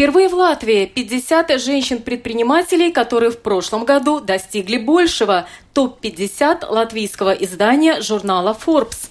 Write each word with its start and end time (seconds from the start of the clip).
Впервые 0.00 0.30
в 0.30 0.32
Латвии 0.32 0.86
50 0.86 1.60
женщин-предпринимателей, 1.60 2.90
которые 2.90 3.30
в 3.30 3.38
прошлом 3.38 3.84
году 3.84 4.18
достигли 4.18 4.78
большего– 4.78 5.46
топ-50 5.74 6.64
латвийского 6.70 7.32
издания 7.32 8.00
журнала 8.00 8.56
Forbes. 8.58 9.10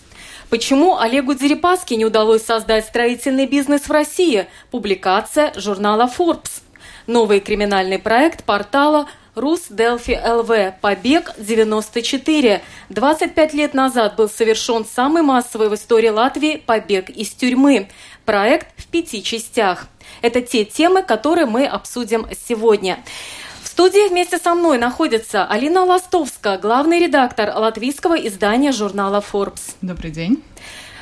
Почему 0.50 0.98
Олегу 0.98 1.36
Дерипаски 1.36 1.94
не 1.94 2.06
удалось 2.06 2.42
создать 2.42 2.88
строительный 2.88 3.46
бизнес 3.46 3.84
в 3.84 3.92
России? 3.92 4.48
Публикация 4.72 5.54
журнала 5.56 6.10
Forbes. 6.18 6.64
Новый 7.06 7.40
криминальный 7.40 8.00
проект 8.00 8.44
портала 8.44 9.08
Рус 9.36 9.68
Делфи 9.70 10.20
ЛВ. 10.26 10.82
Побег 10.82 11.34
94. 11.38 12.62
25 12.90 13.54
лет 13.54 13.74
назад 13.74 14.16
был 14.16 14.28
совершен 14.28 14.86
самый 14.86 15.22
массовый 15.22 15.70
в 15.70 15.76
истории 15.76 16.10
Латвии 16.10 16.58
побег 16.58 17.10
из 17.10 17.30
тюрьмы. 17.30 17.90
Проект 18.30 18.68
в 18.78 18.86
пяти 18.86 19.24
частях. 19.24 19.88
Это 20.22 20.42
те 20.42 20.64
темы, 20.64 21.02
которые 21.02 21.48
мы 21.48 21.66
обсудим 21.66 22.28
сегодня. 22.48 23.00
В 23.64 23.68
студии 23.68 24.08
вместе 24.08 24.38
со 24.38 24.54
мной 24.54 24.78
находится 24.78 25.48
Алина 25.48 25.84
Ластовская, 25.84 26.60
главный 26.60 27.00
редактор 27.00 27.52
латвийского 27.58 28.14
издания 28.14 28.72
журнала 28.72 29.26
Forbes. 29.34 29.74
Добрый 29.82 30.12
день. 30.12 30.44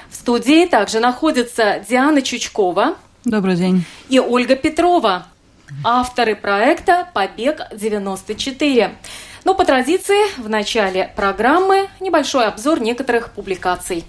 В 0.10 0.16
студии 0.16 0.68
также 0.68 1.02
находится 1.02 1.84
Диана 1.90 2.22
Чучкова. 2.22 2.96
Добрый 3.26 3.58
день. 3.58 3.84
И 4.08 4.22
Ольга 4.22 4.56
Петрова, 4.56 5.28
авторы 5.84 6.34
проекта 6.34 7.10
«Побег-94». 7.14 8.92
Но 9.44 9.54
по 9.54 9.66
традиции 9.66 10.42
в 10.42 10.48
начале 10.48 11.12
программы 11.14 11.90
небольшой 12.00 12.46
обзор 12.46 12.80
некоторых 12.80 13.32
публикаций. 13.32 14.06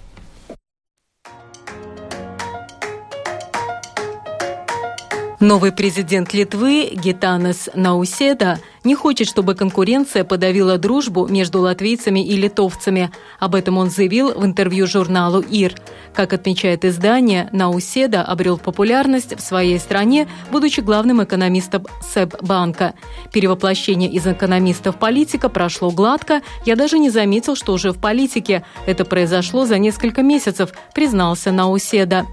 Новый 5.39 5.71
президент 5.71 6.33
Литвы 6.33 6.89
Гитанес 6.91 7.69
Науседа 7.73 8.59
не 8.83 8.93
хочет, 8.93 9.25
чтобы 9.25 9.55
конкуренция 9.55 10.25
подавила 10.25 10.77
дружбу 10.77 11.27
между 11.27 11.61
латвийцами 11.61 12.19
и 12.19 12.35
литовцами. 12.35 13.09
Об 13.39 13.55
этом 13.55 13.77
он 13.77 13.89
заявил 13.89 14.33
в 14.33 14.45
интервью 14.45 14.85
журналу 14.85 15.39
«Ир». 15.39 15.75
Как 16.13 16.33
отмечает 16.33 16.83
издание, 16.83 17.47
Науседа 17.53 18.21
обрел 18.21 18.57
популярность 18.57 19.33
в 19.33 19.39
своей 19.39 19.79
стране, 19.79 20.27
будучи 20.51 20.81
главным 20.81 21.23
экономистом 21.23 21.85
СЭБ-банка. 22.01 22.93
Перевоплощение 23.31 24.11
из 24.11 24.27
экономиста 24.27 24.91
в 24.91 24.99
политика 24.99 25.47
прошло 25.47 25.89
гладко. 25.89 26.41
Я 26.65 26.75
даже 26.75 26.99
не 26.99 27.09
заметил, 27.09 27.55
что 27.55 27.71
уже 27.71 27.93
в 27.93 28.01
политике. 28.01 28.65
Это 28.85 29.05
произошло 29.05 29.65
за 29.65 29.77
несколько 29.77 30.21
месяцев, 30.21 30.71
признался 30.93 31.53
Науседа. 31.53 32.25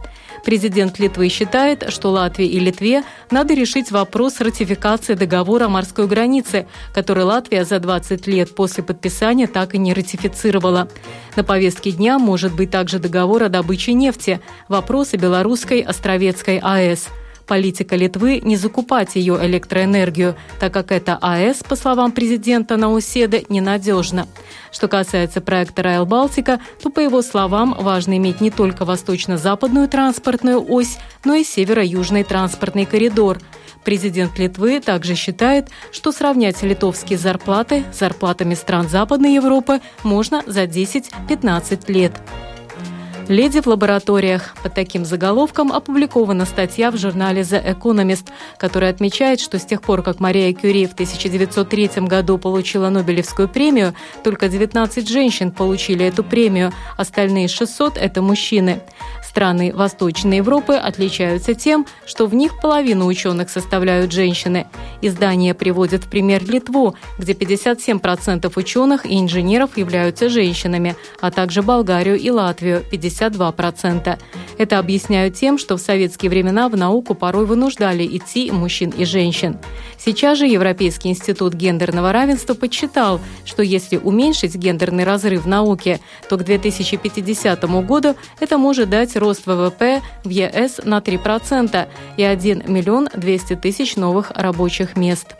Президент 0.47 1.01
Литвы 1.01 1.29
считает, 1.29 1.93
что 1.93 2.13
Латвии 2.13 2.47
и 2.47 2.61
Литве 2.61 3.03
надо 3.33 3.53
решить 3.53 3.91
вопрос 3.91 4.41
ратификации 4.41 5.15
договора 5.15 5.65
о 5.65 5.69
морской 5.69 6.07
границе, 6.07 6.69
который 6.95 7.25
Латвия 7.25 7.65
за 7.65 7.81
20 7.81 8.29
лет 8.29 8.55
после 8.55 8.85
подписания 8.85 9.49
так 9.49 9.75
и 9.75 9.79
не 9.79 9.93
ратифицировала. 9.93 10.87
На 11.35 11.43
повестке 11.43 11.91
дня 11.91 12.21
может 12.21 12.55
быть 12.55 12.71
также 12.71 13.01
договор 13.01 13.43
о 13.43 13.49
добыче 13.49 13.93
нефти, 13.93 14.41
вопросы 14.69 15.17
белорусской 15.17 15.81
Островецкой 15.81 16.61
АЭС– 16.63 17.09
политика 17.47 17.97
Литвы 17.97 18.41
не 18.43 18.57
закупать 18.57 19.15
ее 19.17 19.39
электроэнергию, 19.43 20.37
так 20.61 20.73
как 20.73 20.93
эта 20.93 21.19
АЭС, 21.21 21.63
по 21.63 21.77
словам 21.77 22.13
президента 22.13 22.77
Науседы, 22.77 23.45
ненадежна. 23.49 24.27
Что 24.71 24.89
касается 24.89 25.41
проекта 25.41 25.83
«Райл 25.83 26.07
Балтика», 26.07 26.61
то, 26.83 26.91
по 26.91 27.01
его 27.01 27.23
словам, 27.23 27.75
важно 27.79 28.17
иметь 28.17 28.41
не 28.41 28.51
только 28.51 28.85
восточно-западную 28.85 29.89
транспортную 29.89 30.65
ось, 30.69 30.99
но 31.25 31.35
и 31.35 31.45
северо-южный 31.45 32.25
транспортный 32.25 32.85
коридор. 32.85 33.39
Президент 33.85 34.37
Литвы 34.39 34.81
также 34.81 35.15
считает, 35.15 35.69
что 35.93 36.11
сравнять 36.11 36.63
литовские 36.63 37.19
зарплаты 37.19 37.85
с 37.93 38.01
зарплатами 38.01 38.55
стран 38.55 38.89
Западной 38.89 39.35
Европы 39.35 39.81
можно 40.03 40.43
за 40.47 40.65
10-15 40.65 41.93
лет. 41.93 42.13
«Леди 43.29 43.61
в 43.61 43.67
лабораториях». 43.67 44.55
Под 44.63 44.75
таким 44.75 45.05
заголовком 45.05 45.73
опубликована 45.73 46.45
статья 46.45 46.93
в 46.93 46.97
журнале 46.97 47.43
The 47.43 47.77
Economist, 47.77 48.29
которая 48.57 48.91
отмечает, 48.91 49.41
что 49.41 49.59
с 49.59 49.65
тех 49.65 49.83
пор, 49.83 50.03
как 50.03 50.21
Мария 50.21 50.53
Кюри 50.53 50.87
в 50.87 50.93
1903 50.93 52.07
году 52.07 52.39
получила 52.39 52.89
Нобелевскую 52.89 53.49
премию, 53.49 53.95
только 54.23 54.49
19 54.49 55.09
женщин 55.09 55.51
получили 55.51 56.07
эту 56.07 56.23
премию, 56.23 56.73
остальные 56.97 57.49
600– 57.49 57.97
это 57.99 58.23
мужчины. 58.23 58.81
Страны 59.37 59.71
Восточной 59.75 60.39
Европы 60.39 60.77
отличаются 60.77 61.53
тем, 61.53 61.85
что 62.07 62.25
в 62.27 62.35
них 62.35 62.59
половину 62.59 63.05
ученых 63.05 63.51
составляют 63.51 64.11
женщины. 64.11 64.67
Издание 65.03 65.53
приводит 65.53 66.05
в 66.05 66.09
пример 66.09 66.43
Литву, 66.43 66.97
где 67.19 67.35
57% 67.35 68.51
ученых 68.57 69.05
и 69.05 69.21
инженеров 69.21 69.77
являются 69.77 70.31
женщинами, 70.31 70.97
а 71.21 71.31
также 71.31 71.61
Болгарию 71.61 72.19
и 72.19 72.31
Латвию– 72.31 72.83
50 72.91 73.27
52%. 73.27 74.19
Это 74.59 74.79
объясняют 74.79 75.35
тем, 75.35 75.59
что 75.59 75.77
в 75.77 75.81
советские 75.81 76.31
времена 76.31 76.69
в 76.69 76.77
науку 76.77 77.15
порой 77.15 77.45
вынуждали 77.45 78.07
идти 78.07 78.51
мужчин 78.51 78.91
и 78.97 79.05
женщин. 79.05 79.59
Сейчас 79.99 80.39
же 80.39 80.47
Европейский 80.47 81.11
институт 81.11 81.55
гендерного 81.55 82.13
равенства 82.13 82.55
подсчитал, 82.55 83.21
что 83.45 83.63
если 83.63 83.97
уменьшить 83.97 84.55
гендерный 84.55 85.05
разрыв 85.05 85.45
в 85.45 85.49
науке, 85.49 86.01
то 86.29 86.37
к 86.37 86.45
2050 86.45 87.65
году 87.87 88.15
это 88.41 88.57
может 88.57 88.89
дать 88.89 89.17
рост 89.27 89.47
ВВП 89.47 90.03
в 90.23 90.29
ЕС 90.29 90.81
на 90.85 90.99
3% 90.99 91.89
и 92.17 92.23
1 92.23 92.63
миллион 92.69 93.09
200 93.13 93.57
тысяч 93.57 93.97
новых 93.97 94.31
рабочих 94.31 94.97
мест. 94.97 95.35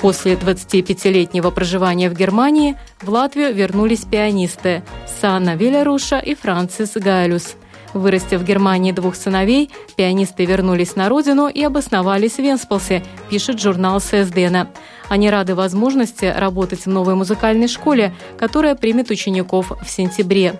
После 0.00 0.34
25-летнего 0.34 1.50
проживания 1.50 2.08
в 2.08 2.14
Германии 2.14 2.76
в 3.02 3.10
Латвию 3.10 3.54
вернулись 3.54 4.04
пианисты 4.04 4.82
Санна 5.20 5.54
Вилеруша 5.54 6.18
и 6.18 6.34
Францис 6.34 6.94
Гайлюс. 6.94 7.56
Вырастив 7.94 8.40
в 8.40 8.44
Германии 8.44 8.92
двух 8.92 9.14
сыновей, 9.14 9.70
пианисты 9.96 10.46
вернулись 10.46 10.96
на 10.96 11.10
родину 11.10 11.48
и 11.48 11.62
обосновались 11.62 12.36
в 12.36 12.38
Венспилсе, 12.38 13.04
пишет 13.28 13.60
журнал 13.60 14.00
ССДН. 14.00 14.68
Они 15.10 15.28
рады 15.28 15.54
возможности 15.54 16.24
работать 16.24 16.86
в 16.86 16.88
новой 16.88 17.14
музыкальной 17.14 17.68
школе, 17.68 18.14
которая 18.38 18.74
примет 18.76 19.10
учеников 19.10 19.72
в 19.82 19.90
сентябре. 19.90 20.54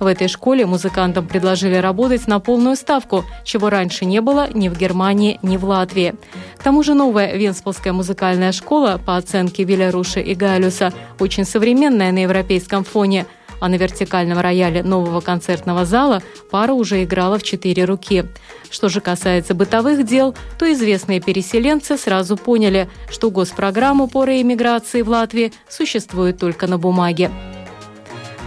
В 0.00 0.06
этой 0.06 0.28
школе 0.28 0.64
музыкантам 0.64 1.26
предложили 1.26 1.76
работать 1.76 2.26
на 2.26 2.38
полную 2.40 2.76
ставку, 2.76 3.24
чего 3.44 3.68
раньше 3.68 4.04
не 4.04 4.20
было 4.20 4.48
ни 4.52 4.68
в 4.68 4.78
Германии, 4.78 5.38
ни 5.42 5.56
в 5.56 5.64
Латвии. 5.64 6.14
К 6.56 6.62
тому 6.62 6.82
же 6.82 6.94
новая 6.94 7.36
Венспилская 7.36 7.92
музыкальная 7.92 8.52
школа, 8.52 9.00
по 9.04 9.16
оценке 9.16 9.64
Виляруши 9.64 10.20
и 10.20 10.34
Гайлюса, 10.34 10.92
очень 11.18 11.44
современная 11.44 12.12
на 12.12 12.22
европейском 12.22 12.84
фоне– 12.84 13.26
а 13.60 13.68
на 13.68 13.74
вертикальном 13.74 14.38
рояле 14.38 14.82
нового 14.82 15.20
концертного 15.20 15.84
зала 15.84 16.22
пара 16.50 16.72
уже 16.72 17.04
играла 17.04 17.38
в 17.38 17.42
четыре 17.42 17.84
руки. 17.84 18.24
Что 18.70 18.88
же 18.88 19.00
касается 19.00 19.54
бытовых 19.54 20.04
дел, 20.04 20.34
то 20.58 20.70
известные 20.72 21.20
переселенцы 21.20 21.96
сразу 21.96 22.36
поняли, 22.36 22.88
что 23.10 23.30
госпрограмму 23.30 24.08
по 24.08 24.24
реэмиграции 24.24 25.02
в 25.02 25.08
Латвии 25.08 25.52
существует 25.68 26.38
только 26.38 26.66
на 26.66 26.78
бумаге. 26.78 27.30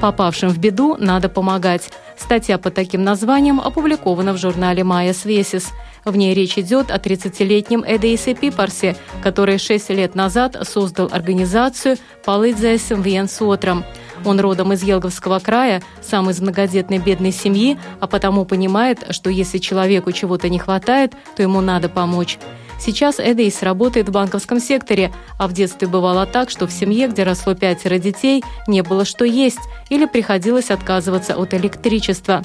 Попавшим 0.01 0.49
в 0.49 0.57
беду 0.57 0.97
надо 0.97 1.29
помогать. 1.29 1.91
Статья 2.17 2.57
по 2.57 2.71
таким 2.71 3.03
названиям 3.03 3.61
опубликована 3.61 4.33
в 4.33 4.37
журнале 4.37 4.83
«Майя 4.83 5.13
Свесис». 5.13 5.69
В 6.03 6.15
ней 6.17 6.33
речь 6.33 6.57
идет 6.57 6.89
о 6.89 6.97
30-летнем 6.97 7.83
Эдейсе 7.87 8.33
Пипарсе, 8.33 8.95
который 9.21 9.59
6 9.59 9.91
лет 9.91 10.15
назад 10.15 10.57
создал 10.63 11.07
организацию 11.11 11.97
«Palīdzēsim 12.25 13.03
viens 13.03 13.39
otram», 13.39 13.83
он 14.25 14.39
родом 14.39 14.73
из 14.73 14.83
Елговского 14.83 15.39
края, 15.39 15.81
сам 16.01 16.29
из 16.29 16.41
многодетной 16.41 16.99
бедной 16.99 17.31
семьи, 17.31 17.77
а 17.99 18.07
потому 18.07 18.45
понимает, 18.45 19.05
что 19.11 19.29
если 19.29 19.57
человеку 19.57 20.11
чего-то 20.11 20.49
не 20.49 20.59
хватает, 20.59 21.13
то 21.35 21.43
ему 21.43 21.61
надо 21.61 21.89
помочь. 21.89 22.37
Сейчас 22.83 23.19
Эдейс 23.19 23.61
работает 23.61 24.09
в 24.09 24.11
банковском 24.11 24.59
секторе, 24.59 25.13
а 25.37 25.47
в 25.47 25.53
детстве 25.53 25.87
бывало 25.87 26.25
так, 26.25 26.49
что 26.49 26.65
в 26.65 26.71
семье, 26.71 27.07
где 27.07 27.21
росло 27.21 27.53
пятеро 27.53 27.99
детей, 27.99 28.43
не 28.67 28.81
было 28.81 29.05
что 29.05 29.23
есть 29.23 29.59
или 29.89 30.07
приходилось 30.07 30.71
отказываться 30.71 31.35
от 31.35 31.53
электричества. 31.53 32.43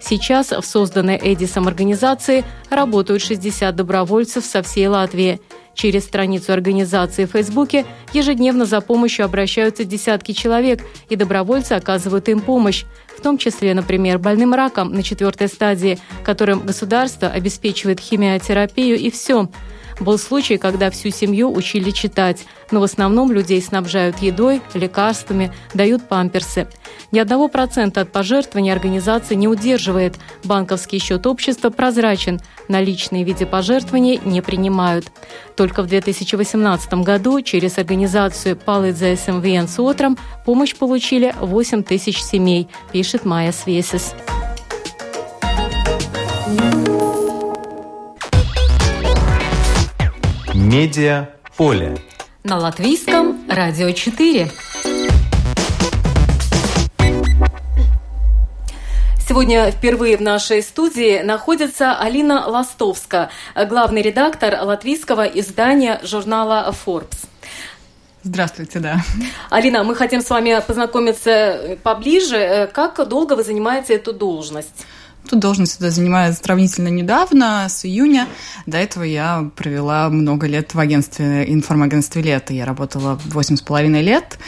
Сейчас 0.00 0.50
в 0.50 0.62
созданной 0.62 1.20
Эдисом 1.22 1.68
организации 1.68 2.44
работают 2.68 3.22
60 3.22 3.76
добровольцев 3.76 4.44
со 4.44 4.62
всей 4.62 4.88
Латвии– 4.88 5.40
Через 5.76 6.04
страницу 6.04 6.54
организации 6.54 7.26
в 7.26 7.32
Фейсбуке 7.32 7.84
ежедневно 8.14 8.64
за 8.64 8.80
помощью 8.80 9.26
обращаются 9.26 9.84
десятки 9.84 10.32
человек, 10.32 10.80
и 11.10 11.16
добровольцы 11.16 11.74
оказывают 11.74 12.30
им 12.30 12.40
помощь, 12.40 12.84
в 13.14 13.20
том 13.20 13.36
числе, 13.36 13.74
например, 13.74 14.18
больным 14.18 14.54
раком 14.54 14.94
на 14.94 15.02
четвертой 15.02 15.48
стадии, 15.48 15.98
которым 16.24 16.60
государство 16.60 17.28
обеспечивает 17.28 18.00
химиотерапию 18.00 18.96
и 18.98 19.10
все– 19.10 19.50
был 20.00 20.18
случай, 20.18 20.58
когда 20.58 20.90
всю 20.90 21.10
семью 21.10 21.52
учили 21.52 21.90
читать, 21.90 22.44
но 22.70 22.80
в 22.80 22.84
основном 22.84 23.32
людей 23.32 23.60
снабжают 23.62 24.18
едой, 24.18 24.60
лекарствами, 24.74 25.52
дают 25.74 26.08
памперсы. 26.08 26.68
Ни 27.12 27.18
одного 27.18 27.48
процента 27.48 28.02
от 28.02 28.12
пожертвований 28.12 28.72
организация 28.72 29.36
не 29.36 29.48
удерживает. 29.48 30.16
Банковский 30.44 30.98
счет 30.98 31.26
общества 31.26 31.70
прозрачен, 31.70 32.40
наличные 32.68 33.24
в 33.24 33.26
виде 33.26 33.46
пожертвований 33.46 34.20
не 34.24 34.42
принимают. 34.42 35.06
Только 35.56 35.82
в 35.82 35.86
2018 35.86 36.94
году 36.94 37.40
через 37.40 37.78
организацию 37.78 38.56
«Палыдзе 38.56 39.16
СМВН 39.16 39.68
с 39.68 39.78
утром» 39.78 40.18
помощь 40.44 40.74
получили 40.74 41.34
8 41.40 41.82
тысяч 41.82 42.22
семей, 42.22 42.68
пишет 42.92 43.24
Майя 43.24 43.52
Свесис. 43.52 44.14
Медиа 50.66 51.28
поле. 51.56 51.96
На 52.42 52.58
латвийском 52.58 53.48
радио 53.48 53.92
4. 53.92 54.50
Сегодня 59.28 59.70
впервые 59.70 60.16
в 60.16 60.22
нашей 60.22 60.64
студии 60.64 61.22
находится 61.22 61.96
Алина 61.96 62.48
Ластовска, 62.48 63.30
главный 63.68 64.02
редактор 64.02 64.60
латвийского 64.60 65.22
издания 65.22 66.00
журнала 66.02 66.74
Forbes. 66.84 67.28
Здравствуйте, 68.24 68.80
да. 68.80 68.96
Алина, 69.50 69.84
мы 69.84 69.94
хотим 69.94 70.20
с 70.20 70.28
вами 70.28 70.60
познакомиться 70.66 71.78
поближе. 71.84 72.68
Как 72.72 73.06
долго 73.06 73.34
вы 73.34 73.44
занимаете 73.44 73.94
эту 73.94 74.12
должность? 74.12 74.84
Тут 75.28 75.40
должность 75.40 75.80
я 75.80 75.90
занимаю 75.90 76.32
сравнительно 76.34 76.88
недавно, 76.88 77.66
с 77.68 77.84
июня. 77.84 78.28
До 78.66 78.78
этого 78.78 79.02
я 79.02 79.50
провела 79.56 80.08
много 80.08 80.46
лет 80.46 80.74
в 80.74 80.78
агентстве, 80.78 81.52
информагентстве 81.52 82.22
«Лето». 82.22 82.52
Я 82.52 82.64
работала 82.64 83.18
восемь 83.26 83.56
с 83.56 83.60
половиной 83.60 84.02
лет, 84.02 84.38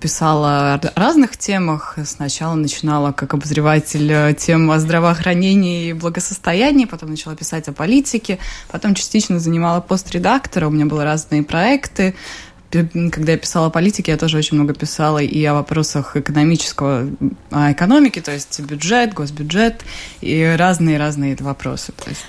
писала 0.00 0.74
о 0.74 0.80
разных 0.94 1.36
темах. 1.36 1.98
Сначала 2.04 2.54
начинала 2.54 3.12
как 3.12 3.34
обозреватель 3.34 4.34
тем 4.36 4.70
о 4.70 4.78
здравоохранении 4.78 5.90
и 5.90 5.92
благосостоянии, 5.92 6.86
потом 6.86 7.10
начала 7.10 7.36
писать 7.36 7.68
о 7.68 7.72
политике, 7.72 8.38
потом 8.70 8.94
частично 8.94 9.38
занимала 9.38 9.80
пост 9.80 10.10
редактора, 10.12 10.66
у 10.66 10.70
меня 10.70 10.86
были 10.86 11.00
разные 11.00 11.42
проекты, 11.42 12.14
когда 12.72 13.32
я 13.32 13.38
писала 13.38 13.66
о 13.66 13.70
политике, 13.70 14.12
я 14.12 14.18
тоже 14.18 14.38
очень 14.38 14.56
много 14.56 14.74
писала 14.74 15.18
и 15.18 15.44
о 15.44 15.54
вопросах 15.54 16.16
экономического, 16.16 17.08
о 17.50 17.72
экономике, 17.72 18.20
то 18.20 18.32
есть 18.32 18.60
бюджет, 18.60 19.12
госбюджет 19.14 19.82
и 20.20 20.56
разные-разные 20.58 21.36
вопросы. 21.40 21.92
То 21.92 22.10
есть... 22.10 22.24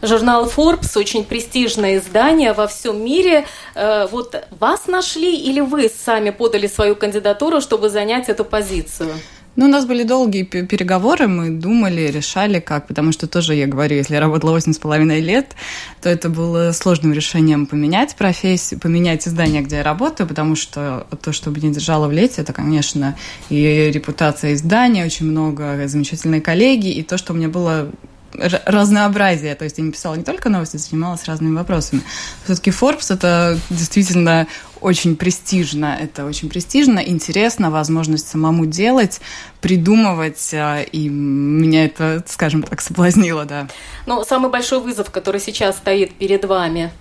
Журнал 0.00 0.46
Forbes 0.46 0.96
очень 0.96 1.24
престижное 1.24 1.98
издание 1.98 2.52
во 2.52 2.68
всем 2.68 3.04
мире. 3.04 3.46
Э, 3.74 4.06
вот 4.10 4.46
вас 4.60 4.86
нашли 4.86 5.36
или 5.36 5.58
вы 5.60 5.88
сами 5.88 6.30
подали 6.30 6.68
свою 6.68 6.94
кандидатуру, 6.94 7.60
чтобы 7.60 7.88
занять 7.88 8.28
эту 8.28 8.44
позицию? 8.44 9.14
Ну, 9.56 9.64
у 9.64 9.68
нас 9.68 9.86
были 9.86 10.04
долгие 10.04 10.44
переговоры, 10.44 11.26
мы 11.26 11.50
думали, 11.50 12.02
решали 12.02 12.60
как, 12.60 12.86
потому 12.86 13.10
что 13.12 13.26
тоже, 13.26 13.54
я 13.54 13.66
говорю, 13.66 13.96
если 13.96 14.14
я 14.14 14.20
работала 14.20 14.52
восемь 14.52 14.72
с 14.72 14.78
половиной 14.78 15.20
лет, 15.20 15.56
то 16.00 16.08
это 16.08 16.28
было 16.28 16.70
сложным 16.72 17.12
решением 17.12 17.66
поменять 17.66 18.14
профессию, 18.14 18.78
поменять 18.78 19.26
издание, 19.26 19.62
где 19.62 19.76
я 19.76 19.82
работаю, 19.82 20.28
потому 20.28 20.54
что 20.54 21.08
то, 21.22 21.32
что 21.32 21.50
меня 21.50 21.70
держало 21.70 22.06
в 22.06 22.12
лете, 22.12 22.42
это, 22.42 22.52
конечно, 22.52 23.16
и 23.50 23.90
репутация 23.92 24.54
издания, 24.54 25.04
очень 25.04 25.26
много 25.26 25.88
замечательной 25.88 26.40
коллеги, 26.40 26.92
и 26.92 27.02
то, 27.02 27.18
что 27.18 27.32
у 27.32 27.36
меня 27.36 27.48
было 27.48 27.90
разнообразие. 28.32 29.54
То 29.54 29.64
есть 29.64 29.78
я 29.78 29.84
не 29.84 29.92
писала 29.92 30.14
не 30.14 30.24
только 30.24 30.48
новости, 30.48 30.76
занималась 30.76 31.24
разными 31.24 31.56
вопросами. 31.56 32.02
Все-таки 32.44 32.70
Forbes 32.70 33.12
это 33.12 33.58
действительно 33.70 34.46
очень 34.80 35.16
престижно. 35.16 35.96
Это 36.00 36.24
очень 36.24 36.48
престижно, 36.48 37.00
интересно, 37.00 37.70
возможность 37.70 38.28
самому 38.28 38.66
делать, 38.66 39.20
придумывать, 39.60 40.50
а, 40.54 40.82
и 40.82 41.08
меня 41.08 41.86
это, 41.86 42.22
скажем 42.26 42.62
так, 42.62 42.80
соблазнило, 42.80 43.44
да. 43.44 43.68
Но 44.06 44.24
самый 44.24 44.50
большой 44.50 44.80
вызов, 44.80 45.10
который 45.10 45.40
сейчас 45.40 45.76
стоит 45.76 46.14
перед 46.14 46.44
вами, 46.44 46.92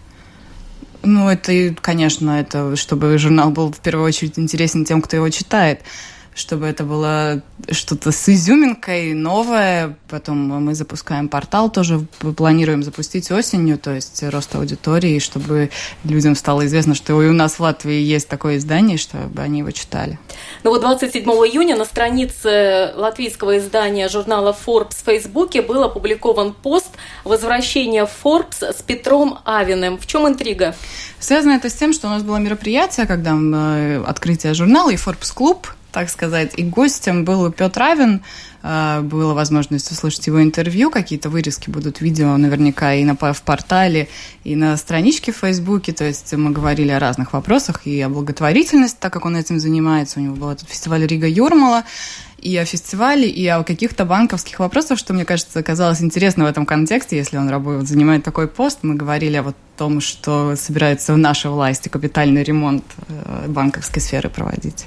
ну, 1.04 1.30
это, 1.30 1.76
конечно, 1.80 2.32
это 2.32 2.76
чтобы 2.76 3.18
журнал 3.18 3.52
был 3.52 3.72
в 3.72 3.80
первую 3.80 4.06
очередь 4.08 4.40
интересен 4.40 4.84
тем, 4.84 5.02
кто 5.02 5.16
его 5.16 5.30
читает 5.30 5.82
чтобы 6.38 6.68
это 6.68 6.84
было 6.84 7.42
что-то 7.72 8.12
с 8.12 8.30
изюминкой, 8.30 9.14
новое. 9.14 9.98
Потом 10.08 10.38
мы 10.38 10.76
запускаем 10.76 11.30
портал, 11.30 11.72
тоже 11.72 12.00
планируем 12.38 12.84
запустить 12.84 13.32
осенью, 13.32 13.80
то 13.80 13.94
есть 13.94 14.24
рост 14.24 14.54
аудитории, 14.56 15.18
чтобы 15.18 15.72
людям 16.04 16.36
стало 16.36 16.68
известно, 16.68 16.94
что 16.94 17.22
и 17.24 17.28
у 17.28 17.34
нас 17.34 17.56
в 17.56 17.60
Латвии 17.62 18.00
есть 18.00 18.28
такое 18.28 18.58
издание, 18.58 18.98
чтобы 18.98 19.42
они 19.42 19.60
его 19.60 19.72
читали. 19.72 20.20
Ну 20.64 20.70
вот 20.70 20.82
27 20.82 21.24
июня 21.24 21.76
на 21.76 21.86
странице 21.86 22.94
латвийского 22.96 23.58
издания 23.58 24.08
журнала 24.08 24.56
Forbes 24.66 24.96
в 25.02 25.06
Фейсбуке 25.06 25.64
был 25.64 25.84
опубликован 25.84 26.54
пост 26.54 26.92
«Возвращение 27.24 28.08
Forbes 28.24 28.62
с 28.62 28.84
Петром 28.84 29.40
Авиным». 29.44 29.98
В 29.98 30.06
чем 30.06 30.28
интрига? 30.28 30.76
Связано 31.20 31.54
это 31.54 31.70
с 31.70 31.74
тем, 31.74 31.94
что 31.94 32.08
у 32.08 32.10
нас 32.12 32.22
было 32.22 32.38
мероприятие, 32.38 33.08
когда 33.08 33.36
э, 33.36 34.04
открытие 34.06 34.54
журнала 34.54 34.92
и 34.92 34.96
Forbes 34.96 35.34
клуб 35.34 35.68
так 35.98 36.12
сказать. 36.12 36.52
И 36.58 36.64
гостем 36.64 37.26
был 37.26 37.52
Петр 37.52 37.80
Равин. 37.80 38.22
А, 38.62 39.02
была 39.02 39.34
возможность 39.34 39.92
услышать 39.92 40.28
его 40.28 40.44
интервью. 40.44 40.92
Какие-то 40.92 41.30
вырезки 41.32 41.72
будут 41.72 42.02
видео 42.02 42.38
наверняка 42.38 42.94
и 42.94 43.04
на, 43.04 43.16
в 43.16 43.42
портале, 43.42 44.08
и 44.44 44.56
на 44.56 44.78
страничке 44.78 45.32
в 45.32 45.38
Фейсбуке. 45.38 45.94
То 45.94 46.06
есть 46.06 46.32
мы 46.34 46.52
говорили 46.52 46.92
о 46.92 47.00
разных 47.00 47.34
вопросах 47.34 47.88
и 47.88 48.00
о 48.02 48.10
благотворительности, 48.10 48.98
так 49.00 49.12
как 49.12 49.26
он 49.26 49.36
этим 49.36 49.60
занимается. 49.60 50.20
У 50.20 50.24
него 50.24 50.36
был 50.36 50.52
этот 50.52 50.70
фестиваль 50.70 51.04
Рига 51.08 51.28
Юрмала 51.28 51.84
и 52.38 52.56
о 52.58 52.66
фестивале, 52.66 53.28
и 53.28 53.48
о 53.48 53.64
каких-то 53.64 54.06
банковских 54.06 54.60
вопросах, 54.60 55.00
что, 55.00 55.16
мне 55.16 55.26
кажется, 55.26 55.58
оказалось 55.58 56.02
интересно 56.02 56.44
в 56.44 56.48
этом 56.48 56.68
контексте, 56.68 57.18
если 57.18 57.38
он 57.38 57.50
работает, 57.50 57.88
занимает 57.88 58.24
такой 58.24 58.48
пост. 58.48 58.80
Мы 58.84 58.94
говорили 58.94 59.38
о 59.38 59.56
том, 59.78 60.00
что 60.00 60.56
собирается 60.56 61.14
в 61.14 61.18
нашей 61.18 61.50
власти 61.50 61.90
капитальный 61.90 62.44
ремонт 62.44 62.84
э, 63.08 63.46
банковской 63.48 64.00
сферы 64.00 64.30
проводить. 64.30 64.86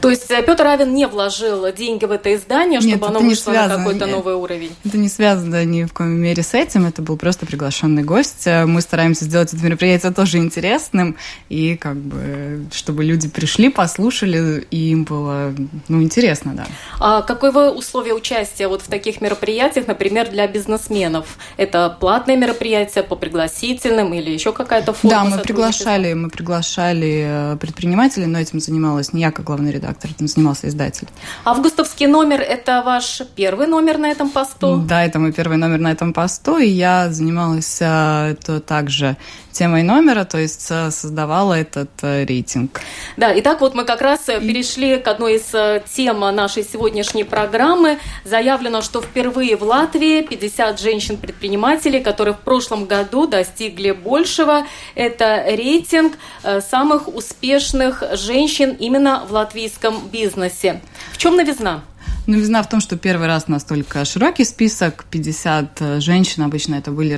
То 0.00 0.10
есть 0.10 0.30
э, 0.30 0.42
Петр 0.42 0.64
Равин 0.64 0.94
не 0.94 1.06
вложил 1.06 1.72
деньги 1.72 2.04
в 2.04 2.10
это 2.10 2.34
издание, 2.34 2.80
чтобы 2.80 2.94
Нет, 2.94 3.02
оно 3.02 3.20
вышло 3.20 3.52
связано. 3.52 3.78
на 3.78 3.84
какой-то 3.84 4.06
новый 4.06 4.34
уровень? 4.34 4.72
Это 4.84 4.98
не 4.98 5.08
связано 5.08 5.64
ни 5.64 5.84
в 5.84 5.92
коем 5.92 6.10
мере 6.10 6.42
с 6.42 6.54
этим, 6.54 6.86
это 6.86 7.00
был 7.00 7.16
просто 7.16 7.46
приглашенный 7.46 8.02
гость. 8.02 8.46
Э, 8.46 8.66
мы 8.66 8.80
стараемся 8.80 9.24
сделать 9.24 9.52
это 9.52 9.64
мероприятие 9.64 10.12
тоже 10.12 10.38
интересным, 10.38 11.16
и 11.48 11.76
как 11.76 11.96
бы, 11.96 12.66
чтобы 12.72 13.04
люди 13.04 13.28
пришли, 13.28 13.70
послушали, 13.70 14.66
и 14.70 14.90
им 14.90 15.04
было, 15.04 15.54
ну, 15.88 16.02
интересно, 16.02 16.52
да. 16.54 16.66
А 17.00 17.22
каковы 17.22 17.70
условия 17.70 18.12
участия 18.12 18.68
вот 18.68 18.82
в 18.82 18.88
таких 18.88 19.20
мероприятиях, 19.20 19.86
например, 19.86 20.30
для 20.30 20.46
бизнесменов? 20.46 21.38
Это 21.56 21.96
платное 21.98 22.36
мероприятие 22.36 23.04
по 23.04 23.16
пригласительным 23.16 24.12
или 24.12 24.30
еще 24.30 24.52
какая-то 24.52 24.92
форма? 24.92 25.16
Да, 25.16 25.24
мы 25.24 25.38
приглашали, 25.38 26.12
мы 26.12 26.28
приглашали 26.28 27.54
э, 27.54 27.56
предпринимателей, 27.56 28.26
но 28.26 28.38
этим 28.38 28.60
занималась 28.60 29.12
не 29.12 29.22
я 29.22 29.30
как 29.30 29.43
главный 29.44 29.72
редактор, 29.72 30.10
этим 30.10 30.26
занимался 30.28 30.68
издатель. 30.68 31.08
Августовский 31.44 32.06
номер– 32.06 32.40
это 32.48 32.82
ваш 32.82 33.22
первый 33.36 33.66
номер 33.66 33.98
на 33.98 34.10
этом 34.10 34.30
посту? 34.30 34.78
Да, 34.78 35.04
это 35.04 35.18
мой 35.18 35.32
первый 35.32 35.58
номер 35.58 35.78
на 35.78 35.92
этом 35.92 36.12
посту, 36.12 36.58
и 36.58 36.68
я 36.68 37.10
занималась 37.10 37.78
а, 37.82 38.34
то 38.34 38.60
также 38.60 39.16
темой 39.54 39.82
номера, 39.82 40.24
то 40.24 40.38
есть 40.38 40.68
а, 40.70 40.90
создавала 40.90 41.54
этот 41.54 41.90
а, 42.02 42.24
рейтинг. 42.24 42.80
Да, 43.16 43.32
итак, 43.38 43.60
вот 43.60 43.74
мы 43.74 43.84
как 43.84 44.02
раз 44.02 44.28
и... 44.28 44.38
перешли 44.40 44.98
к 44.98 45.08
одной 45.08 45.36
из 45.36 45.54
тем 45.94 46.20
нашей 46.20 46.64
сегодняшней 46.64 47.24
программы. 47.24 47.98
Заявлено, 48.24 48.82
что 48.82 49.00
впервые 49.00 49.56
в 49.56 49.62
Латвии 49.62 50.22
50 50.22 50.80
женщин-предпринимателей, 50.80 52.00
которые 52.00 52.34
в 52.34 52.40
прошлом 52.40 52.84
году 52.84 53.26
достигли 53.26 53.92
большего. 53.92 54.66
Это 54.94 55.44
рейтинг 55.46 56.14
самых 56.68 57.08
успешных 57.08 58.02
женщин 58.12 58.76
именно 58.78 59.24
в 59.28 59.32
латвийском 59.32 60.08
бизнесе. 60.08 60.80
В 61.12 61.18
чем 61.18 61.36
новизна? 61.36 61.82
Новизна 62.26 62.62
в 62.62 62.68
том, 62.70 62.80
что 62.80 62.96
первый 62.96 63.26
раз 63.26 63.48
настолько 63.48 64.06
широкий 64.06 64.44
список, 64.44 65.04
50 65.10 65.80
э, 65.80 66.00
женщин, 66.00 66.42
обычно 66.42 66.76
это 66.76 66.90
были 66.90 67.12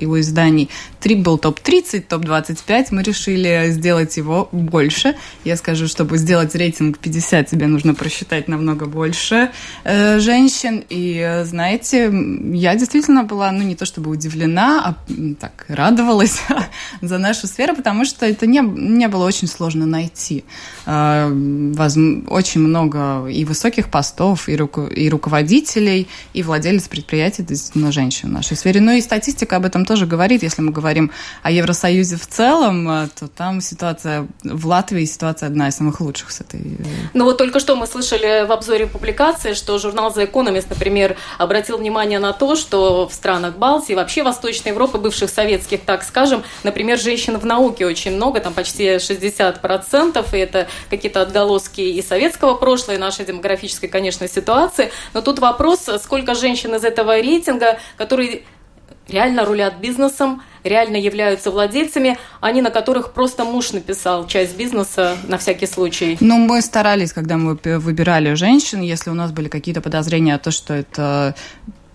его 0.00 0.20
изданий. 0.20 0.70
Три 1.00 1.16
был 1.16 1.36
топ-30, 1.36 2.02
топ-25, 2.02 2.86
мы 2.92 3.02
решили 3.02 3.70
сделать 3.70 4.16
его 4.16 4.48
больше. 4.52 5.16
Я 5.42 5.56
скажу, 5.56 5.88
чтобы 5.88 6.16
сделать 6.18 6.54
рейтинг 6.54 6.98
50, 6.98 7.50
тебе 7.50 7.66
нужно 7.66 7.94
просчитать 7.94 8.46
намного 8.46 8.86
больше 8.86 9.50
э, 9.82 10.20
женщин. 10.20 10.84
И, 10.90 11.18
э, 11.18 11.44
знаете, 11.44 12.12
я 12.52 12.76
действительно 12.76 13.24
была, 13.24 13.50
ну, 13.50 13.64
не 13.64 13.74
то 13.74 13.84
чтобы 13.84 14.12
удивлена, 14.12 14.80
а 14.84 14.94
так 15.40 15.64
радовалась 15.66 16.40
за 17.02 17.18
нашу 17.18 17.48
сферу, 17.48 17.74
потому 17.74 18.04
что 18.04 18.24
это 18.24 18.46
не, 18.46 18.60
не 18.60 19.08
было 19.08 19.24
очень 19.24 19.48
сложно 19.48 19.86
найти. 19.86 20.44
Очень 20.86 22.60
много 22.60 23.26
и 23.26 23.44
высоких 23.44 23.90
постов, 23.90 24.35
директоров, 24.36 24.48
и, 24.48 24.56
руку, 24.56 24.86
и 24.86 25.08
руководителей, 25.08 26.08
и 26.34 26.42
владелец 26.42 26.88
предприятий, 26.88 27.42
действительно, 27.42 27.92
женщин 27.92 28.28
в 28.28 28.32
нашей 28.32 28.56
сфере. 28.56 28.80
Ну 28.80 28.92
и 28.92 29.00
статистика 29.00 29.56
об 29.56 29.64
этом 29.64 29.84
тоже 29.84 30.06
говорит. 30.06 30.42
Если 30.42 30.62
мы 30.62 30.72
говорим 30.72 31.10
о 31.42 31.50
Евросоюзе 31.50 32.16
в 32.16 32.26
целом, 32.26 32.88
э, 32.88 33.08
то 33.18 33.28
там 33.28 33.60
ситуация 33.60 34.26
в 34.44 34.66
Латвии 34.66 35.04
ситуация 35.04 35.48
одна 35.48 35.68
из 35.68 35.76
самых 35.76 36.00
лучших 36.00 36.30
с 36.30 36.40
этой. 36.40 36.60
Э, 36.60 36.84
ну 37.14 37.24
вот 37.24 37.38
только 37.38 37.60
что 37.60 37.76
мы 37.76 37.86
слышали 37.86 38.46
в 38.46 38.52
обзоре 38.52 38.86
публикации, 38.86 39.54
что 39.54 39.78
журнал 39.78 40.12
The 40.12 40.30
Economist, 40.30 40.66
например, 40.70 41.16
обратил 41.38 41.78
внимание 41.78 42.18
на 42.18 42.32
то, 42.32 42.56
что 42.56 43.08
в 43.08 43.14
странах 43.14 43.56
Балтии, 43.56 43.94
вообще 43.94 44.22
Восточной 44.22 44.70
Европы, 44.70 44.98
бывших 44.98 45.30
советских, 45.30 45.80
так 45.82 46.02
скажем, 46.02 46.42
например, 46.62 46.98
женщин 46.98 47.38
в 47.38 47.46
науке 47.46 47.86
очень 47.86 48.16
много, 48.16 48.40
там 48.40 48.54
почти 48.54 48.96
60%, 48.96 50.24
и 50.32 50.38
это 50.38 50.66
какие-то 50.90 51.22
отголоски 51.22 51.80
и 51.80 52.02
советского 52.02 52.54
прошлого, 52.54 52.96
и 52.96 52.98
нашей 52.98 53.24
демографической, 53.24 53.88
конечно, 53.88 54.25
сложной 54.26 54.28
ситуации. 54.28 54.90
Но 55.14 55.20
тут 55.20 55.38
вопрос, 55.38 55.88
сколько 56.02 56.34
женщин 56.34 56.74
из 56.74 56.84
этого 56.84 57.20
рейтинга, 57.20 57.78
которые 57.96 58.42
реально 59.08 59.44
рулят 59.44 59.74
бизнесом, 59.80 60.42
реально 60.64 60.96
являются 60.96 61.50
владельцами, 61.50 62.18
они 62.40 62.60
на 62.60 62.70
которых 62.70 63.12
просто 63.12 63.44
муж 63.44 63.72
написал 63.72 64.26
часть 64.26 64.56
бизнеса 64.56 65.16
на 65.28 65.38
всякий 65.38 65.66
случай. 65.66 66.16
Ну, 66.20 66.38
мы 66.38 66.60
старались, 66.60 67.12
когда 67.12 67.36
мы 67.36 67.56
выбирали 67.78 68.34
женщин, 68.34 68.80
если 68.80 69.10
у 69.10 69.14
нас 69.14 69.30
были 69.30 69.48
какие-то 69.48 69.80
подозрения 69.80 70.34
о 70.34 70.38
том, 70.38 70.52
что 70.52 70.74
это 70.74 71.34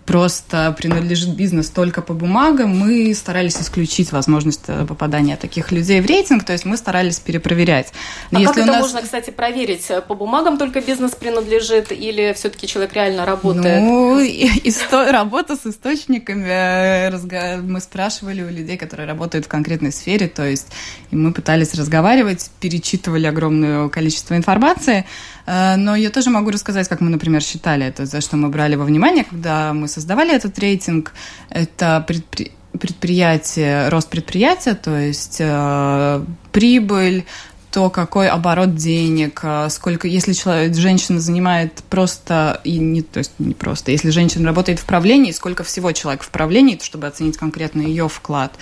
просто 0.05 0.73
принадлежит 0.77 1.35
бизнес 1.35 1.69
только 1.69 2.01
по 2.01 2.13
бумагам, 2.13 2.77
мы 2.77 3.13
старались 3.13 3.57
исключить 3.57 4.11
возможность 4.11 4.63
э, 4.67 4.85
попадания 4.85 5.37
таких 5.37 5.71
людей 5.71 6.01
в 6.01 6.05
рейтинг, 6.05 6.43
то 6.43 6.53
есть 6.53 6.65
мы 6.65 6.77
старались 6.77 7.19
перепроверять. 7.19 7.93
Но 8.31 8.39
а 8.39 8.45
как 8.45 8.57
это 8.57 8.65
нас... 8.65 8.81
можно, 8.81 9.01
кстати, 9.01 9.29
проверить? 9.29 9.87
По 10.07 10.15
бумагам 10.15 10.57
только 10.57 10.81
бизнес 10.81 11.11
принадлежит 11.11 11.91
или 11.91 12.33
все-таки 12.33 12.67
человек 12.67 12.93
реально 12.93 13.25
работает? 13.25 13.81
Ну, 13.81 14.19
исто... 14.19 15.11
работа 15.11 15.55
с 15.55 15.65
источниками. 15.65 16.47
Э, 16.47 17.61
мы 17.61 17.79
спрашивали 17.79 18.41
у 18.41 18.49
людей, 18.49 18.77
которые 18.77 19.07
работают 19.07 19.45
в 19.45 19.47
конкретной 19.47 19.91
сфере, 19.91 20.27
то 20.27 20.45
есть 20.45 20.67
и 21.11 21.15
мы 21.15 21.33
пытались 21.33 21.73
разговаривать, 21.75 22.49
перечитывали 22.59 23.27
огромное 23.27 23.89
количество 23.89 24.35
информации, 24.35 25.05
Э, 25.40 25.40
но 25.45 25.95
я 25.95 26.09
тоже 26.09 26.29
могу 26.29 26.51
рассказать, 26.51 26.87
как 26.87 27.01
мы, 27.01 27.09
например, 27.09 27.41
считали 27.41 27.85
это, 27.85 28.05
за 28.05 28.21
что 28.21 28.37
мы 28.37 28.49
брали 28.49 28.75
во 28.75 28.85
внимание, 28.85 29.23
когда 29.23 29.73
мы 29.73 29.87
создавали 29.87 30.35
этот 30.35 30.57
рейтинг. 30.59 31.13
Это 31.49 32.03
предпри 32.07 32.51
предприятие, 32.79 33.89
рост 33.89 34.09
предприятия, 34.09 34.75
то 34.75 34.97
есть 34.97 35.37
э, 35.39 36.25
прибыль, 36.51 37.25
то 37.71 37.89
какой 37.89 38.27
оборот 38.27 38.75
денег, 38.75 39.41
э, 39.43 39.67
сколько, 39.69 40.07
если 40.07 40.33
человек, 40.33 40.75
женщина 40.75 41.19
занимает 41.19 41.83
просто, 41.89 42.59
и 42.63 42.77
не, 42.77 43.01
то 43.01 43.19
есть 43.19 43.33
не 43.39 43.53
просто, 43.53 43.91
если 43.91 44.09
женщина 44.09 44.45
работает 44.47 44.79
в 44.79 44.85
правлении, 44.85 45.31
сколько 45.31 45.63
всего 45.63 45.91
человек 45.91 46.23
в 46.23 46.29
правлении, 46.29 46.79
чтобы 46.81 47.07
оценить 47.07 47.37
конкретно 47.37 47.81
ее 47.81 48.09
вклад. 48.09 48.53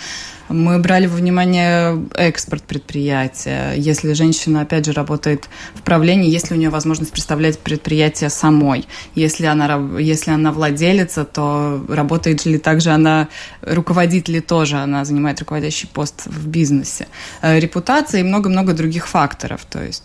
Мы 0.50 0.80
брали 0.80 1.06
во 1.06 1.16
внимание 1.16 2.06
экспорт 2.16 2.64
предприятия. 2.64 3.74
Если 3.76 4.14
женщина, 4.14 4.62
опять 4.62 4.84
же, 4.84 4.92
работает 4.92 5.48
в 5.74 5.82
правлении, 5.82 6.28
есть 6.28 6.50
ли 6.50 6.56
у 6.56 6.58
нее 6.58 6.70
возможность 6.70 7.12
представлять 7.12 7.60
предприятие 7.60 8.30
самой. 8.30 8.88
Если 9.14 9.46
она, 9.46 9.80
если 10.00 10.32
она 10.32 10.50
владелица, 10.50 11.24
то 11.24 11.84
работает 11.88 12.46
ли 12.46 12.58
также 12.58 12.90
она, 12.90 13.28
руководит 13.62 14.28
ли 14.28 14.40
тоже, 14.40 14.76
она 14.76 15.04
занимает 15.04 15.38
руководящий 15.38 15.88
пост 15.88 16.26
в 16.26 16.48
бизнесе. 16.48 17.06
Э, 17.42 17.60
репутация 17.60 18.20
и 18.20 18.24
много-много 18.24 18.72
других 18.72 19.06
факторов. 19.06 19.64
То 19.70 19.80
есть 19.84 20.02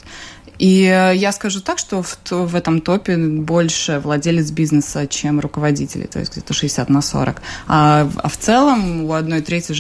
и 0.58 0.84
э, 0.84 1.16
я 1.16 1.32
скажу 1.32 1.62
так, 1.62 1.78
что 1.80 2.02
в, 2.02 2.18
в 2.30 2.56
этом 2.56 2.82
топе 2.82 3.18
больше 3.18 4.00
владелец 4.00 4.52
бизнеса, 4.52 5.08
чем 5.08 5.40
руководители, 5.40 6.06
то 6.06 6.20
есть 6.20 6.34
где-то 6.34 6.54
60 6.54 6.90
на 6.90 7.02
40. 7.02 7.42
А, 7.68 8.10
а 8.16 8.30
в 8.30 8.38
целом 8.38 9.04
у 9.04 9.14
одной 9.14 9.42
трети 9.42 9.74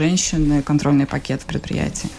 женщины 0.55 0.61
контрольный 0.61 1.05
пакет 1.05 1.41
в 1.41 1.45
предприятии. 1.45 2.09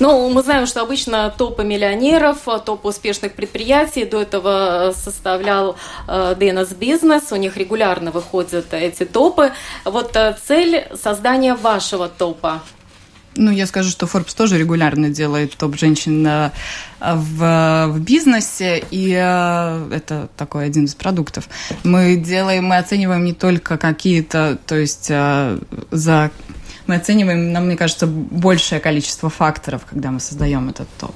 Ну, 0.00 0.28
мы 0.30 0.42
знаем, 0.42 0.66
что 0.66 0.82
обычно 0.82 1.32
топы 1.36 1.64
миллионеров, 1.64 2.48
топ 2.64 2.84
успешных 2.84 3.32
предприятий 3.32 4.04
до 4.04 4.22
этого 4.22 4.92
составлял 4.96 5.76
э, 6.08 6.34
DNS 6.38 6.78
Business, 6.78 7.32
у 7.32 7.36
них 7.36 7.56
регулярно 7.56 8.10
выходят 8.10 8.72
эти 8.72 9.04
топы. 9.04 9.52
Вот 9.84 10.16
э, 10.16 10.36
цель 10.46 10.84
создания 10.94 11.54
вашего 11.54 12.08
топа 12.08 12.62
ну, 13.36 13.50
я 13.50 13.66
скажу, 13.66 13.90
что 13.90 14.06
Forbes 14.06 14.36
тоже 14.36 14.58
регулярно 14.58 15.10
делает 15.10 15.56
топ 15.56 15.76
женщин 15.76 16.26
э, 16.26 16.50
в, 17.00 17.86
в 17.88 18.00
бизнесе, 18.00 18.84
и 18.90 19.12
э, 19.12 19.88
это 19.92 20.28
такой 20.36 20.66
один 20.66 20.84
из 20.84 20.94
продуктов. 20.94 21.48
Мы 21.82 22.16
делаем, 22.16 22.64
мы 22.64 22.78
оцениваем 22.78 23.24
не 23.24 23.32
только 23.32 23.76
какие-то, 23.76 24.58
то 24.66 24.76
есть 24.76 25.08
э, 25.10 25.58
за 25.90 26.30
мы 26.86 26.96
оцениваем, 26.96 27.52
нам, 27.52 27.66
мне 27.66 27.76
кажется, 27.76 28.06
большее 28.06 28.80
количество 28.80 29.30
факторов, 29.30 29.86
когда 29.88 30.10
мы 30.10 30.20
создаем 30.20 30.68
этот 30.68 30.88
топ. 30.98 31.14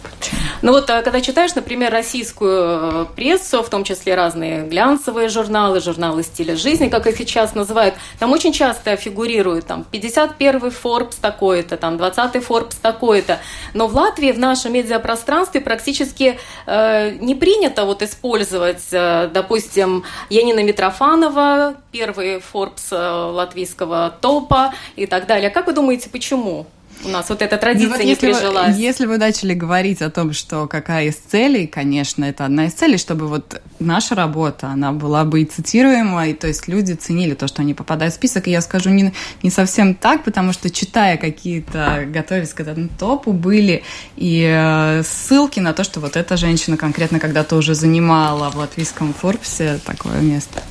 Ну 0.62 0.72
вот, 0.72 0.88
а 0.90 1.02
когда 1.02 1.20
читаешь, 1.20 1.54
например, 1.54 1.92
российскую 1.92 3.02
э, 3.02 3.06
прессу, 3.14 3.62
в 3.62 3.68
том 3.68 3.84
числе 3.84 4.14
разные 4.14 4.66
глянцевые 4.66 5.28
журналы, 5.28 5.80
журналы 5.80 6.22
стиля 6.22 6.56
жизни, 6.56 6.88
как 6.88 7.06
их 7.06 7.16
сейчас 7.16 7.54
называют, 7.54 7.94
там 8.18 8.32
очень 8.32 8.52
часто 8.52 8.96
фигурирует 8.96 9.66
там 9.66 9.84
51-й 9.92 10.70
Forbes 10.70 11.16
такой-то, 11.20 11.76
там 11.76 11.96
20-й 11.96 12.40
Forbes 12.40 12.76
такой-то. 12.80 13.38
Но 13.75 13.87
в 13.87 13.94
Латвии, 13.94 14.32
в 14.32 14.38
нашем 14.38 14.72
медиапространстве 14.72 15.60
практически 15.60 16.38
э, 16.66 17.10
не 17.20 17.34
принято 17.34 17.84
вот 17.84 18.02
использовать, 18.02 18.87
э, 18.92 19.28
допустим, 19.32 20.04
Янина 20.30 20.62
Митрофанова, 20.62 21.75
первый 21.92 22.37
Forbes 22.38 22.88
э, 22.90 22.96
латвийского 23.32 24.14
топа 24.20 24.72
и 24.96 25.06
так 25.06 25.26
далее. 25.26 25.50
Как 25.58 25.66
вы 25.66 25.72
думаете, 25.72 26.08
почему? 26.08 26.66
У 27.04 27.08
нас 27.08 27.28
вот 27.28 27.42
эта 27.42 27.56
традиция 27.56 27.88
ну, 27.88 27.96
вот 27.96 28.04
не 28.04 28.10
если 28.10 28.26
прижилась. 28.26 28.74
Вы, 28.76 28.82
если 28.82 29.06
вы 29.06 29.18
начали 29.18 29.54
говорить 29.54 30.02
о 30.02 30.10
том, 30.10 30.32
что 30.32 30.66
какая 30.66 31.06
из 31.06 31.16
целей, 31.16 31.66
конечно, 31.66 32.24
это 32.24 32.44
одна 32.44 32.66
из 32.66 32.72
целей, 32.72 32.98
чтобы 32.98 33.28
вот 33.28 33.60
наша 33.78 34.14
работа, 34.14 34.68
она 34.68 34.92
была 34.92 35.24
бы 35.24 35.42
и 35.42 35.44
цитируемой, 35.44 36.34
то 36.34 36.48
есть 36.48 36.68
люди 36.68 36.92
ценили 36.94 37.34
то, 37.34 37.46
что 37.46 37.62
они 37.62 37.74
попадают 37.74 38.14
в 38.14 38.16
список. 38.16 38.48
И 38.48 38.50
я 38.50 38.60
скажу 38.60 38.90
не, 38.90 39.12
не 39.42 39.50
совсем 39.50 39.94
так, 39.94 40.24
потому 40.24 40.52
что 40.52 40.70
читая 40.70 41.16
какие-то, 41.16 42.04
готовясь 42.06 42.52
к 42.52 42.60
этому 42.60 42.88
топу, 42.98 43.32
были 43.32 43.84
и 44.16 44.44
э, 44.48 45.02
ссылки 45.04 45.60
на 45.60 45.72
то, 45.72 45.84
что 45.84 46.00
вот 46.00 46.16
эта 46.16 46.36
женщина 46.36 46.76
конкретно 46.76 47.20
когда-то 47.20 47.56
уже 47.56 47.74
занимала 47.74 48.50
в 48.50 48.56
латвийском 48.56 49.14
Форбсе 49.14 49.78
такое 49.84 50.20
место. 50.20 50.62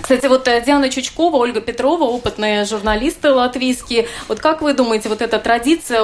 Кстати, 0.00 0.26
вот 0.26 0.48
э, 0.48 0.62
Диана 0.64 0.88
Чучкова, 0.88 1.36
Ольга 1.36 1.60
Петрова, 1.60 2.04
опытные 2.04 2.64
журналисты 2.64 3.30
латвийские, 3.30 4.08
вот 4.28 4.40
как 4.40 4.62
вы 4.62 4.74
думаете, 4.74 5.08
вот 5.08 5.20
эта 5.22 5.38
традиция 5.38 5.73
традиция 5.74 6.02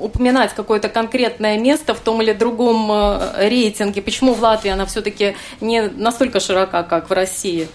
упоминать 0.00 0.54
какое-то 0.54 0.88
конкретное 0.88 1.58
место 1.58 1.94
в 1.94 2.00
том 2.00 2.22
или 2.22 2.32
другом 2.32 2.90
э, 2.90 3.48
рейтинге. 3.48 4.02
Почему 4.02 4.34
в 4.34 4.40
Латвии 4.40 4.70
она 4.70 4.86
все-таки 4.86 5.36
не 5.60 5.82
настолько 5.82 6.40
широка, 6.40 6.82
как 6.82 7.10
в 7.10 7.12
России? 7.12 7.68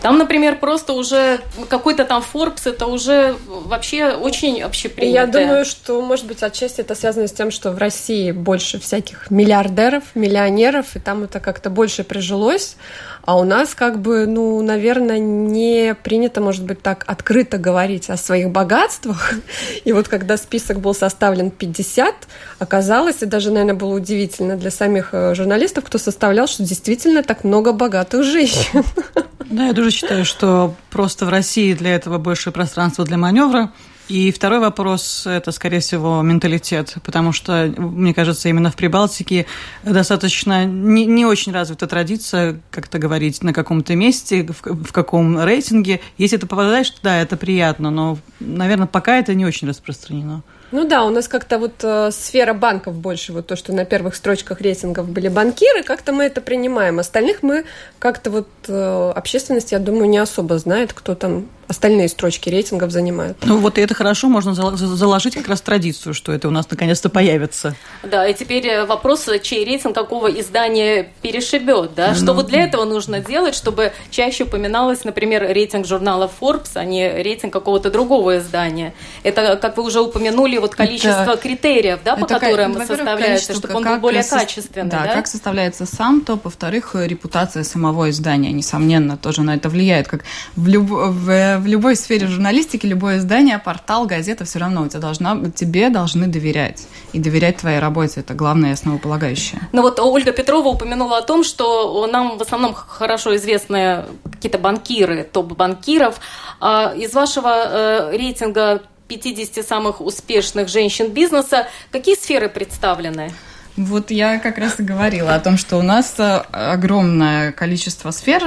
Там, 0.00 0.16
например, 0.16 0.58
просто 0.60 0.92
уже 0.92 1.40
какой-то 1.68 2.04
там 2.04 2.22
Forbes, 2.32 2.70
это 2.70 2.86
уже 2.86 3.34
вообще 3.46 4.12
очень 4.12 4.62
общепринято. 4.62 5.14
Я 5.14 5.26
думаю, 5.26 5.64
что, 5.64 6.00
может 6.00 6.26
быть, 6.26 6.42
отчасти 6.42 6.82
это 6.82 6.94
связано 6.94 7.26
с 7.26 7.32
тем, 7.32 7.50
что 7.50 7.72
в 7.72 7.78
России 7.78 8.30
больше 8.30 8.78
всяких 8.78 9.28
миллиардеров, 9.30 10.04
миллионеров, 10.14 10.94
и 10.94 11.00
там 11.00 11.24
это 11.24 11.40
как-то 11.40 11.68
больше 11.68 12.04
прижилось. 12.04 12.76
А 13.24 13.36
у 13.36 13.44
нас 13.44 13.74
как 13.74 14.00
бы, 14.00 14.26
ну, 14.26 14.62
наверное, 14.62 15.18
не 15.18 15.94
принято, 15.94 16.40
может 16.40 16.64
быть, 16.64 16.80
так 16.80 17.02
открыто 17.08 17.58
говорить 17.58 18.08
о 18.08 18.16
своих 18.16 18.50
богатствах. 18.50 19.34
И 19.84 19.92
вот 19.92 20.08
когда 20.08 20.36
список 20.36 20.78
был 20.78 20.94
составлен 20.94 21.50
50, 21.50 22.14
оказалось, 22.58 23.22
и 23.22 23.26
даже, 23.26 23.50
наверное, 23.50 23.74
было 23.74 23.94
удивительно 23.94 24.56
для 24.56 24.70
самих 24.70 25.10
э, 25.12 25.34
журналистов, 25.34 25.84
кто 25.84 25.98
составлял, 25.98 26.46
что 26.46 26.62
действительно 26.62 27.22
так 27.22 27.44
много 27.44 27.72
богатых 27.72 28.22
женщин. 28.22 28.82
Да, 29.50 29.66
я 29.66 29.72
тоже 29.72 29.90
считаю, 29.90 30.24
что 30.24 30.74
просто 30.90 31.24
в 31.24 31.30
России 31.30 31.72
для 31.72 31.94
этого 31.94 32.18
больше 32.18 32.50
пространства 32.50 33.04
для 33.04 33.16
маневра. 33.16 33.72
И 34.08 34.32
второй 34.32 34.58
вопрос– 34.58 35.24
это, 35.26 35.52
скорее 35.52 35.80
всего, 35.80 36.22
менталитет, 36.22 36.96
потому 37.04 37.32
что, 37.32 37.72
мне 37.76 38.14
кажется, 38.14 38.48
именно 38.48 38.70
в 38.70 38.76
Прибалтике 38.76 39.44
достаточно 39.84 40.64
не, 40.64 41.04
не 41.04 41.26
очень 41.26 41.52
развита 41.52 41.86
традиция 41.86 42.58
как-то 42.70 42.98
говорить 42.98 43.42
на 43.42 43.52
каком-то 43.52 43.94
месте, 43.96 44.46
в, 44.46 44.84
в 44.84 44.92
каком 44.92 45.38
рейтинге. 45.38 46.00
Если 46.16 46.38
ты 46.38 46.46
попадаешь, 46.46 46.92
да, 47.02 47.20
это 47.20 47.36
приятно, 47.36 47.90
но, 47.90 48.18
наверное, 48.40 48.86
пока 48.86 49.18
это 49.18 49.34
не 49.34 49.44
очень 49.44 49.68
распространено. 49.68 50.42
Ну 50.70 50.86
да, 50.86 51.04
у 51.04 51.10
нас 51.10 51.28
как-то 51.28 51.58
вот 51.58 51.82
э, 51.82 52.10
сфера 52.10 52.52
банков 52.52 52.94
больше, 52.94 53.32
вот 53.32 53.46
то, 53.46 53.56
что 53.56 53.72
на 53.72 53.86
первых 53.86 54.14
строчках 54.14 54.60
рейтингов 54.60 55.08
были 55.08 55.28
банкиры, 55.28 55.82
как-то 55.82 56.12
мы 56.12 56.24
это 56.24 56.42
принимаем. 56.42 56.98
Остальных 56.98 57.42
мы 57.42 57.64
как-то 57.98 58.30
вот 58.30 58.48
э, 58.68 59.12
общественность, 59.16 59.72
я 59.72 59.78
думаю, 59.78 60.10
не 60.10 60.18
особо 60.18 60.58
знает, 60.58 60.92
кто 60.92 61.14
там 61.14 61.48
остальные 61.68 62.08
строчки 62.08 62.48
рейтингов 62.48 62.90
занимают. 62.90 63.36
Ну 63.44 63.58
вот 63.58 63.78
и 63.78 63.80
это 63.80 63.94
хорошо, 63.94 64.28
можно 64.28 64.54
заложить 64.54 65.34
как 65.34 65.48
раз 65.48 65.60
традицию, 65.60 66.14
что 66.14 66.32
это 66.32 66.48
у 66.48 66.50
нас 66.50 66.68
наконец-то 66.70 67.10
появится. 67.10 67.76
Да, 68.02 68.26
и 68.26 68.34
теперь 68.34 68.66
э, 68.66 68.84
вопрос, 68.86 69.28
чей 69.42 69.64
рейтинг 69.64 69.94
какого 69.94 70.28
издания 70.28 71.12
перешибет, 71.20 71.94
да? 71.94 72.14
Что 72.14 72.26
ну, 72.26 72.34
вот 72.34 72.46
для 72.46 72.64
этого 72.64 72.84
нужно 72.84 73.20
делать, 73.20 73.54
чтобы 73.54 73.92
чаще 74.10 74.44
упоминалось, 74.44 75.04
например, 75.04 75.42
рейтинг 75.42 75.86
журнала 75.86 76.30
Forbes, 76.40 76.70
а 76.74 76.84
не 76.84 77.22
рейтинг 77.22 77.52
какого-то 77.52 77.90
другого 77.90 78.38
издания. 78.38 78.94
Это, 79.22 79.56
как 79.56 79.76
вы 79.76 79.84
уже 79.84 80.00
упомянули, 80.00 80.56
вот 80.58 80.74
количество 80.74 81.32
это, 81.32 81.36
критериев, 81.36 82.00
да, 82.04 82.16
по 82.16 82.24
это, 82.24 82.38
которым 82.38 82.74
составляется, 82.86 83.54
чтобы 83.54 83.74
он 83.74 83.84
был 83.84 83.98
более 83.98 84.24
качественный. 84.24 84.90
Да, 84.90 85.04
да, 85.04 85.14
как 85.14 85.26
составляется 85.26 85.84
сам 85.84 86.22
топ, 86.22 86.44
во-вторых, 86.44 86.94
репутация 86.94 87.62
самого 87.62 88.08
издания, 88.08 88.52
несомненно, 88.52 89.18
тоже 89.18 89.42
на 89.42 89.54
это 89.54 89.68
влияет, 89.68 90.08
как 90.08 90.24
в, 90.56 90.66
люб... 90.66 90.88
в 90.88 91.57
в 91.58 91.66
любой 91.66 91.96
сфере 91.96 92.26
журналистики, 92.26 92.86
любое 92.86 93.18
издание, 93.18 93.58
портал, 93.58 94.06
газета, 94.06 94.44
все 94.44 94.58
равно 94.58 94.82
у 94.82 94.88
тебя 94.88 95.00
должна, 95.00 95.50
тебе 95.54 95.90
должны 95.90 96.26
доверять. 96.26 96.86
И 97.12 97.18
доверять 97.18 97.58
твоей 97.58 97.78
работе– 97.78 98.14
это 98.20 98.34
главное 98.34 98.72
основополагающее. 98.72 99.60
Ну 99.72 99.82
вот 99.82 100.00
Ольга 100.00 100.32
Петрова 100.32 100.68
упомянула 100.68 101.18
о 101.18 101.22
том, 101.22 101.44
что 101.44 102.06
нам 102.06 102.38
в 102.38 102.42
основном 102.42 102.74
хорошо 102.74 103.36
известны 103.36 104.04
какие-то 104.30 104.58
банкиры, 104.58 105.24
топ 105.24 105.52
банкиров. 105.52 106.20
А 106.60 106.92
из 106.96 107.12
вашего 107.14 107.48
э, 107.48 108.16
рейтинга 108.16 108.82
50 109.08 109.66
самых 109.66 110.00
успешных 110.00 110.68
женщин 110.68 111.10
бизнеса 111.10 111.66
какие 111.90 112.14
сферы 112.14 112.48
представлены? 112.48 113.32
Вот 113.78 114.10
я 114.10 114.40
как 114.40 114.58
раз 114.58 114.80
и 114.80 114.82
говорила 114.82 115.36
о 115.36 115.38
том, 115.38 115.56
что 115.56 115.76
у 115.76 115.82
нас 115.82 116.14
э, 116.18 116.42
огромное 116.50 117.52
количество 117.52 118.10
сфер. 118.10 118.42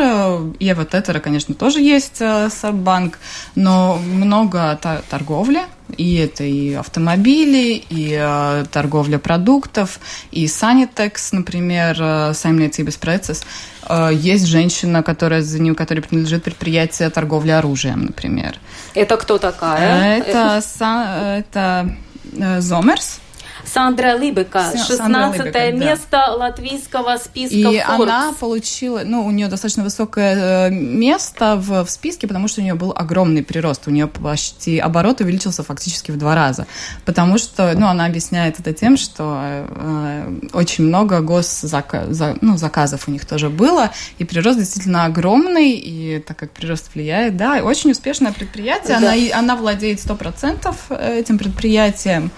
И 0.60 0.74
вот 0.74 0.94
это, 0.94 1.20
конечно, 1.22 1.56
тоже 1.56 1.80
есть 1.80 2.18
э, 2.20 2.50
Саббанк, 2.50 3.18
но 3.56 3.96
много 3.98 4.78
торговли, 5.10 5.62
и 5.96 6.16
это 6.16 6.44
и 6.44 6.74
автомобили, 6.74 7.82
и 7.90 8.18
э, 8.20 8.66
торговля 8.74 9.20
продуктов, 9.20 10.02
и 10.32 10.48
Sanitex, 10.48 11.14
например, 11.32 11.96
э, 11.98 12.32
Simulated 12.32 13.00
Process. 13.00 13.46
Э, 13.88 14.10
есть 14.14 14.48
женщина, 14.48 15.02
которая 15.02 15.42
за 15.44 15.60
ним, 15.60 15.76
которой 15.76 16.02
принадлежит 16.02 16.44
предприятие 16.44 17.10
торговли 17.10 17.52
оружием, 17.52 18.08
например. 18.08 18.60
Это 18.96 19.16
кто 19.16 19.38
такая? 19.38 20.18
Это, 20.18 20.62
это 21.40 21.96
Зомерс. 22.62 23.22
Сандра 23.74 24.18
Либека, 24.18 24.72
16 24.76 25.74
место 25.74 26.08
да. 26.12 26.34
латвийского 26.34 27.18
списка 27.18 27.56
И 27.56 27.64
Forbes. 27.64 28.04
она 28.04 28.34
получила, 28.40 29.02
ну, 29.06 29.26
у 29.26 29.32
нее 29.32 29.48
достаточно 29.48 29.84
высокое 29.84 30.68
э, 30.68 30.70
место 30.72 31.56
в, 31.56 31.86
в 31.86 31.90
списке, 31.90 32.28
потому 32.28 32.48
что 32.48 32.62
у 32.62 32.64
нее 32.64 32.74
был 32.74 32.94
огромный 32.96 33.44
прирост. 33.44 33.88
У 33.88 33.92
нее 33.92 34.08
почти 34.08 34.80
оборот 34.80 35.22
увеличился 35.22 35.64
фактически 35.64 36.12
в 36.12 36.18
два 36.18 36.36
раза. 36.36 36.68
Потому 37.06 37.38
что, 37.38 37.74
ну, 37.76 37.88
она 37.88 38.06
объясняет 38.06 38.60
это 38.60 38.74
тем, 38.74 38.98
что 38.98 39.38
э, 39.40 40.40
очень 40.54 40.86
много 40.86 41.22
госзаказов 41.22 42.14
за, 42.14 42.36
ну, 42.42 42.58
заказов 42.58 43.08
у 43.08 43.12
них 43.12 43.26
тоже 43.26 43.50
было, 43.50 43.92
и 44.18 44.26
прирост 44.26 44.60
действительно 44.60 45.06
огромный, 45.06 45.72
и 45.72 46.20
так 46.20 46.38
как 46.38 46.52
прирост 46.52 46.94
влияет, 46.94 47.38
да, 47.38 47.62
очень 47.64 47.92
успешное 47.92 48.34
предприятие, 48.34 49.00
да. 49.00 49.14
она, 49.14 49.40
она 49.40 49.56
владеет 49.56 50.00
100% 50.00 50.98
этим 51.18 51.38
предприятием. 51.38 52.32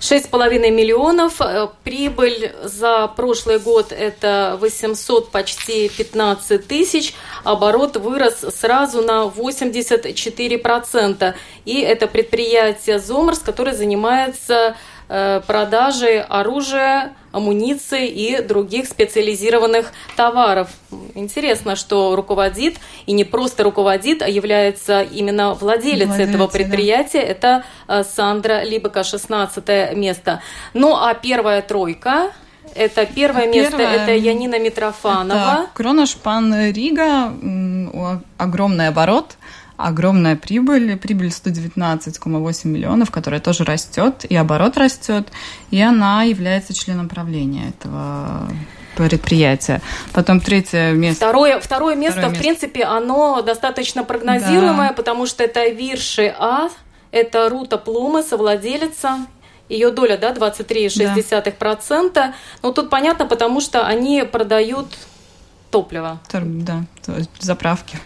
6,5 0.00 0.70
миллионов. 0.70 1.40
Э, 1.40 1.68
прибыль 1.82 2.52
за 2.62 3.08
прошлый 3.08 3.58
год 3.58 3.92
это 3.92 4.56
800 4.60 5.30
почти 5.30 5.88
15 5.88 6.66
тысяч. 6.66 7.14
Оборот 7.44 7.96
вырос 7.96 8.44
сразу 8.54 9.02
на 9.02 9.24
84%. 9.24 11.34
И 11.64 11.80
это 11.80 12.06
предприятие 12.06 12.98
«Зомерс», 12.98 13.40
которое 13.40 13.74
занимается 13.74 14.76
продажи 15.08 16.18
оружия, 16.28 17.14
амуниции 17.32 18.08
и 18.08 18.42
других 18.42 18.86
специализированных 18.86 19.92
товаров. 20.16 20.68
Интересно, 21.14 21.76
что 21.76 22.14
руководит, 22.16 22.76
и 23.06 23.12
не 23.12 23.24
просто 23.24 23.62
руководит, 23.62 24.22
а 24.22 24.28
является 24.28 25.02
именно 25.02 25.54
владелец 25.54 26.08
Владелец, 26.08 26.28
этого 26.28 26.46
предприятия. 26.46 27.20
Да. 27.20 27.26
Это 27.26 27.64
э, 27.88 28.04
Сандра 28.04 28.64
Либека, 28.64 29.04
16 29.04 29.96
место. 29.96 30.42
Ну, 30.74 30.96
а 30.96 31.14
первая 31.14 31.62
тройка 31.62 32.32
это 32.74 33.06
первое 33.06 33.44
а 33.44 33.46
место, 33.46 33.78
первое, 33.78 33.96
это 33.96 34.12
Янина 34.12 34.58
Митрофанова. 34.58 35.38
Это 35.38 35.66
Кронашпан 35.74 36.70
Рига, 36.70 37.32
огромный 38.36 38.88
оборот 38.88 39.37
огромная 39.78 40.36
прибыль, 40.36 40.98
прибыль 40.98 41.28
119,8 41.28 42.66
миллионов, 42.66 43.10
которая 43.10 43.40
тоже 43.40 43.64
растет, 43.64 44.26
и 44.28 44.36
оборот 44.36 44.76
растет, 44.76 45.28
и 45.70 45.80
она 45.80 46.24
является 46.24 46.74
членом 46.74 47.08
правления 47.08 47.68
этого 47.70 48.50
предприятия. 48.96 49.80
Потом 50.12 50.40
третье 50.40 50.92
место. 50.92 51.26
Второе, 51.26 51.60
второе 51.60 51.94
место, 51.94 52.18
второе 52.18 52.34
в 52.34 52.38
принципе, 52.38 52.84
оно 52.84 53.40
достаточно 53.42 54.02
прогнозируемое, 54.02 54.88
да. 54.88 54.94
потому 54.94 55.26
что 55.26 55.44
это 55.44 55.68
Вирши 55.68 56.34
А, 56.36 56.68
это 57.12 57.48
Рута 57.48 57.78
Плума, 57.78 58.22
совладелица 58.22 59.26
ее 59.68 59.90
доля, 59.90 60.16
да, 60.16 60.32
23,6%. 60.32 62.12
Да. 62.14 62.34
Но 62.62 62.72
тут 62.72 62.90
понятно, 62.90 63.26
потому 63.26 63.60
что 63.60 63.86
они 63.86 64.24
продают 64.24 64.86
топливо. 65.70 66.18
Да, 66.32 66.84
заправки. 67.38 67.98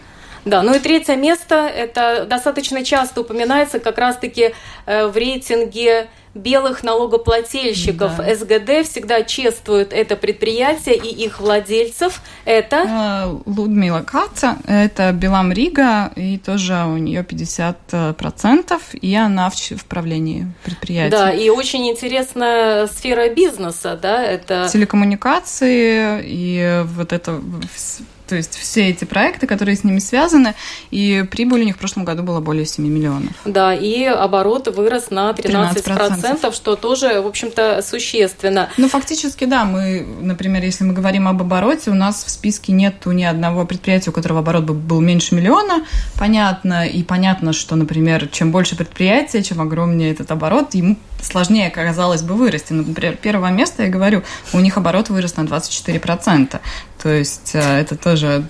Да, 0.45 0.61
ну 0.61 0.73
и 0.73 0.79
третье 0.79 1.15
место, 1.15 1.55
это 1.55 2.25
достаточно 2.25 2.83
часто 2.83 3.21
упоминается 3.21 3.79
как 3.79 3.97
раз-таки 3.97 4.53
э, 4.85 5.07
в 5.07 5.15
рейтинге 5.15 6.09
белых 6.35 6.83
налогоплательщиков. 6.83 8.17
Да. 8.17 8.35
СГД 8.35 8.87
всегда 8.89 9.23
чествует 9.23 9.93
это 9.93 10.15
предприятие 10.15 10.95
и 10.95 11.25
их 11.25 11.39
владельцев. 11.39 12.21
Это? 12.45 13.39
Э, 13.45 13.49
Людмила 13.49 14.01
Каца, 14.01 14.57
это 14.67 15.11
Белам 15.11 15.51
Рига, 15.51 16.11
и 16.15 16.37
тоже 16.37 16.83
у 16.85 16.97
нее 16.97 17.21
50%, 17.21 18.81
и 18.93 19.15
она 19.15 19.49
в, 19.49 19.55
в 19.55 19.85
правлении 19.85 20.51
предприятия. 20.63 21.11
Да, 21.11 21.31
и 21.31 21.49
очень 21.49 21.89
интересная 21.89 22.87
сфера 22.87 23.29
бизнеса, 23.29 23.97
да, 24.01 24.23
это... 24.23 24.67
Телекоммуникации, 24.71 26.21
и 26.23 26.81
вот 26.85 27.13
это 27.13 27.39
то 28.27 28.35
есть 28.35 28.55
все 28.55 28.89
эти 28.89 29.05
проекты, 29.05 29.47
которые 29.47 29.75
с 29.75 29.83
ними 29.83 29.99
связаны, 29.99 30.55
и 30.91 31.25
прибыль 31.29 31.61
у 31.61 31.65
них 31.65 31.75
в 31.75 31.79
прошлом 31.79 32.05
году 32.05 32.23
была 32.23 32.41
более 32.41 32.65
7 32.65 32.85
миллионов. 32.85 33.31
Да, 33.45 33.73
и 33.73 34.03
оборот 34.05 34.67
вырос 34.67 35.11
на 35.11 35.31
13%, 35.31 35.73
13%. 35.83 36.53
что 36.53 36.75
тоже, 36.75 37.21
в 37.21 37.27
общем-то, 37.27 37.81
существенно. 37.81 38.69
Ну, 38.77 38.87
фактически, 38.87 39.45
да, 39.45 39.65
мы, 39.65 40.05
например, 40.21 40.63
если 40.63 40.83
мы 40.83 40.93
говорим 40.93 41.27
об 41.27 41.41
обороте, 41.41 41.91
у 41.91 41.95
нас 41.95 42.23
в 42.23 42.29
списке 42.29 42.71
нету 42.71 43.11
ни 43.11 43.23
одного 43.23 43.65
предприятия, 43.65 44.09
у 44.09 44.13
которого 44.13 44.39
оборот 44.39 44.63
был 44.63 45.01
меньше 45.01 45.35
миллиона, 45.35 45.85
понятно, 46.17 46.87
и 46.87 47.03
понятно, 47.03 47.53
что, 47.53 47.75
например, 47.75 48.27
чем 48.27 48.51
больше 48.51 48.75
предприятия, 48.75 49.43
чем 49.43 49.61
огромнее 49.61 50.11
этот 50.11 50.31
оборот, 50.31 50.73
ему 50.73 50.97
сложнее, 51.23 51.69
казалось 51.69 52.21
бы, 52.21 52.35
вырасти. 52.35 52.73
Например, 52.73 53.17
первое 53.21 53.51
место, 53.51 53.83
я 53.83 53.89
говорю, 53.89 54.23
у 54.53 54.59
них 54.59 54.77
оборот 54.77 55.09
вырос 55.09 55.37
на 55.37 55.41
24%. 55.41 56.59
То 57.03 57.09
есть 57.09 57.51
э, 57.53 57.59
это 57.59 57.97
тоже 57.97 58.47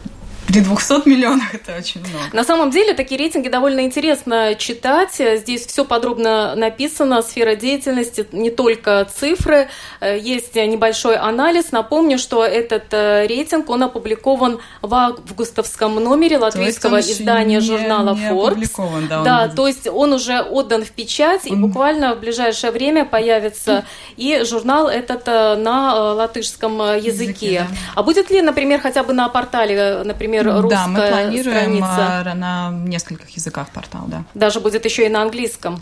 при 0.47 0.59
200 0.61 1.07
миллионах 1.07 1.53
это 1.55 1.77
очень 1.77 2.01
много. 2.01 2.25
На 2.33 2.43
самом 2.43 2.69
деле 2.69 2.93
такие 2.93 3.17
рейтинги 3.19 3.49
довольно 3.49 3.81
интересно 3.81 4.55
читать. 4.55 5.21
Здесь 5.39 5.65
все 5.65 5.85
подробно 5.85 6.55
написано, 6.55 7.21
сфера 7.21 7.55
деятельности, 7.55 8.27
не 8.31 8.49
только 8.49 9.07
цифры. 9.13 9.69
Есть 10.01 10.55
небольшой 10.55 11.15
анализ. 11.15 11.71
Напомню, 11.71 12.17
что 12.17 12.45
этот 12.45 12.85
э, 12.91 13.25
рейтинг, 13.27 13.69
он 13.69 13.83
опубликован 13.83 14.59
в 14.81 14.93
августовском 14.93 15.95
номере 15.95 16.37
латвийского 16.37 16.99
издания 16.99 17.55
не, 17.55 17.61
журнала 17.61 18.15
не 18.15 18.29
Forbes. 18.29 19.07
Да, 19.07 19.23
да 19.23 19.47
то 19.47 19.67
есть 19.67 19.87
он 19.87 20.13
уже 20.13 20.41
отдан 20.41 20.83
в 20.83 20.91
печать, 20.91 21.41
он... 21.49 21.57
и 21.57 21.59
буквально 21.59 22.15
в 22.15 22.19
ближайшее 22.19 22.71
время 22.71 23.05
появится 23.05 23.85
и 24.17 24.43
журнал 24.43 24.87
этот 24.87 25.23
э, 25.27 25.55
на 25.55 25.93
э, 25.95 25.99
латышском 26.13 26.77
языке. 26.97 27.07
языке 27.07 27.67
да. 27.69 27.77
А 27.95 28.03
будет 28.03 28.29
ли, 28.29 28.41
например, 28.41 28.79
хотя 28.81 29.03
бы 29.03 29.13
на 29.13 29.29
портале, 29.29 30.01
например, 30.03 30.32
например, 30.37 30.61
русская 30.61 30.69
Да, 30.69 30.87
мы 30.87 31.07
планируем 31.07 31.75
страница. 31.77 32.33
на 32.35 32.71
нескольких 32.71 33.29
языках 33.29 33.69
портал, 33.69 34.05
да. 34.07 34.23
Даже 34.33 34.59
будет 34.59 34.85
еще 34.85 35.05
и 35.05 35.09
на 35.09 35.21
английском. 35.21 35.79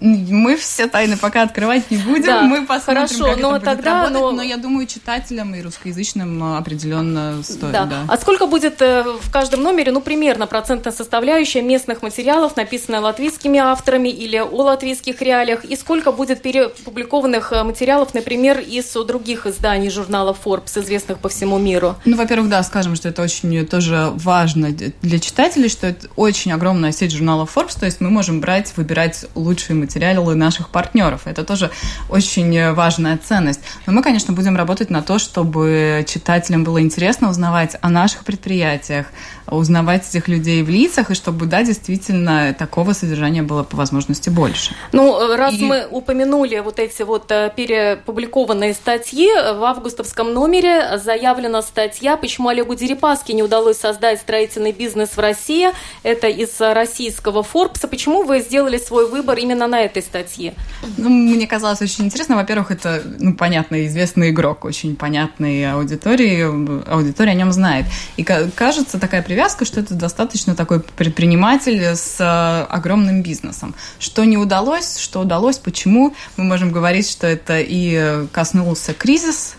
Мы 0.00 0.56
все 0.56 0.86
тайны 0.86 1.16
пока 1.16 1.42
открывать 1.42 1.90
не 1.90 1.98
будем. 1.98 2.26
Да, 2.26 2.42
Мы 2.42 2.66
посмотрим, 2.66 3.06
хорошо, 3.06 3.26
как 3.26 3.38
но 3.40 3.56
это 3.56 3.64
тогда, 3.64 4.00
будет 4.02 4.14
работать. 4.14 4.20
Но... 4.20 4.32
но 4.32 4.42
я 4.42 4.56
думаю, 4.56 4.86
читателям 4.86 5.54
и 5.54 5.62
русскоязычным 5.62 6.54
э, 6.54 6.58
определенно 6.58 7.42
стоит. 7.42 7.72
Да. 7.72 7.84
Да. 7.84 8.04
А 8.08 8.16
сколько 8.16 8.46
будет 8.46 8.80
э, 8.80 9.04
в 9.20 9.30
каждом 9.30 9.62
номере, 9.62 9.92
ну, 9.92 10.00
примерно 10.00 10.46
процентная 10.46 10.92
составляющая 10.92 11.62
местных 11.62 12.02
материалов, 12.02 12.56
написанных 12.56 13.02
латвийскими 13.02 13.58
авторами 13.58 14.08
или 14.08 14.36
о 14.36 14.46
латвийских 14.46 15.20
реалиях, 15.22 15.64
и 15.64 15.76
сколько 15.76 16.12
будет 16.12 16.42
перепубликованных 16.42 17.52
э, 17.52 17.62
материалов, 17.62 18.14
например, 18.14 18.58
из 18.58 18.92
других 18.92 19.46
изданий 19.46 19.90
журнала 19.90 20.36
Forbes, 20.44 20.80
известных 20.80 21.18
по 21.18 21.28
всему 21.28 21.58
миру? 21.58 21.96
Ну, 22.04 22.16
во-первых, 22.16 22.48
да, 22.48 22.62
скажем, 22.62 22.96
что 22.96 23.08
это 23.08 23.22
очень 23.22 23.66
тоже 23.66 24.10
важно 24.14 24.70
для 24.70 25.18
читателей, 25.18 25.68
что 25.68 25.86
это 25.86 26.08
очень 26.16 26.52
огромная 26.52 26.92
сеть 26.92 27.12
журналов 27.12 27.56
Forbes, 27.56 27.78
то 27.78 27.86
есть 27.86 28.00
мы 28.00 28.10
можем 28.10 28.40
брать, 28.40 28.72
выбирать 28.76 29.26
лучшие 29.34 29.69
материалы 29.74 30.34
наших 30.34 30.68
партнеров. 30.68 31.22
Это 31.26 31.44
тоже 31.44 31.70
очень 32.08 32.72
важная 32.72 33.18
ценность. 33.18 33.60
Но 33.86 33.92
мы, 33.92 34.02
конечно, 34.02 34.32
будем 34.34 34.56
работать 34.56 34.90
на 34.90 35.02
то, 35.02 35.18
чтобы 35.18 36.04
читателям 36.08 36.64
было 36.64 36.80
интересно 36.80 37.30
узнавать 37.30 37.76
о 37.80 37.88
наших 37.88 38.24
предприятиях, 38.24 39.06
узнавать 39.50 40.08
этих 40.08 40.28
людей 40.28 40.62
в 40.62 40.68
лицах, 40.68 41.10
и 41.10 41.14
чтобы, 41.14 41.46
да, 41.46 41.62
действительно, 41.62 42.54
такого 42.54 42.92
содержания 42.92 43.42
было 43.42 43.62
по 43.62 43.76
возможности 43.76 44.30
больше. 44.30 44.74
Ну, 44.92 45.36
раз 45.36 45.54
и... 45.54 45.64
мы 45.64 45.86
упомянули 45.90 46.58
вот 46.60 46.78
эти 46.78 47.02
вот 47.02 47.30
э, 47.30 47.52
перепубликованные 47.54 48.74
статьи, 48.74 49.28
в 49.28 49.64
августовском 49.64 50.32
номере 50.32 50.98
заявлена 50.98 51.62
статья, 51.62 52.16
почему 52.16 52.48
Олегу 52.48 52.74
Дерипаске 52.74 53.32
не 53.32 53.42
удалось 53.42 53.78
создать 53.78 54.20
строительный 54.20 54.72
бизнес 54.72 55.10
в 55.16 55.18
России. 55.18 55.68
Это 56.02 56.28
из 56.28 56.60
российского 56.60 57.42
Форбса. 57.42 57.88
Почему 57.88 58.22
вы 58.22 58.40
сделали 58.40 58.78
свой 58.78 59.08
выбор 59.08 59.38
именно 59.38 59.66
на 59.66 59.80
этой 59.80 60.02
статье? 60.02 60.54
Ну, 60.96 61.08
мне 61.08 61.46
казалось 61.46 61.82
очень 61.82 62.04
интересно. 62.04 62.36
Во-первых, 62.36 62.70
это, 62.70 63.02
ну, 63.18 63.34
понятно, 63.34 63.86
известный 63.86 64.30
игрок, 64.30 64.64
очень 64.64 64.96
понятный 64.96 65.70
аудитории, 65.72 66.90
аудитория 66.90 67.32
о 67.32 67.34
нем 67.34 67.52
знает. 67.52 67.86
И 68.16 68.22
кажется, 68.22 68.98
такая 69.00 69.22
привязка 69.22 69.39
привязка, 69.40 69.64
что 69.64 69.80
это 69.80 69.94
достаточно 69.94 70.54
такой 70.54 70.80
предприниматель 70.80 71.82
с 71.82 72.20
э, 72.20 72.66
огромным 72.70 73.22
бизнесом. 73.22 73.74
Что 73.98 74.24
не 74.24 74.36
удалось, 74.36 74.98
что 74.98 75.20
удалось, 75.20 75.56
почему, 75.56 76.14
мы 76.36 76.44
можем 76.44 76.70
говорить, 76.70 77.08
что 77.08 77.26
это 77.26 77.58
и 77.58 78.26
коснулся 78.32 78.92
кризис 78.92 79.54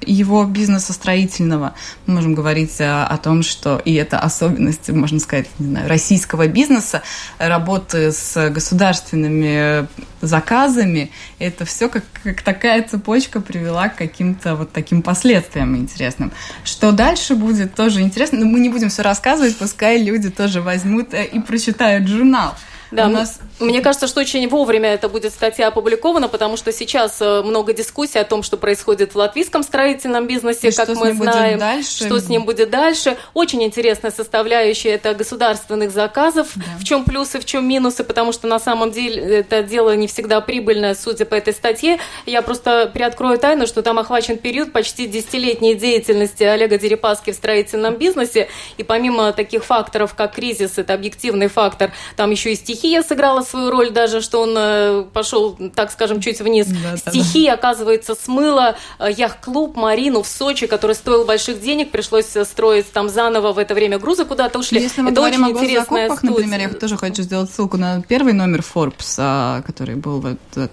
его 0.00 0.44
бизнеса 0.44 0.92
строительного. 0.92 1.74
Мы 2.06 2.14
можем 2.14 2.34
говорить 2.34 2.80
о, 2.80 3.06
о 3.06 3.16
том, 3.18 3.42
что 3.42 3.80
и 3.84 3.94
это 3.94 4.18
особенность, 4.18 4.88
можно 4.88 5.20
сказать, 5.20 5.46
не 5.58 5.68
знаю, 5.68 5.88
российского 5.88 6.46
бизнеса, 6.46 7.02
работы 7.38 8.12
с 8.12 8.50
государственными 8.50 9.86
заказами. 10.20 11.10
Это 11.38 11.64
все 11.64 11.88
как, 11.88 12.04
как 12.22 12.42
такая 12.42 12.82
цепочка 12.82 13.40
привела 13.40 13.88
к 13.88 13.96
каким-то 13.96 14.56
вот 14.56 14.72
таким 14.72 15.02
последствиям 15.02 15.76
интересным. 15.76 16.32
Что 16.64 16.92
дальше 16.92 17.34
будет, 17.34 17.74
тоже 17.74 18.00
интересно. 18.00 18.40
Но 18.40 18.46
мы 18.46 18.60
не 18.60 18.68
будем 18.68 18.88
все 18.88 19.02
рассказывать, 19.02 19.56
пускай 19.56 20.02
люди 20.02 20.30
тоже 20.30 20.60
возьмут 20.60 21.14
э, 21.14 21.24
и 21.24 21.40
прочитают 21.40 22.08
журнал. 22.08 22.54
Да, 22.90 23.06
у 23.06 23.10
нас... 23.10 23.38
Мне 23.60 23.80
кажется, 23.80 24.06
что 24.06 24.20
очень 24.20 24.48
вовремя 24.48 24.88
это 24.90 25.08
будет 25.08 25.32
статья 25.32 25.68
опубликована, 25.68 26.28
потому 26.28 26.56
что 26.56 26.72
сейчас 26.72 27.20
э, 27.20 27.42
много 27.42 27.72
дискуссий 27.72 28.18
о 28.18 28.24
том, 28.24 28.42
что 28.42 28.56
происходит 28.56 29.14
в 29.14 29.16
латвийском 29.16 29.62
строительном 29.62 30.26
бизнесе, 30.26 30.68
и 30.68 30.72
как 30.72 30.88
мы 30.88 31.12
знаем, 31.12 31.82
что 31.82 32.18
с 32.18 32.28
ним 32.28 32.44
будет 32.44 32.70
дальше. 32.70 33.16
Очень 33.34 33.62
интересная 33.62 34.10
составляющая 34.10 34.90
это 34.90 35.14
государственных 35.14 35.90
заказов. 35.90 36.48
Да. 36.56 36.62
В 36.78 36.84
чем 36.84 37.04
плюсы, 37.04 37.38
в 37.38 37.44
чем 37.44 37.68
минусы, 37.68 38.02
потому 38.02 38.32
что 38.32 38.48
на 38.48 38.58
самом 38.58 38.90
деле 38.90 39.22
это 39.22 39.62
дело 39.62 39.94
не 39.94 40.06
всегда 40.06 40.40
прибыльное, 40.40 40.94
судя 40.94 41.24
по 41.26 41.34
этой 41.34 41.52
статье. 41.52 41.98
Я 42.26 42.42
просто 42.42 42.90
приоткрою 42.92 43.38
тайну, 43.38 43.66
что 43.66 43.82
там 43.82 43.98
охвачен 43.98 44.38
период 44.38 44.72
почти 44.72 45.06
десятилетней 45.06 45.74
деятельности 45.74 46.42
Олега 46.42 46.78
Дерипаски 46.78 47.30
в 47.30 47.34
строительном 47.34 47.96
бизнесе. 47.96 48.48
И 48.78 48.82
помимо 48.82 49.32
таких 49.32 49.64
факторов, 49.64 50.14
как 50.14 50.34
кризис, 50.34 50.78
это 50.78 50.94
объективный 50.94 51.48
фактор, 51.48 51.92
там 52.16 52.30
еще 52.30 52.52
и 52.52 52.56
стихи 52.56 52.79
стихия 52.80 53.02
сыграла 53.02 53.42
свою 53.42 53.70
роль, 53.70 53.90
даже 53.90 54.20
что 54.20 54.40
он 54.40 54.54
э, 54.56 55.04
пошел, 55.12 55.56
так 55.74 55.90
скажем, 55.90 56.20
чуть 56.20 56.40
вниз. 56.40 56.66
Да, 56.66 56.96
Стихия, 56.96 57.50
да. 57.50 57.54
оказывается, 57.54 58.14
смыла 58.14 58.76
э, 58.98 59.08
яхт-клуб 59.12 59.76
Марину 59.76 60.22
в 60.22 60.26
Сочи, 60.26 60.66
который 60.66 60.96
стоил 60.96 61.24
больших 61.24 61.60
денег, 61.60 61.90
пришлось 61.90 62.34
э, 62.36 62.44
строить 62.44 62.90
там 62.90 63.08
заново 63.08 63.52
в 63.52 63.58
это 63.58 63.74
время 63.74 63.98
грузы 63.98 64.24
куда-то 64.24 64.58
ушли. 64.58 64.80
Если 64.80 65.02
мы 65.02 65.10
это 65.10 65.20
говорим 65.20 65.44
очень 65.44 65.54
о 65.54 65.58
интересная 65.60 66.10
студия. 66.10 66.30
например, 66.30 66.60
я 66.60 66.68
тоже 66.68 66.96
хочу 66.96 67.22
сделать 67.22 67.50
ссылку 67.50 67.76
на 67.76 68.02
первый 68.02 68.32
номер 68.32 68.60
Forbes, 68.60 69.16
а, 69.18 69.62
который 69.62 69.96
был 69.96 70.20
вот, 70.20 70.70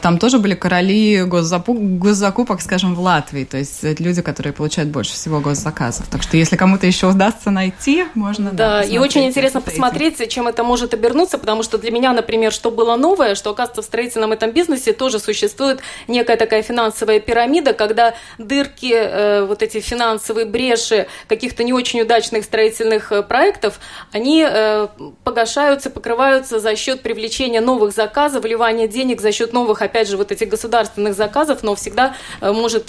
там 0.00 0.18
тоже 0.18 0.38
были 0.38 0.54
короли 0.54 1.22
госзакупок, 1.24 2.62
скажем, 2.62 2.94
в 2.94 3.00
Латвии, 3.00 3.44
то 3.44 3.58
есть 3.58 3.82
люди, 4.00 4.22
которые 4.22 4.52
получают 4.52 4.90
больше 4.90 5.12
всего 5.12 5.40
госзаказов. 5.40 6.06
Так 6.08 6.22
что 6.22 6.36
если 6.36 6.56
кому-то 6.56 6.86
еще 6.86 7.08
удастся 7.08 7.50
найти, 7.50 8.04
можно. 8.14 8.50
Да, 8.50 8.80
да 8.80 8.82
и 8.82 8.98
очень 8.98 9.26
интересно 9.26 9.60
посмотреть, 9.60 10.26
чем 10.30 10.48
это 10.48 10.64
может 10.64 10.94
обернуться, 10.94 11.38
потому 11.50 11.64
что 11.64 11.78
для 11.78 11.90
меня, 11.90 12.12
например, 12.12 12.52
что 12.52 12.70
было 12.70 12.94
новое, 12.94 13.34
что, 13.34 13.50
оказывается, 13.50 13.82
в 13.82 13.84
строительном 13.84 14.30
этом 14.30 14.52
бизнесе 14.52 14.92
тоже 14.92 15.18
существует 15.18 15.80
некая 16.06 16.36
такая 16.36 16.62
финансовая 16.62 17.18
пирамида, 17.18 17.72
когда 17.72 18.14
дырки, 18.38 18.94
э, 18.94 19.44
вот 19.46 19.60
эти 19.60 19.80
финансовые 19.80 20.46
бреши 20.46 21.08
каких-то 21.26 21.64
не 21.64 21.72
очень 21.72 22.02
удачных 22.02 22.44
строительных 22.44 23.10
э, 23.10 23.24
проектов, 23.24 23.80
они 24.12 24.46
э, 24.48 24.86
погашаются, 25.24 25.90
покрываются 25.90 26.60
за 26.60 26.76
счет 26.76 27.02
привлечения 27.02 27.60
новых 27.60 27.94
заказов, 27.94 28.44
вливания 28.44 28.86
денег 28.86 29.20
за 29.20 29.32
счет 29.32 29.52
новых, 29.52 29.82
опять 29.82 30.08
же, 30.08 30.16
вот 30.16 30.30
этих 30.30 30.48
государственных 30.48 31.16
заказов, 31.16 31.64
но 31.64 31.74
всегда 31.74 32.14
может 32.40 32.88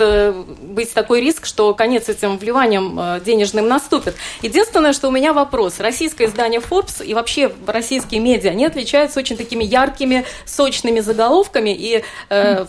быть 0.62 0.94
такой 0.94 1.22
риск, 1.22 1.48
что 1.48 1.74
конец 1.74 2.10
этим 2.10 2.38
вливанием 2.38 3.20
денежным 3.24 3.68
наступит. 3.68 4.16
Единственное, 4.44 4.94
что 4.94 5.08
у 5.08 5.12
меня 5.12 5.34
вопрос. 5.34 5.80
Российское 5.80 6.26
издание 6.26 6.60
Forbes 6.60 7.04
и 7.04 7.16
вообще 7.16 7.52
российские 7.66 8.22
медиа 8.22 8.51
они 8.52 8.66
отличаются 8.66 9.20
очень 9.20 9.38
такими 9.38 9.64
яркими, 9.64 10.26
сочными 10.46 11.00
заголовками. 11.00 11.72
И 11.72 12.04
э, 12.30 12.66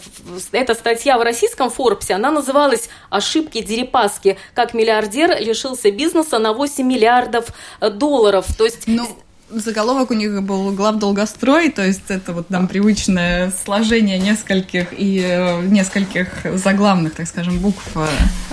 эта 0.52 0.74
статья 0.74 1.18
в 1.18 1.22
российском 1.22 1.70
Форбсе, 1.70 2.14
она 2.14 2.30
называлась 2.30 2.88
«Ошибки 3.10 3.60
Дерипаски. 3.62 4.38
Как 4.54 4.74
миллиардер 4.74 5.40
лишился 5.40 5.90
бизнеса 5.90 6.38
на 6.38 6.52
8 6.52 6.86
миллиардов 6.86 7.48
долларов». 7.80 8.46
То 8.56 8.64
есть... 8.64 8.84
Ну 8.86 9.06
заголовок 9.54 10.10
у 10.10 10.14
них 10.14 10.42
был 10.42 10.72
глав 10.72 10.96
долгострой, 10.96 11.70
то 11.70 11.84
есть 11.84 12.10
это 12.10 12.32
вот 12.32 12.50
нам 12.50 12.68
привычное 12.68 13.52
сложение 13.64 14.18
нескольких 14.18 14.88
и 14.98 15.22
э, 15.24 15.62
нескольких 15.62 16.28
заглавных, 16.54 17.14
так 17.14 17.26
скажем, 17.26 17.58
букв. 17.58 17.82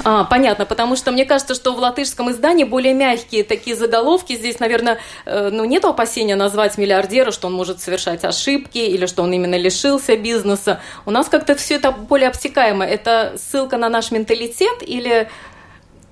А, 0.03 0.23
понятно, 0.25 0.65
потому 0.65 0.95
что 0.95 1.11
мне 1.11 1.25
кажется, 1.25 1.55
что 1.55 1.73
в 1.73 1.79
латышском 1.79 2.31
издании 2.31 2.63
более 2.63 2.93
мягкие 2.93 3.43
такие 3.43 3.75
заголовки. 3.75 4.35
Здесь, 4.35 4.59
наверное, 4.59 4.99
э, 5.25 5.49
ну, 5.51 5.65
нет 5.65 5.85
опасения 5.85 6.35
назвать 6.35 6.77
миллиардера, 6.77 7.31
что 7.31 7.47
он 7.47 7.53
может 7.53 7.81
совершать 7.81 8.23
ошибки 8.23 8.77
или 8.77 9.05
что 9.05 9.23
он 9.23 9.33
именно 9.33 9.57
лишился 9.57 10.17
бизнеса. 10.17 10.79
У 11.05 11.11
нас 11.11 11.27
как-то 11.27 11.55
все 11.55 11.75
это 11.75 11.91
более 11.91 12.29
обтекаемо. 12.29 12.85
Это 12.85 13.35
ссылка 13.37 13.77
на 13.77 13.89
наш 13.89 14.11
менталитет 14.11 14.81
или 14.81 15.29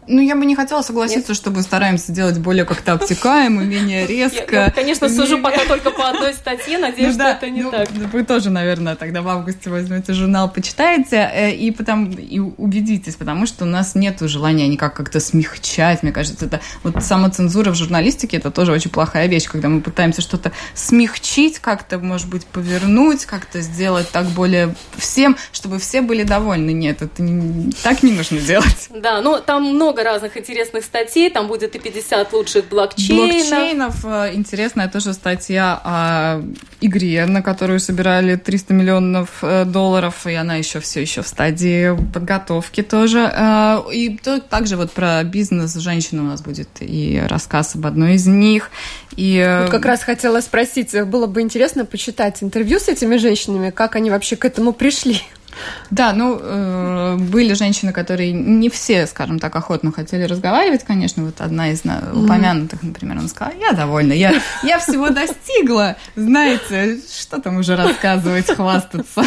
ну, 0.07 0.21
я 0.21 0.35
бы 0.35 0.45
не 0.45 0.55
хотела 0.55 0.81
согласиться, 0.81 1.31
Нет. 1.31 1.37
что 1.37 1.51
мы 1.51 1.61
стараемся 1.61 2.11
делать 2.11 2.39
более 2.39 2.65
как-то 2.65 2.93
обтекаемо, 2.93 3.63
менее 3.63 4.07
резко. 4.07 4.55
Я, 4.55 4.71
конечно, 4.71 5.09
сужу 5.09 5.39
пока 5.39 5.65
только 5.65 5.91
по 5.91 6.09
одной 6.09 6.33
статье, 6.33 6.77
надеюсь, 6.79 7.15
ну, 7.15 7.21
что 7.21 7.29
это 7.29 7.49
не 7.49 7.61
ну, 7.63 7.71
так. 7.71 7.89
Вы 7.91 8.23
тоже, 8.23 8.49
наверное, 8.49 8.95
тогда 8.95 9.21
в 9.21 9.27
августе 9.27 9.69
возьмете 9.69 10.13
журнал, 10.13 10.49
почитаете 10.49 11.29
э, 11.33 11.51
и 11.51 11.71
потом 11.71 12.09
и 12.11 12.39
убедитесь, 12.39 13.15
потому 13.15 13.45
что 13.45 13.65
у 13.65 13.67
нас 13.67 13.95
нет 13.95 14.17
желания 14.21 14.67
никак 14.67 14.93
как-то 14.93 15.19
смягчать. 15.19 16.03
Мне 16.03 16.11
кажется, 16.11 16.45
это 16.45 16.61
вот 16.83 17.03
самоцензура 17.03 17.71
в 17.71 17.75
журналистике 17.75 18.37
это 18.37 18.51
тоже 18.51 18.71
очень 18.71 18.91
плохая 18.91 19.27
вещь, 19.27 19.45
когда 19.45 19.69
мы 19.69 19.81
пытаемся 19.81 20.21
что-то 20.21 20.51
смягчить, 20.73 21.59
как-то, 21.59 21.99
может 21.99 22.29
быть, 22.29 22.45
повернуть, 22.45 23.25
как-то 23.25 23.61
сделать 23.61 24.09
так 24.11 24.27
более 24.27 24.75
всем, 24.97 25.37
чтобы 25.51 25.79
все 25.79 26.01
были 26.01 26.23
довольны. 26.23 26.71
Нет, 26.71 27.01
это 27.01 27.21
не, 27.21 27.71
так 27.83 28.03
не 28.03 28.13
нужно 28.13 28.39
делать. 28.39 28.89
Да, 28.89 29.21
ну 29.21 29.39
там 29.39 29.75
много 29.75 29.96
много 29.97 30.03
разных 30.03 30.37
интересных 30.37 30.83
статей, 30.83 31.29
там 31.29 31.47
будет 31.47 31.75
и 31.75 31.79
50 31.79 32.33
лучших 32.33 32.65
блокчейнов. 32.69 33.49
Блокчейнов. 33.49 34.05
Э, 34.05 34.31
интересная 34.33 34.87
тоже 34.87 35.13
статья 35.13 35.79
о 35.83 36.41
игре, 36.81 37.25
на 37.25 37.41
которую 37.41 37.79
собирали 37.79 38.35
300 38.35 38.73
миллионов 38.73 39.29
э, 39.41 39.65
долларов, 39.65 40.27
и 40.27 40.33
она 40.33 40.55
еще 40.55 40.79
все 40.79 41.01
еще 41.01 41.21
в 41.21 41.27
стадии 41.27 41.97
подготовки 42.13 42.83
тоже. 42.83 43.31
Э, 43.35 43.81
и 43.91 44.19
также 44.49 44.77
вот 44.77 44.91
про 44.91 45.23
бизнес 45.23 45.73
женщин 45.75 46.19
у 46.19 46.23
нас 46.23 46.41
будет 46.41 46.69
и 46.79 47.23
рассказ 47.27 47.75
об 47.75 47.85
одной 47.85 48.15
из 48.15 48.27
них. 48.27 48.69
И... 49.15 49.43
Вот 49.61 49.71
как 49.71 49.85
раз 49.85 50.03
хотела 50.03 50.41
спросить, 50.41 50.93
было 51.05 51.25
бы 51.25 51.41
интересно 51.41 51.85
почитать 51.85 52.43
интервью 52.43 52.79
с 52.79 52.87
этими 52.87 53.17
женщинами, 53.17 53.71
как 53.71 53.95
они 53.95 54.11
вообще 54.11 54.35
к 54.35 54.45
этому 54.45 54.73
пришли. 54.73 55.21
Да, 55.89 56.13
ну, 56.13 56.39
э, 56.39 57.17
были 57.17 57.53
женщины, 57.53 57.91
которые 57.91 58.31
не 58.31 58.69
все, 58.69 59.07
скажем 59.07 59.39
так, 59.39 59.55
охотно 59.55 59.91
хотели 59.91 60.23
разговаривать, 60.23 60.83
конечно. 60.83 61.23
Вот 61.23 61.41
одна 61.41 61.71
из 61.71 61.81
упомянутых, 62.13 62.83
например, 62.83 63.17
она 63.17 63.27
сказала, 63.27 63.55
я 63.59 63.71
довольна, 63.71 64.13
я, 64.13 64.33
я 64.63 64.79
всего 64.79 65.09
достигла, 65.09 65.95
знаете, 66.15 66.99
что 67.19 67.39
там 67.41 67.57
уже 67.57 67.75
рассказывать, 67.75 68.47
хвастаться. 68.47 69.23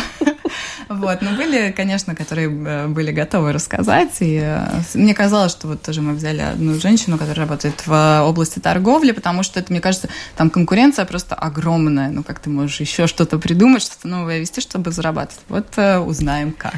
Вот, 0.89 1.23
но 1.23 1.31
были, 1.37 1.73
конечно, 1.77 2.17
которые 2.17 2.49
э, 2.49 2.89
были 2.89 3.13
готовы 3.13 3.53
рассказать, 3.53 4.17
и 4.19 4.41
э, 4.43 4.67
мне 4.95 5.15
казалось, 5.15 5.53
что 5.53 5.69
вот 5.69 5.83
тоже 5.83 6.03
мы 6.03 6.15
взяли 6.15 6.41
одну 6.41 6.75
женщину, 6.81 7.17
которая 7.17 7.47
работает 7.47 7.87
в 7.87 8.23
области 8.25 8.59
торговли, 8.59 9.13
потому 9.13 9.45
что 9.45 9.61
это, 9.61 9.73
мне 9.73 9.81
кажется, 9.81 10.09
там 10.37 10.51
конкуренция 10.51 11.05
просто 11.05 11.37
огромная, 11.37 12.11
ну, 12.11 12.25
как 12.25 12.41
ты 12.41 12.51
можешь 12.51 12.81
еще 12.81 13.07
что-то 13.07 13.39
придумать, 13.39 13.83
что-то 13.83 14.09
новое 14.09 14.41
вести, 14.41 14.61
чтобы 14.61 14.91
зарабатывать. 14.91 15.41
Вот 15.49 15.67
узнаем 16.11 16.53
как. 16.53 16.75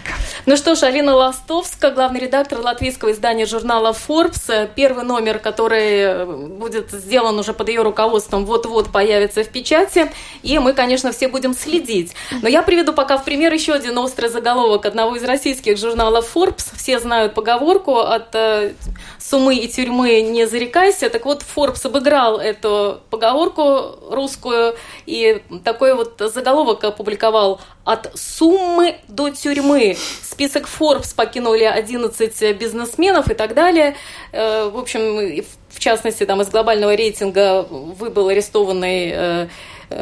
Ну 0.46 0.56
что 0.56 0.74
ж, 0.74 0.84
Алина 0.84 1.14
Ластовская, 1.14 1.90
главный 1.90 2.20
редактор 2.20 2.60
латвийского 2.60 3.12
издания 3.12 3.46
журнала 3.46 3.92
Forbes. 3.92 4.70
Первый 4.74 5.04
номер, 5.04 5.38
который 5.38 5.98
э, 5.98 6.24
будет 6.26 6.90
сделан 6.90 7.38
уже 7.38 7.52
под 7.52 7.68
ее 7.68 7.82
руководством, 7.82 8.44
вот-вот 8.44 8.92
появится 8.92 9.42
в 9.42 9.48
печати. 9.48 10.10
И 10.42 10.58
мы, 10.58 10.72
конечно, 10.72 11.12
все 11.12 11.28
будем 11.28 11.54
следить. 11.54 12.14
Но 12.42 12.48
я 12.48 12.62
приведу 12.62 12.92
пока 12.92 13.18
в 13.18 13.24
пример 13.24 13.52
еще 13.52 13.72
один 13.72 13.98
острый 13.98 14.28
заголовок 14.28 14.86
одного 14.86 15.16
из 15.16 15.24
российских 15.24 15.78
журналов 15.78 16.30
Forbes. 16.34 16.76
Все 16.76 16.98
знают 16.98 17.34
поговорку 17.34 17.98
от 17.98 18.34
э, 18.34 18.72
сумы 19.18 19.56
и 19.56 19.68
тюрьмы 19.68 20.20
не 20.22 20.46
зарекайся. 20.46 21.08
Так 21.10 21.24
вот, 21.24 21.42
Forbes 21.42 21.86
обыграл 21.86 22.38
эту 22.38 23.00
поговорку 23.10 23.96
русскую 24.10 24.76
и 25.06 25.42
такой 25.64 25.94
вот 25.94 26.20
заголовок 26.20 26.84
опубликовал 26.84 27.60
«От 27.84 28.12
суммы 28.14 28.96
до 29.08 29.21
тюрьмы. 29.30 29.96
Список 30.22 30.68
Forbes 30.68 31.14
покинули 31.14 31.64
11 31.64 32.56
бизнесменов 32.58 33.30
и 33.30 33.34
так 33.34 33.54
далее. 33.54 33.96
Э, 34.32 34.68
в 34.68 34.78
общем, 34.78 35.44
в 35.68 35.78
частности, 35.78 36.26
там 36.26 36.40
из 36.42 36.48
глобального 36.48 36.94
рейтинга 36.94 37.62
выбыл 37.62 38.28
арестованный 38.28 39.12
э, 39.12 39.48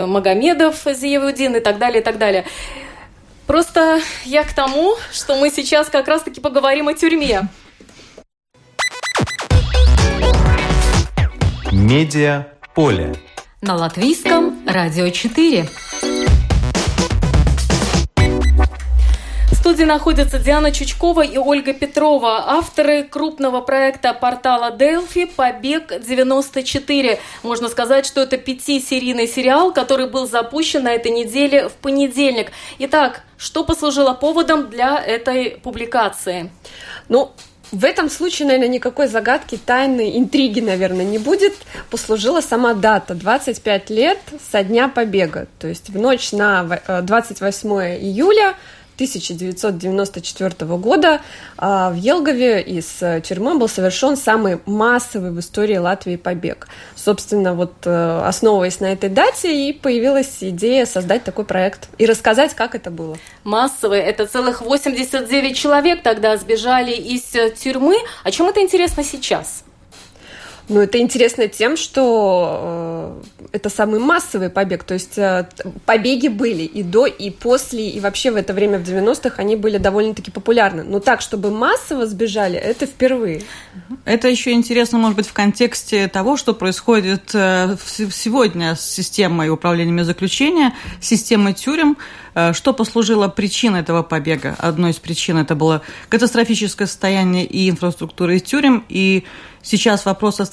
Магомедов 0.07 0.77
Зиевудин 0.85 1.57
и 1.57 1.61
так 1.61 1.79
далее, 1.79 2.01
и 2.01 2.05
так 2.05 2.19
далее. 2.19 2.45
Просто 3.47 4.01
я 4.25 4.45
к 4.45 4.53
тому, 4.53 4.97
что 5.13 5.37
мы 5.37 5.51
сейчас 5.51 5.89
как 5.89 6.07
раз-таки 6.07 6.41
поговорим 6.41 6.89
о 6.89 6.95
тюрьме. 6.95 7.49
Медиа 11.73 12.47
поле. 12.75 13.15
На 13.61 13.75
латвийском 13.75 14.63
радио 14.67 15.09
4. 15.11 15.69
Студии 19.71 19.85
находятся 19.85 20.41
Диана 20.41 20.73
Чучкова 20.73 21.21
и 21.21 21.39
Ольга 21.39 21.73
Петрова, 21.73 22.43
авторы 22.49 23.05
крупного 23.05 23.61
проекта 23.61 24.13
портала 24.13 24.77
Delphi 24.77 25.33
«Побег-94». 25.33 27.21
Можно 27.45 27.69
сказать, 27.69 28.05
что 28.05 28.21
это 28.21 28.37
пятисерийный 28.37 29.29
сериал, 29.29 29.73
который 29.73 30.09
был 30.09 30.27
запущен 30.27 30.83
на 30.83 30.93
этой 30.93 31.13
неделе 31.13 31.69
в 31.69 31.75
понедельник. 31.75 32.51
Итак, 32.81 33.23
что 33.39 33.63
послужило 33.63 34.13
поводом 34.13 34.71
для 34.71 34.99
этой 35.01 35.51
публикации? 35.51 36.51
Ну, 37.09 37.31
в 37.71 37.85
этом 37.85 38.11
случае, 38.11 38.49
наверное, 38.49 38.69
никакой 38.69 39.07
загадки, 39.07 39.57
тайны, 39.57 40.19
интриги, 40.19 40.59
наверное, 40.59 41.05
не 41.05 41.19
будет. 41.19 41.55
Послужила 41.91 42.41
сама 42.41 42.75
дата– 42.75 43.15
25 43.15 43.91
лет 43.91 44.19
со 44.51 44.65
дня 44.65 44.89
побега. 44.89 45.47
То 45.61 45.69
есть 45.69 45.91
в 45.91 45.97
ночь 45.97 46.33
на 46.33 46.81
28 46.89 47.73
э, 47.79 47.99
июля 48.01 48.57
1994 49.01 50.77
года 50.77 51.23
а, 51.57 51.91
в 51.91 51.95
Елгове 51.95 52.61
из 52.61 53.01
э, 53.01 53.23
тюрьмы 53.23 53.57
был 53.57 53.67
совершен 53.67 54.15
самый 54.15 54.61
массовый 54.67 55.31
в 55.31 55.41
истории 55.41 55.79
Латвии 55.79 56.17
побег. 56.17 56.69
Собственно, 56.97 57.55
вот 57.55 57.73
э, 57.87 58.21
основываясь 58.25 58.79
на 58.81 58.93
этой 58.93 59.09
дате, 59.09 59.69
и 59.69 59.73
появилась 59.73 60.37
идея 60.43 60.85
создать 60.85 61.25
такой 61.25 61.47
проект 61.47 61.89
и 61.97 62.05
рассказать, 62.05 62.53
как 62.53 62.75
это 62.75 62.91
было. 62.91 63.17
Массовый– 63.43 64.01
это 64.01 64.27
целых 64.27 64.61
89 64.61 65.57
человек 65.57 66.03
тогда 66.03 66.37
сбежали 66.37 66.93
из 66.93 67.35
э, 67.35 67.51
тюрьмы. 67.51 67.97
О 68.23 68.31
чем 68.31 68.49
это 68.49 68.61
интересно 68.61 69.03
сейчас? 69.03 69.65
Ну, 70.71 70.81
это 70.81 70.99
интересно 70.99 71.49
тем, 71.49 71.77
что 71.77 73.21
э, 73.49 73.49
это 73.51 73.69
самый 73.69 73.99
массовый 73.99 74.51
побег. 74.51 74.85
То 74.85 74.95
есть 74.95 75.19
э, 75.19 75.49
побеги 75.85 76.29
были 76.29 76.63
и 76.63 76.85
до, 76.85 77.07
и 77.07 77.31
после, 77.31 77.91
и 77.91 77.99
вообще 77.99 78.31
в 78.31 78.37
это 78.37 78.53
время, 78.53 78.79
в 78.79 78.83
90-х, 78.83 79.35
они 79.39 79.57
были 79.57 79.79
довольно-таки 79.79 80.31
популярны. 80.31 80.85
Но 80.85 81.01
так, 81.01 81.23
чтобы 81.23 81.51
массово 81.51 82.07
сбежали, 82.07 82.57
это 82.57 82.87
впервые. 82.87 83.43
Это 84.05 84.29
еще 84.29 84.53
интересно, 84.53 84.99
может 84.99 85.17
быть, 85.17 85.27
в 85.27 85.33
контексте 85.33 86.07
того, 86.07 86.37
что 86.37 86.55
происходит 86.55 87.35
э, 87.35 87.77
сегодня 87.85 88.77
с 88.77 88.81
системой 88.81 89.51
управления 89.51 90.05
заключения, 90.05 90.73
системой 91.01 91.55
тюрем. 91.55 91.97
Э, 92.35 92.53
что 92.53 92.73
послужило 92.73 93.27
причиной 93.27 93.81
этого 93.81 94.05
побега? 94.05 94.55
Одной 94.59 94.93
из 94.93 94.97
причин 94.97 95.39
это 95.39 95.57
было 95.57 95.83
катастрофическое 96.09 96.87
состояние 96.87 97.45
и 97.45 97.69
инфраструктуры 97.69 98.39
тюрем, 98.39 98.85
и 98.89 99.25
сейчас 99.63 100.05
вопрос 100.05 100.41
о 100.41 100.45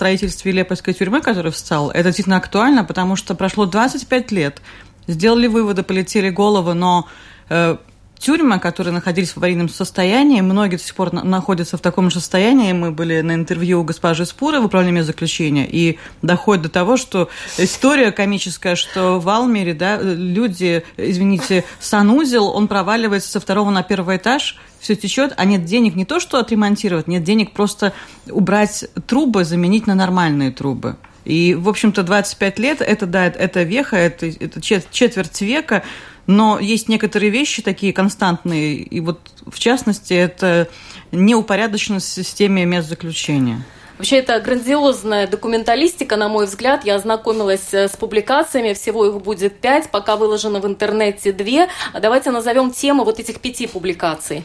Лепойской 0.52 0.94
тюрьмы, 0.94 1.22
который 1.22 1.52
встал, 1.52 1.90
это 1.92 2.06
действительно 2.06 2.38
актуально, 2.38 2.84
потому 2.84 3.16
что 3.16 3.36
прошло 3.36 3.66
25 3.66 4.32
лет, 4.32 4.62
сделали 5.08 5.48
выводы, 5.48 5.84
полетели 5.84 6.30
головы, 6.30 6.74
но 6.74 7.08
э, 7.50 7.78
тюрьмы, 8.20 8.60
которые 8.60 8.94
находились 8.94 9.32
в 9.32 9.38
аварийном 9.38 9.70
состоянии, 9.70 10.42
многие 10.42 10.78
до 10.78 10.84
сих 10.84 10.96
пор 10.96 11.14
находятся 11.14 11.78
в 11.78 11.82
таком 11.82 12.10
же 12.10 12.20
состоянии. 12.20 12.74
Мы 12.74 12.92
были 12.92 13.22
на 13.22 13.34
интервью 13.34 13.82
у 13.82 13.84
госпожи 13.84 14.26
Спуры 14.26 14.60
в 14.60 14.66
управлении 14.66 15.02
заключения, 15.02 15.68
и 15.68 16.00
доходит 16.22 16.64
до 16.64 16.70
того, 16.70 16.98
что 16.98 17.30
история 17.58 18.12
комическая, 18.12 18.76
что 18.76 19.20
в 19.20 19.30
Алмере 19.30 19.74
да, 19.74 20.00
люди, 20.02 20.84
извините, 20.98 21.64
санузел, 21.80 22.48
он 22.48 22.68
проваливается 22.68 23.32
со 23.32 23.40
второго 23.40 23.70
на 23.70 23.84
первый 23.84 24.18
этаж, 24.18 24.58
все 24.80 24.96
течет, 24.96 25.34
а 25.38 25.46
нет 25.46 25.66
денег 25.66 25.96
не 25.96 26.06
то, 26.06 26.20
что 26.20 26.40
отремонтировать, 26.40 27.08
нет 27.08 27.24
денег 27.24 27.52
просто 27.52 27.94
убрать 28.30 28.86
трубы, 29.08 29.44
заменить 29.44 29.88
на 29.88 29.96
нормальные 29.96 30.52
трубы. 30.52 30.98
И, 31.26 31.56
в 31.56 31.68
общем-то, 31.68 32.04
25 32.04 32.60
лет, 32.60 32.82
это, 32.82 33.06
да, 33.06 33.26
это 33.26 33.64
веха, 33.64 33.98
это, 33.98 34.28
это 34.28 34.62
четверть 34.62 35.42
века, 35.42 35.84
но 36.28 36.60
есть 36.60 36.90
некоторые 36.90 37.32
вещи 37.32 37.62
такие 37.62 37.94
константные, 37.94 38.76
и 38.76 39.00
вот 39.00 39.20
в 39.46 39.60
частности 39.60 40.14
это 40.14 40.68
неупорядоченность 41.12 42.10
в 42.10 42.14
системе 42.14 42.66
мест 42.66 42.90
заключения. 42.90 43.64
Вообще, 43.98 44.18
это 44.18 44.40
грандиозная 44.40 45.26
документалистика, 45.26 46.18
на 46.18 46.30
мой 46.30 46.46
взгляд. 46.46 46.86
Я 46.86 46.96
ознакомилась 46.96 47.74
э, 47.74 47.88
с 47.88 47.98
публикациями, 47.98 48.74
всего 48.74 49.08
их 49.08 49.22
будет 49.24 49.60
пять, 49.60 49.90
пока 49.90 50.18
выложено 50.18 50.60
в 50.60 50.68
интернете 50.68 51.32
две. 51.32 51.68
А 51.94 52.00
давайте 52.00 52.30
назовем 52.30 52.72
тему 52.72 53.06
вот 53.06 53.20
этих 53.20 53.40
пяти 53.40 53.66
публикаций. 53.66 54.44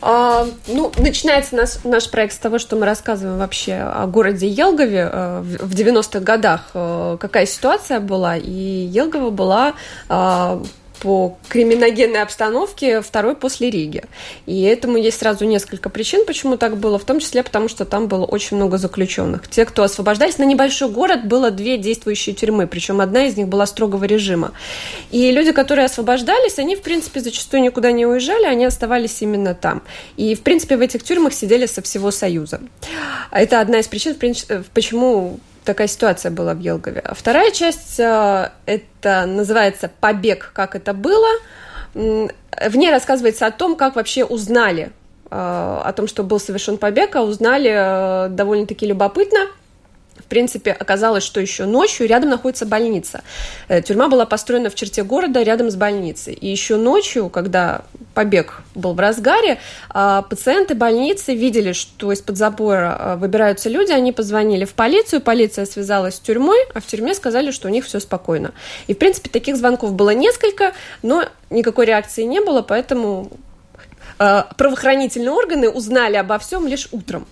А, 0.00 0.46
ну, 0.68 0.92
начинается 0.98 1.56
наш, 1.56 1.82
наш 1.84 2.08
проект 2.08 2.34
с 2.34 2.38
того, 2.38 2.58
что 2.58 2.76
мы 2.76 2.86
рассказываем 2.86 3.38
вообще 3.38 3.74
о 3.74 4.06
городе 4.06 4.48
Елгове 4.48 5.08
э, 5.12 5.40
в 5.42 5.74
90-х 5.74 6.20
годах, 6.20 6.70
э, 6.74 7.16
какая 7.20 7.46
ситуация 7.46 7.98
была. 7.98 8.36
И 8.36 8.50
Елгова 8.50 9.30
была 9.30 9.74
а, 10.08 10.62
по 11.02 11.36
криминогенной 11.48 12.22
обстановке 12.22 13.00
второй 13.00 13.34
после 13.34 13.70
Риги. 13.70 14.04
И 14.46 14.62
этому 14.62 14.96
есть 14.96 15.18
сразу 15.18 15.44
несколько 15.44 15.88
причин, 15.88 16.24
почему 16.24 16.56
так 16.56 16.76
было, 16.76 16.96
в 16.96 17.04
том 17.04 17.18
числе 17.18 17.42
потому, 17.42 17.66
что 17.68 17.84
там 17.84 18.06
было 18.06 18.24
очень 18.24 18.56
много 18.56 18.78
заключенных. 18.78 19.48
Те, 19.48 19.64
кто 19.64 19.82
освобождались, 19.82 20.38
на 20.38 20.44
небольшой 20.44 20.88
город 20.88 21.26
было 21.26 21.50
две 21.50 21.76
действующие 21.76 22.36
тюрьмы, 22.36 22.68
причем 22.68 23.00
одна 23.00 23.26
из 23.26 23.36
них 23.36 23.48
была 23.48 23.66
строгого 23.66 24.04
режима. 24.04 24.52
И 25.10 25.32
люди, 25.32 25.50
которые 25.50 25.86
освобождались, 25.86 26.60
они, 26.60 26.76
в 26.76 26.82
принципе, 26.82 27.18
зачастую 27.18 27.64
никуда 27.64 27.90
не 27.90 28.06
уезжали, 28.06 28.44
они 28.44 28.64
оставались 28.64 29.20
именно 29.22 29.54
там. 29.54 29.82
И, 30.16 30.36
в 30.36 30.42
принципе, 30.42 30.76
в 30.76 30.80
этих 30.80 31.02
тюрьмах 31.02 31.34
сидели 31.34 31.66
со 31.66 31.82
всего 31.82 32.12
Союза. 32.12 32.60
Это 33.32 33.60
одна 33.60 33.80
из 33.80 33.88
причин, 33.88 34.14
почему 34.72 35.40
такая 35.64 35.86
ситуация 35.86 36.30
была 36.30 36.54
в 36.54 36.60
Елгове. 36.60 37.00
А 37.00 37.14
вторая 37.14 37.50
часть 37.50 37.98
э, 38.00 38.50
это 38.66 39.26
называется 39.26 39.90
«Побег. 40.00 40.50
Как 40.54 40.74
это 40.74 40.92
было». 40.94 41.28
В 41.94 42.76
ней 42.76 42.90
рассказывается 42.90 43.46
о 43.46 43.50
том, 43.50 43.76
как 43.76 43.96
вообще 43.96 44.24
узнали 44.24 44.92
э, 45.30 45.30
о 45.30 45.92
том, 45.94 46.06
что 46.06 46.22
был 46.22 46.40
совершен 46.40 46.78
побег, 46.78 47.16
а 47.16 47.22
узнали 47.22 47.70
э, 47.72 48.28
довольно-таки 48.30 48.86
любопытно– 48.86 49.46
в 50.22 50.28
принципе, 50.28 50.72
оказалось, 50.72 51.24
что 51.24 51.40
еще 51.40 51.64
ночью 51.64 52.06
рядом 52.06 52.30
находится 52.30 52.66
больница. 52.66 53.22
Э, 53.68 53.82
тюрьма 53.82 54.08
была 54.08 54.26
построена 54.26 54.70
в 54.70 54.74
черте 54.74 55.02
города 55.02 55.42
рядом 55.42 55.70
с 55.70 55.76
больницей. 55.76 56.34
И 56.34 56.48
еще 56.48 56.76
ночью, 56.76 57.28
когда 57.28 57.82
побег 58.14 58.62
был 58.74 58.94
в 58.94 59.00
разгаре, 59.00 59.58
а, 59.90 60.22
пациенты 60.22 60.74
больницы 60.74 61.34
видели, 61.34 61.72
что 61.72 62.12
из-под 62.12 62.36
забора 62.36 62.96
а, 62.98 63.16
выбираются 63.16 63.68
люди, 63.68 63.92
они 63.92 64.12
позвонили 64.12 64.64
в 64.64 64.74
полицию, 64.74 65.20
полиция 65.20 65.66
связалась 65.66 66.16
с 66.16 66.20
тюрьмой, 66.20 66.58
а 66.74 66.80
в 66.80 66.86
тюрьме 66.86 67.14
сказали, 67.14 67.50
что 67.50 67.68
у 67.68 67.70
них 67.70 67.84
все 67.84 68.00
спокойно. 68.00 68.52
И, 68.86 68.94
в 68.94 68.98
принципе, 68.98 69.30
таких 69.30 69.56
звонков 69.56 69.92
было 69.94 70.10
несколько, 70.10 70.72
но 71.02 71.24
никакой 71.50 71.86
реакции 71.86 72.22
не 72.22 72.40
было, 72.40 72.62
поэтому 72.62 73.30
правоохранительные 74.56 75.30
органы 75.30 75.68
узнали 75.68 76.16
обо 76.16 76.38
всем 76.38 76.66
лишь 76.66 76.88
утром. 76.92 77.26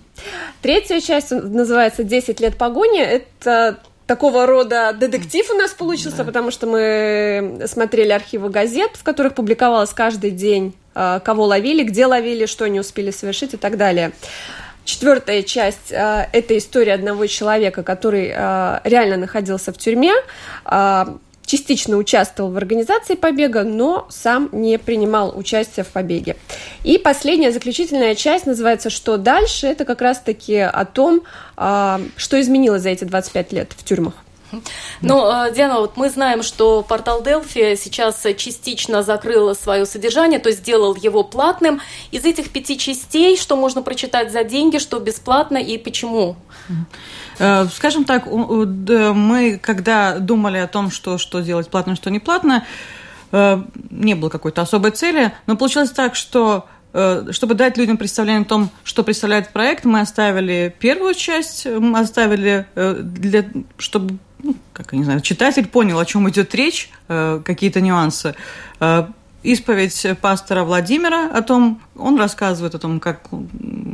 Третья 0.61 0.99
часть 0.99 1.31
называется 1.31 2.03
«10 2.03 2.41
лет 2.41 2.57
погони». 2.57 3.01
Это 3.01 3.79
такого 4.07 4.45
рода 4.45 4.91
детектив 4.93 5.49
у 5.51 5.53
нас 5.53 5.71
получился, 5.71 6.17
да. 6.17 6.23
потому 6.25 6.51
что 6.51 6.67
мы 6.67 7.61
смотрели 7.67 8.11
архивы 8.11 8.49
газет, 8.49 8.91
в 8.95 9.03
которых 9.03 9.35
публиковалось 9.35 9.91
каждый 9.91 10.31
день, 10.31 10.75
а, 10.93 11.19
кого 11.19 11.45
ловили, 11.45 11.83
где 11.83 12.05
ловили, 12.05 12.45
что 12.45 12.65
они 12.65 12.79
успели 12.81 13.11
совершить 13.11 13.53
и 13.53 13.57
так 13.57 13.77
далее. 13.77 14.11
Четвертая 14.83 15.43
часть 15.43 15.91
э,– 15.91 16.27
это 16.33 16.57
история 16.57 16.93
одного 16.93 17.27
человека, 17.27 17.83
который 17.83 18.33
э, 18.35 18.79
реально 18.83 19.17
находился 19.17 19.71
в 19.71 19.77
тюрьме, 19.77 20.11
э, 20.65 21.05
частично 21.51 21.97
участвовал 21.97 22.49
в 22.49 22.55
организации 22.55 23.15
побега, 23.15 23.63
но 23.63 24.07
сам 24.09 24.47
не 24.53 24.79
принимал 24.79 25.37
участие 25.37 25.83
в 25.83 25.89
побеге. 25.89 26.37
И 26.85 26.97
последняя 26.97 27.51
заключительная 27.51 28.15
часть 28.15 28.45
называется 28.45 28.89
«Что 28.89 29.17
дальше?». 29.17 29.67
Это 29.67 29.83
как 29.83 30.01
раз-таки 30.01 30.59
о 30.59 30.85
том, 30.85 31.23
что 31.55 32.39
изменилось 32.39 32.83
за 32.83 32.89
эти 32.89 33.03
25 33.03 33.51
лет 33.51 33.73
в 33.77 33.83
тюрьмах. 33.83 34.13
Ну, 35.01 35.45
э, 35.45 35.53
Диана, 35.53 35.79
вот 35.79 35.97
мы 35.97 36.09
знаем, 36.09 36.43
что 36.43 36.83
портал 36.83 37.21
Delphi 37.21 37.75
сейчас 37.75 38.25
частично 38.37 39.03
закрыл 39.03 39.55
свое 39.55 39.85
содержание, 39.85 40.39
то 40.39 40.49
есть 40.49 40.61
сделал 40.61 40.95
его 40.95 41.23
платным. 41.23 41.81
Из 42.11 42.25
этих 42.25 42.51
пяти 42.51 42.77
частей, 42.77 43.37
что 43.37 43.55
можно 43.55 43.81
прочитать 43.81 44.31
за 44.31 44.43
деньги, 44.43 44.77
что 44.77 44.99
бесплатно 44.99 45.57
и 45.57 45.77
почему? 45.77 46.35
Э, 47.39 47.65
скажем 47.73 48.03
так, 48.03 48.25
мы, 48.27 49.59
когда 49.61 50.19
думали 50.19 50.57
о 50.57 50.67
том, 50.67 50.91
что, 50.91 51.17
что 51.17 51.39
делать 51.39 51.69
платно, 51.69 51.95
что 51.95 52.09
не 52.11 52.19
платно, 52.19 52.65
э, 53.31 53.61
не 53.89 54.15
было 54.15 54.29
какой-то 54.29 54.61
особой 54.61 54.91
цели, 54.91 55.33
но 55.47 55.55
получилось 55.55 55.91
так, 55.91 56.15
что 56.15 56.65
чтобы 57.31 57.53
дать 57.53 57.77
людям 57.77 57.95
представление 57.95 58.41
о 58.41 58.45
том, 58.45 58.69
что 58.83 59.05
представляет 59.05 59.53
проект, 59.53 59.85
мы 59.85 60.01
оставили 60.01 60.75
первую 60.77 61.13
часть, 61.13 61.65
мы 61.65 61.97
оставили, 61.97 62.65
для, 62.75 63.45
чтобы 63.77 64.17
ну, 64.43 64.55
как 64.73 64.93
я 64.93 64.97
не 64.97 65.03
знаю, 65.03 65.21
читатель 65.21 65.67
понял, 65.67 65.99
о 65.99 66.05
чем 66.05 66.29
идет 66.29 66.53
речь, 66.55 66.89
э, 67.07 67.41
какие-то 67.43 67.81
нюансы. 67.81 68.35
Э, 68.79 69.07
исповедь 69.43 70.05
пастора 70.21 70.63
Владимира 70.63 71.29
о 71.29 71.41
том, 71.41 71.81
он 71.95 72.17
рассказывает 72.17 72.75
о 72.75 72.79
том, 72.79 72.99
как 72.99 73.21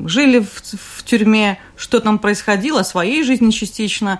жили 0.05 0.39
в, 0.39 0.62
в 0.97 1.03
тюрьме, 1.03 1.60
что 1.75 1.99
там 1.99 2.19
происходило, 2.19 2.81
о 2.81 2.83
своей 2.83 3.23
жизни 3.23 3.51
частично. 3.51 4.19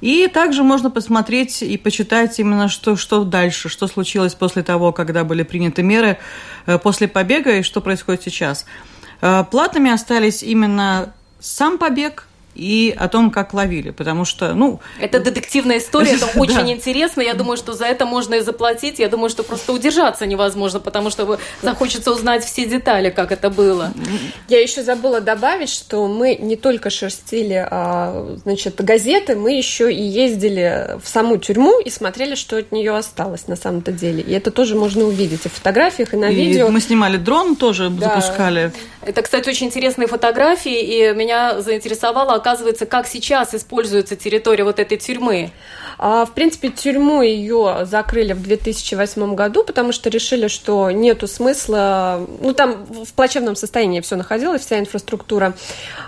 И 0.00 0.26
также 0.26 0.64
можно 0.64 0.90
посмотреть 0.90 1.62
и 1.62 1.76
почитать 1.76 2.38
именно, 2.40 2.68
что, 2.68 2.96
что 2.96 3.24
дальше, 3.24 3.68
что 3.68 3.86
случилось 3.86 4.34
после 4.34 4.62
того, 4.62 4.92
когда 4.92 5.24
были 5.24 5.42
приняты 5.42 5.82
меры 5.82 6.18
э, 6.66 6.78
после 6.78 7.08
побега 7.08 7.58
и 7.58 7.62
что 7.62 7.80
происходит 7.80 8.22
сейчас. 8.22 8.66
Платными 9.20 9.88
остались 9.88 10.42
именно 10.42 11.12
сам 11.38 11.78
побег– 11.78 12.26
и 12.54 12.94
о 12.98 13.08
том, 13.08 13.30
как 13.30 13.54
ловили, 13.54 13.90
потому 13.90 14.24
что, 14.24 14.54
ну... 14.54 14.80
Это 15.00 15.20
детективная 15.20 15.78
история, 15.78 16.12
это 16.12 16.26
очень 16.38 16.70
интересно, 16.70 17.20
я 17.20 17.34
думаю, 17.34 17.56
что 17.56 17.72
за 17.72 17.86
это 17.86 18.06
можно 18.06 18.34
и 18.34 18.40
заплатить, 18.40 18.98
я 18.98 19.08
думаю, 19.08 19.30
что 19.30 19.42
просто 19.42 19.72
удержаться 19.72 20.26
невозможно, 20.26 20.80
потому 20.80 21.10
что 21.10 21.38
захочется 21.62 22.12
узнать 22.12 22.44
все 22.44 22.66
детали, 22.66 23.10
как 23.10 23.32
это 23.32 23.50
было. 23.50 23.92
Я 24.48 24.60
еще 24.60 24.82
забыла 24.82 25.20
добавить, 25.20 25.70
что 25.70 26.06
мы 26.06 26.36
не 26.36 26.56
только 26.56 26.90
шерстили, 26.90 27.66
а, 27.70 28.36
значит, 28.42 28.82
газеты, 28.82 29.36
мы 29.36 29.56
еще 29.56 29.92
и 29.92 30.02
ездили 30.02 30.98
в 31.02 31.08
саму 31.08 31.38
тюрьму 31.38 31.80
и 31.80 31.90
смотрели, 31.90 32.34
что 32.34 32.56
от 32.58 32.72
нее 32.72 32.94
осталось 32.94 33.48
на 33.48 33.56
самом-то 33.56 33.92
деле, 33.92 34.22
и 34.22 34.32
это 34.32 34.50
тоже 34.50 34.74
можно 34.74 35.04
увидеть 35.04 35.46
и 35.46 35.48
в 35.48 35.52
фотографиях, 35.52 36.14
и 36.14 36.16
на 36.16 36.30
и 36.30 36.34
видео. 36.34 36.68
Мы 36.68 36.80
снимали 36.80 37.16
дрон 37.16 37.56
тоже, 37.56 37.90
да. 37.90 38.08
запускали. 38.08 38.72
Это, 39.04 39.22
кстати, 39.22 39.48
очень 39.48 39.66
интересные 39.66 40.06
фотографии, 40.06 40.80
и 40.80 41.12
меня 41.14 41.60
заинтересовало, 41.60 42.34
оказывается, 42.42 42.86
как 42.86 43.06
сейчас 43.06 43.54
используется 43.54 44.16
территория 44.16 44.64
вот 44.64 44.80
этой 44.80 44.98
тюрьмы. 44.98 45.52
А, 45.98 46.24
в 46.24 46.32
принципе, 46.32 46.70
тюрьму 46.70 47.22
ее 47.22 47.86
закрыли 47.88 48.32
в 48.32 48.42
2008 48.42 49.34
году, 49.36 49.62
потому 49.62 49.92
что 49.92 50.10
решили, 50.10 50.48
что 50.48 50.90
нету 50.90 51.28
смысла, 51.28 52.26
ну 52.40 52.52
там 52.54 52.84
в 52.84 53.12
плачевном 53.12 53.54
состоянии 53.54 54.00
все 54.00 54.16
находилось, 54.16 54.62
вся 54.62 54.80
инфраструктура. 54.80 55.54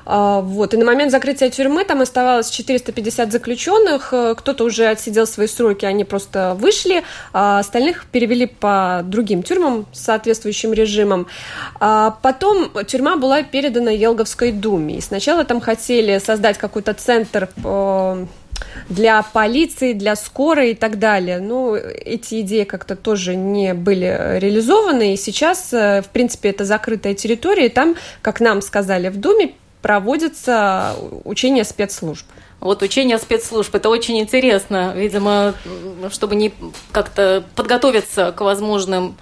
А, 0.05 0.41
вот. 0.41 0.75
И 0.75 0.77
на 0.77 0.85
момент 0.85 1.13
закрытия 1.13 1.49
тюрьмы 1.51 1.85
там 1.85 2.01
оставалось 2.01 2.51
450 2.51 3.31
заключенных, 3.31 4.09
кто-то 4.09 4.65
уже 4.65 4.87
отсидел 4.87 5.27
свои 5.27 5.47
сроки, 5.47 5.85
они 5.85 6.05
просто 6.05 6.57
вышли, 6.59 7.05
а 7.33 7.61
остальных 7.61 8.07
перевели 8.07 8.47
по 8.47 9.03
другим 9.05 9.45
тюрьмам 9.45 9.87
с 9.93 10.01
соответствующим 10.01 10.73
режимом. 10.73 11.29
Потом 11.79 12.71
тюрьма 12.87 13.17
была 13.17 13.43
передана 13.45 13.93
Елговской 13.93 14.51
думе, 14.51 14.97
и 14.97 15.01
сначала 15.01 15.45
там 15.45 15.61
хотели 15.61 16.19
создать 16.25 16.59
какой-то 16.59 16.95
центр 16.95 17.49
для 18.89 19.23
полиции, 19.23 19.93
для 19.93 20.17
скорой 20.17 20.73
и 20.73 20.75
так 20.75 20.99
далее. 20.99 21.41
Ну, 21.41 21.75
эти 21.75 22.41
идеи 22.41 22.65
как-то 22.65 22.97
тоже 22.97 23.35
не 23.35 23.75
были 23.75 24.39
реализованы, 24.39 25.15
и 25.15 25.17
сейчас, 25.17 25.73
э, 25.73 26.03
в 26.03 26.09
принципе, 26.09 26.51
это 26.51 26.65
закрытая 26.65 27.15
территория, 27.15 27.67
и 27.67 27.71
там, 27.71 27.97
как 28.23 28.41
нам 28.41 28.63
сказали 28.63 29.09
в 29.09 29.19
Думе, 29.19 29.55
проводятся 29.83 30.95
учения 31.25 31.65
спецслужб. 31.65 32.27
Вот 32.61 32.83
учение 32.83 33.19
спецслужб, 33.19 33.75
это 33.75 33.91
очень 33.91 34.19
интересно, 34.19 34.95
видимо, 34.97 35.55
чтобы 36.11 36.35
не 36.35 36.55
как-то 36.93 37.45
подготовиться 37.55 38.33
к 38.33 38.41
возможным 38.41 39.17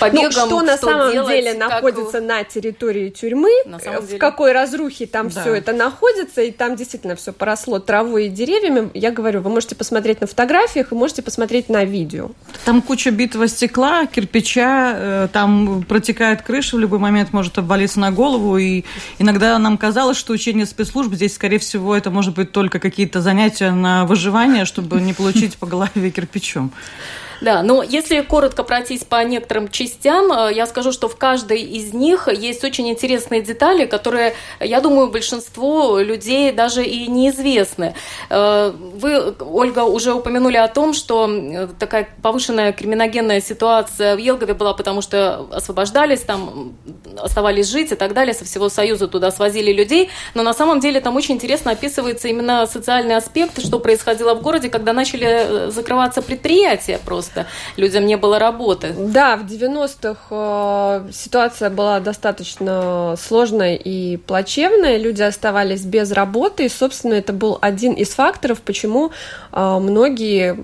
побегом. 0.00 0.24
Ну, 0.24 0.30
что 0.30 0.62
на 0.62 0.76
самом 0.76 1.12
делать, 1.12 1.36
деле 1.36 1.54
как... 1.54 1.70
находится 1.70 2.20
на 2.20 2.44
территории 2.44 3.10
тюрьмы, 3.10 3.50
на 3.66 3.78
в 3.78 4.06
деле... 4.06 4.18
какой 4.18 4.52
разрухе 4.52 5.06
там 5.06 5.28
да. 5.28 5.40
все 5.40 5.54
это 5.54 5.72
находится, 5.72 6.42
и 6.42 6.50
там 6.50 6.76
действительно 6.76 7.16
все 7.16 7.32
поросло 7.32 7.78
травой 7.78 8.26
и 8.26 8.28
деревьями. 8.28 8.90
Я 8.94 9.10
говорю, 9.10 9.40
вы 9.40 9.50
можете 9.50 9.74
посмотреть 9.74 10.20
на 10.20 10.26
фотографиях 10.26 10.92
и 10.92 10.94
можете 10.94 11.22
посмотреть 11.22 11.68
на 11.68 11.84
видео. 11.84 12.30
Там 12.64 12.82
куча 12.82 13.10
битого 13.10 13.48
стекла, 13.48 14.06
кирпича, 14.06 14.94
э, 14.96 15.28
там 15.32 15.82
протекает 15.82 16.42
крыша, 16.42 16.76
в 16.76 16.80
любой 16.80 16.98
момент 16.98 17.32
может 17.32 17.58
обвалиться 17.58 18.00
на 18.00 18.10
голову, 18.10 18.56
и 18.58 18.84
иногда 19.18 19.58
нам 19.58 19.78
казалось, 19.78 20.16
что 20.16 20.32
учение 20.32 20.66
спецслужб 20.66 21.12
здесь, 21.14 21.34
скорее 21.34 21.58
всего, 21.58 21.96
это 21.96 22.10
может 22.10 22.34
быть 22.34 22.52
только 22.52 22.78
какие-то 22.78 23.20
занятия 23.20 23.70
на 23.70 24.04
выживание, 24.04 24.64
чтобы 24.64 25.00
не 25.00 25.12
получить 25.12 25.56
по 25.56 25.66
голове 25.66 26.10
кирпичом. 26.10 26.72
Да, 27.42 27.64
но 27.64 27.82
если 27.82 28.20
коротко 28.20 28.62
пройтись 28.62 29.02
по 29.02 29.24
некоторым 29.24 29.68
частям, 29.68 30.30
э, 30.30 30.54
я 30.54 30.64
скажу, 30.64 30.92
что 30.92 31.08
в 31.08 31.16
каждой 31.16 31.60
из 31.60 31.92
них 31.92 32.28
есть 32.28 32.62
очень 32.62 32.88
интересные 32.88 33.42
детали, 33.42 33.84
которые, 33.84 34.34
я 34.60 34.80
думаю, 34.80 35.08
большинству 35.08 35.98
людей 35.98 36.52
даже 36.52 36.84
и 36.84 37.08
неизвестны. 37.08 37.96
Э, 38.30 38.70
вы, 38.70 39.34
Ольга, 39.40 39.80
уже 39.80 40.14
упомянули 40.14 40.56
о 40.56 40.68
том, 40.68 40.94
что 40.94 41.28
э, 41.28 41.66
такая 41.80 42.08
повышенная 42.22 42.72
криминогенная 42.72 43.40
ситуация 43.40 44.14
в 44.14 44.20
Елгове 44.20 44.54
была, 44.54 44.72
потому 44.72 45.02
что 45.02 45.48
освобождались, 45.50 46.20
там 46.20 46.76
оставались 47.16 47.66
жить 47.66 47.90
и 47.90 47.96
так 47.96 48.14
далее, 48.14 48.34
со 48.34 48.44
всего 48.44 48.68
Союза 48.68 49.08
туда 49.08 49.32
свозили 49.32 49.72
людей, 49.72 50.10
но 50.34 50.44
на 50.44 50.54
самом 50.54 50.78
деле 50.78 51.00
там 51.00 51.16
очень 51.16 51.34
интересно 51.34 51.72
описывается 51.72 52.28
именно 52.28 52.66
социальный 52.66 53.16
аспект, 53.16 53.60
что 53.60 53.80
происходило 53.80 54.34
в 54.34 54.42
городе, 54.42 54.68
когда 54.68 54.92
начали 54.92 55.70
закрываться 55.70 56.22
предприятия 56.22 57.00
просто 57.04 57.31
просто 57.32 57.50
людям 57.76 58.06
не 58.06 58.16
было 58.16 58.38
работы. 58.38 58.94
Да, 58.96 59.36
в 59.36 59.44
90-х 59.44 60.18
э, 60.30 61.12
ситуация 61.12 61.70
была 61.70 62.00
достаточно 62.00 63.14
сложная 63.20 63.76
и 63.76 64.16
плачевная, 64.16 64.98
люди 64.98 65.22
оставались 65.22 65.82
без 65.82 66.12
работы, 66.12 66.66
и, 66.66 66.68
собственно, 66.68 67.14
это 67.14 67.32
был 67.32 67.58
один 67.60 67.92
из 67.94 68.10
факторов, 68.10 68.60
почему 68.60 69.10
э, 69.52 69.78
многие 69.80 70.58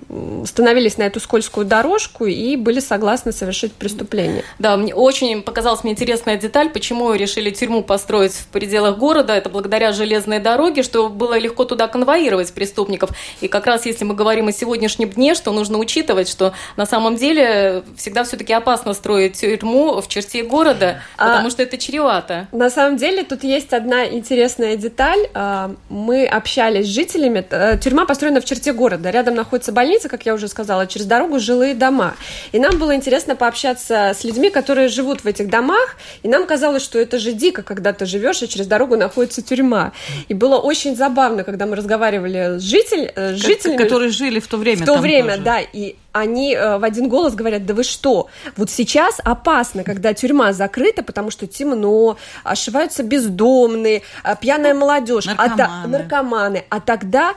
становились 0.45 0.97
на 0.97 1.03
эту 1.03 1.19
скользкую 1.19 1.65
дорожку 1.65 2.25
и 2.25 2.55
были 2.55 2.79
согласны 2.79 3.31
совершить 3.31 3.73
преступление. 3.73 4.43
Да, 4.59 4.77
мне 4.77 4.93
очень 4.93 5.41
показалась 5.41 5.83
мне 5.83 5.93
интересная 5.93 6.37
деталь, 6.37 6.69
почему 6.69 7.13
решили 7.13 7.49
тюрьму 7.49 7.83
построить 7.83 8.33
в 8.33 8.47
пределах 8.47 8.97
города, 8.97 9.33
это 9.33 9.49
благодаря 9.49 9.91
железной 9.91 10.39
дороге, 10.39 10.83
что 10.83 11.09
было 11.09 11.37
легко 11.37 11.65
туда 11.65 11.87
конвоировать 11.87 12.53
преступников. 12.53 13.11
И 13.41 13.47
как 13.47 13.65
раз 13.65 13.85
если 13.85 14.05
мы 14.05 14.13
говорим 14.13 14.47
о 14.47 14.51
сегодняшнем 14.51 15.09
дне, 15.09 15.33
что 15.35 15.51
нужно 15.51 15.77
учитывать, 15.77 16.29
что 16.29 16.53
на 16.77 16.85
самом 16.85 17.15
деле 17.15 17.83
всегда 17.97 18.23
все-таки 18.23 18.53
опасно 18.53 18.93
строить 18.93 19.39
тюрьму 19.39 20.01
в 20.01 20.07
черте 20.07 20.43
города, 20.43 21.01
а, 21.17 21.27
потому 21.27 21.49
что 21.49 21.63
это 21.63 21.77
чревато. 21.77 22.47
На 22.51 22.69
самом 22.69 22.97
деле 22.97 23.23
тут 23.23 23.43
есть 23.43 23.73
одна 23.73 24.05
интересная 24.05 24.75
деталь. 24.75 25.29
А, 25.33 25.75
мы 25.89 26.25
общались 26.25 26.85
с 26.85 26.89
жителями. 26.89 27.45
Э, 27.49 27.77
тюрьма 27.77 28.05
построена 28.05 28.41
в 28.41 28.45
черте 28.45 28.73
города. 28.73 29.09
Рядом 29.09 29.35
находится 29.35 29.71
больница, 29.71 30.09
как 30.09 30.25
я 30.25 30.33
уже 30.33 30.47
сказала, 30.47 30.87
через 30.87 31.05
дорогу 31.05 31.39
жилые 31.39 31.75
дома. 31.75 32.15
И 32.51 32.59
нам 32.59 32.77
было 32.77 32.95
интересно 32.95 33.35
пообщаться 33.35 34.13
с 34.13 34.23
людьми, 34.23 34.49
которые 34.49 34.87
живут 34.87 35.21
в 35.21 35.25
этих 35.25 35.49
домах, 35.49 35.95
и 36.23 36.27
нам 36.27 36.45
казалось, 36.45 36.83
что 36.83 36.99
это 36.99 37.19
же 37.19 37.31
дико, 37.31 37.63
когда 37.63 37.93
ты 37.93 38.05
живешь, 38.05 38.41
и 38.41 38.47
через 38.47 38.67
дорогу 38.67 38.95
находится 38.97 39.41
тюрьма. 39.41 39.91
И 40.27 40.33
было 40.33 40.57
очень 40.57 40.95
забавно, 40.95 41.43
когда 41.43 41.65
мы 41.65 41.75
разговаривали 41.75 42.59
с, 42.59 42.61
житель, 42.61 43.11
э, 43.15 43.35
с 43.35 43.37
жителями. 43.37 43.77
Которые 43.77 44.09
жили 44.09 44.39
в 44.39 44.47
то 44.47 44.57
время. 44.57 44.83
В 44.83 44.85
то 44.85 44.97
время, 44.97 45.31
тоже. 45.31 45.43
да. 45.43 45.59
И 45.59 45.95
они 46.11 46.53
э, 46.53 46.77
в 46.77 46.83
один 46.83 47.09
голос 47.09 47.35
говорят, 47.35 47.65
да 47.65 47.73
вы 47.73 47.83
что, 47.83 48.27
вот 48.55 48.69
сейчас 48.69 49.19
опасно, 49.23 49.83
когда 49.83 50.13
тюрьма 50.13 50.53
закрыта, 50.53 51.03
потому 51.03 51.31
что 51.31 51.47
темно, 51.47 52.17
ошиваются 52.43 53.03
бездомные, 53.03 54.01
э, 54.23 54.35
пьяная 54.39 54.73
молодежь, 54.73 55.25
наркоманы. 55.25 55.61
А, 55.61 55.87
наркоманы. 55.87 56.65
а 56.69 56.79
тогда 56.79 57.33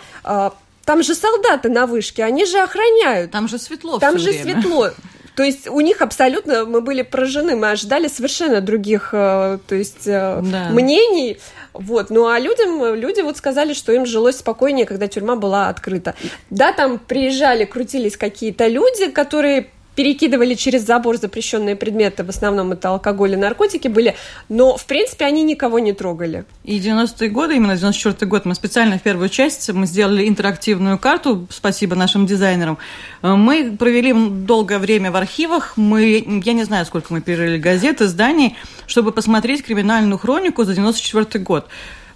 там 0.84 1.02
же 1.02 1.14
солдаты 1.14 1.68
на 1.68 1.86
вышке, 1.86 2.24
они 2.24 2.44
же 2.44 2.58
охраняют. 2.58 3.30
Там 3.30 3.46
же 3.46 3.58
светло 3.58 3.98
Там 3.98 4.18
же 4.18 4.30
время. 4.30 4.60
светло. 4.60 4.90
То 5.36 5.44
есть 5.44 5.68
у 5.68 5.80
них 5.80 6.02
абсолютно 6.02 6.66
мы 6.66 6.80
были 6.80 7.02
поражены, 7.02 7.56
мы 7.56 7.70
ожидали 7.70 8.08
совершенно 8.08 8.60
других, 8.60 9.12
то 9.12 9.60
есть 9.70 10.04
да. 10.04 10.42
мнений. 10.42 11.38
Вот. 11.72 12.10
Ну 12.10 12.26
а 12.26 12.38
людям, 12.38 12.94
люди 12.94 13.20
вот 13.20 13.36
сказали, 13.36 13.72
что 13.72 13.92
им 13.92 14.06
жилось 14.06 14.38
спокойнее, 14.38 14.86
когда 14.86 15.08
тюрьма 15.08 15.36
была 15.36 15.68
открыта. 15.68 16.14
Да, 16.50 16.72
там 16.72 16.98
приезжали, 16.98 17.64
крутились 17.64 18.16
какие-то 18.16 18.66
люди, 18.66 19.10
которые 19.10 19.70
перекидывали 19.94 20.54
через 20.54 20.86
забор 20.86 21.16
запрещенные 21.18 21.76
предметы, 21.76 22.24
в 22.24 22.28
основном 22.28 22.72
это 22.72 22.88
алкоголь 22.88 23.32
и 23.32 23.36
наркотики 23.36 23.88
были, 23.88 24.14
но, 24.48 24.76
в 24.76 24.84
принципе, 24.86 25.24
они 25.24 25.42
никого 25.42 25.78
не 25.78 25.92
трогали. 25.92 26.44
И 26.64 26.78
90-е 26.78 27.28
годы, 27.28 27.56
именно 27.56 27.72
94-й 27.72 28.26
год, 28.26 28.44
мы 28.44 28.54
специально 28.54 28.98
в 28.98 29.02
первую 29.02 29.28
часть, 29.28 29.70
мы 29.70 29.86
сделали 29.86 30.28
интерактивную 30.28 30.98
карту, 30.98 31.46
спасибо 31.50 31.94
нашим 31.94 32.26
дизайнерам. 32.26 32.78
Мы 33.22 33.76
провели 33.78 34.12
долгое 34.12 34.78
время 34.78 35.10
в 35.10 35.16
архивах, 35.16 35.76
мы, 35.76 36.24
я 36.44 36.52
не 36.52 36.64
знаю, 36.64 36.86
сколько 36.86 37.12
мы 37.12 37.20
перерыли 37.20 37.58
газет, 37.58 38.00
изданий, 38.00 38.56
чтобы 38.86 39.12
посмотреть 39.12 39.64
криминальную 39.64 40.18
хронику 40.18 40.64
за 40.64 40.74
94 40.74 41.44
год 41.44 41.68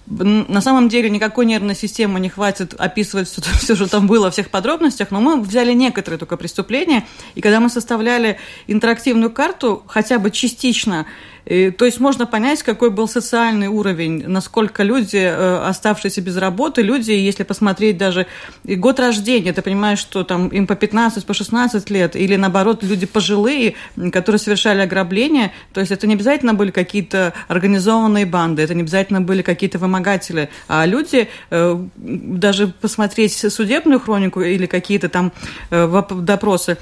на 0.09 0.61
самом 0.61 0.87
деле 0.87 1.09
никакой 1.09 1.45
нервной 1.45 1.75
системы 1.75 2.19
не 2.19 2.29
хватит 2.29 2.73
описывать 2.73 3.27
все, 3.27 3.41
все, 3.59 3.75
что 3.75 3.89
там 3.89 4.07
было, 4.07 4.25
во 4.25 4.31
всех 4.31 4.49
подробностях, 4.49 5.11
но 5.11 5.19
мы 5.19 5.41
взяли 5.41 5.73
некоторые 5.73 6.17
только 6.17 6.37
преступления, 6.37 7.05
и 7.35 7.41
когда 7.41 7.59
мы 7.59 7.69
составляли 7.69 8.37
интерактивную 8.67 9.31
карту, 9.31 9.83
хотя 9.87 10.17
бы 10.19 10.31
частично 10.31 11.05
и, 11.47 11.71
то 11.71 11.85
есть 11.85 12.01
можно 12.01 12.25
понять, 12.25 12.61
какой 12.61 12.89
был 12.89 13.07
социальный 13.07 13.67
уровень, 13.67 14.27
насколько 14.27 14.83
люди, 14.83 15.15
э, 15.15 15.57
оставшиеся 15.65 16.21
без 16.21 16.35
работы, 16.35 16.81
люди, 16.81 17.11
если 17.11 17.43
посмотреть 17.43 17.97
даже 17.97 18.27
год 18.65 18.99
рождения, 18.99 19.53
ты 19.53 19.61
понимаешь, 19.61 19.99
что 19.99 20.25
там 20.25 20.49
им 20.49 20.67
по 20.67 20.75
15, 20.75 21.25
по 21.25 21.33
16 21.33 21.89
лет, 21.89 22.17
или 22.17 22.35
наоборот, 22.35 22.83
люди 22.83 23.05
пожилые, 23.05 23.75
которые 24.11 24.39
совершали 24.39 24.81
ограбления, 24.81 25.53
то 25.71 25.79
есть 25.79 25.91
это 25.93 26.05
не 26.05 26.15
обязательно 26.15 26.53
были 26.53 26.71
какие-то 26.71 27.33
организованные 27.47 28.25
банды, 28.25 28.61
это 28.61 28.73
не 28.73 28.81
обязательно 28.81 29.21
были 29.21 29.41
какие-то 29.41 29.79
вымогатели, 29.79 30.49
а 30.67 30.85
люди, 30.85 31.29
э, 31.49 31.77
даже 31.95 32.67
посмотреть 32.67 33.33
судебную 33.33 34.01
хронику 34.01 34.41
или 34.41 34.65
какие-то 34.65 35.07
там 35.07 35.31
э, 35.71 36.03
допросы, 36.11 36.77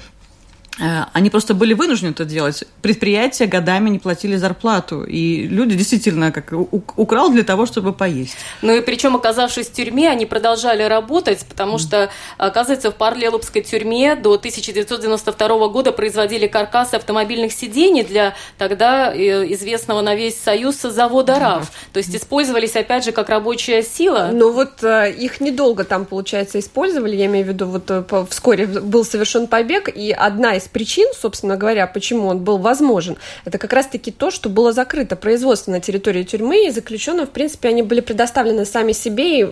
они 0.78 1.30
просто 1.30 1.54
были 1.54 1.72
вынуждены 1.74 2.10
это 2.10 2.24
делать. 2.24 2.64
Предприятия 2.82 3.46
годами 3.46 3.88
не 3.88 3.98
платили 3.98 4.36
зарплату, 4.36 5.04
и 5.04 5.46
люди 5.46 5.74
действительно 5.74 6.32
как 6.32 6.52
украл 6.52 7.30
для 7.30 7.44
того, 7.44 7.66
чтобы 7.66 7.92
поесть. 7.92 8.36
Ну 8.62 8.74
и 8.74 8.80
причем, 8.80 9.16
оказавшись 9.16 9.68
в 9.68 9.72
тюрьме, 9.72 10.10
они 10.10 10.26
продолжали 10.26 10.82
работать, 10.82 11.46
потому 11.48 11.78
что, 11.78 12.10
оказывается, 12.36 12.90
в 12.90 12.96
Парлелупской 12.96 13.62
тюрьме 13.62 14.16
до 14.16 14.34
1992 14.34 15.68
года 15.68 15.92
производили 15.92 16.46
каркасы 16.46 16.94
автомобильных 16.96 17.52
сидений 17.52 18.04
для 18.04 18.34
тогда 18.58 19.14
э, 19.14 19.52
известного 19.54 20.02
на 20.02 20.14
весь 20.14 20.38
Союз 20.38 20.82
завода 20.82 21.38
РАФ. 21.38 21.70
То 21.92 21.98
есть 21.98 22.14
использовались, 22.14 22.76
опять 22.76 23.04
же, 23.04 23.12
как 23.12 23.30
рабочая 23.30 23.82
сила. 23.82 24.30
Ну 24.32 24.52
вот 24.52 24.82
э, 24.82 25.10
их 25.12 25.40
недолго 25.40 25.84
там, 25.84 26.04
получается, 26.04 26.58
использовали, 26.58 27.16
я 27.16 27.26
имею 27.26 27.46
в 27.46 27.48
виду, 27.48 27.66
вот 27.66 28.30
вскоре 28.30 28.66
был 28.66 29.04
совершен 29.04 29.46
побег, 29.46 29.88
и 29.88 30.12
одна 30.12 30.56
из 30.56 30.65
из 30.66 30.68
причин, 30.68 31.08
собственно 31.18 31.56
говоря, 31.56 31.86
почему 31.86 32.28
он 32.28 32.40
был 32.40 32.58
возможен, 32.58 33.16
это 33.44 33.58
как 33.58 33.72
раз-таки 33.72 34.10
то, 34.10 34.30
что 34.30 34.48
было 34.48 34.72
закрыто 34.72 35.16
производство 35.16 35.70
на 35.70 35.80
территории 35.80 36.22
тюрьмы, 36.22 36.66
и 36.66 36.70
заключенным, 36.70 37.26
в 37.26 37.30
принпе, 37.30 37.68
они 37.68 37.82
были 37.82 38.00
предоставлены 38.00 38.64
сами 38.64 38.92
себе. 38.92 39.40
И... 39.40 39.48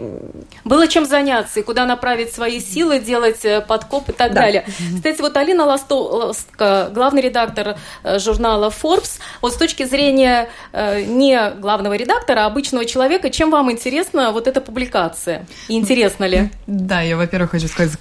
Было 0.65 0.89
чем 0.89 1.07
заняться, 1.07 1.61
и 1.61 1.63
куда 1.63 1.87
направить 1.87 2.33
свои 2.33 2.61
силы, 2.61 2.99
делать 2.99 3.45
э, 3.45 3.61
подкоп 3.61 4.09
и 4.09 4.13
так 4.13 4.33
да. 4.33 4.43
далее. 4.43 4.67
Кстати, 4.97 5.21
вот 5.21 5.37
Алина 5.37 5.65
Ластовска, 5.65 6.91
главный 6.93 7.23
редактор 7.23 7.77
э, 8.03 8.19
журнала 8.19 8.71
Forbes, 8.71 9.19
вот 9.41 9.53
с 9.53 9.57
точки 9.57 9.85
зрения 9.85 10.49
э, 10.73 11.03
не 11.03 11.51
главного 11.59 11.95
редактора, 11.95 12.45
а 12.45 12.47
обычного 12.47 12.85
человека, 12.85 13.31
чем 13.31 13.51
вам 13.51 13.71
интересна 13.71 14.33
вот 14.33 14.47
эта 14.47 14.61
публикация? 14.61 15.47
И 15.69 15.75
интересно 15.75 16.25
ли? 16.25 16.51
Да, 16.67 17.01
я, 17.01 17.17
во-первых, 17.17 17.53
хочу 17.53 17.69
сказать 17.69 17.93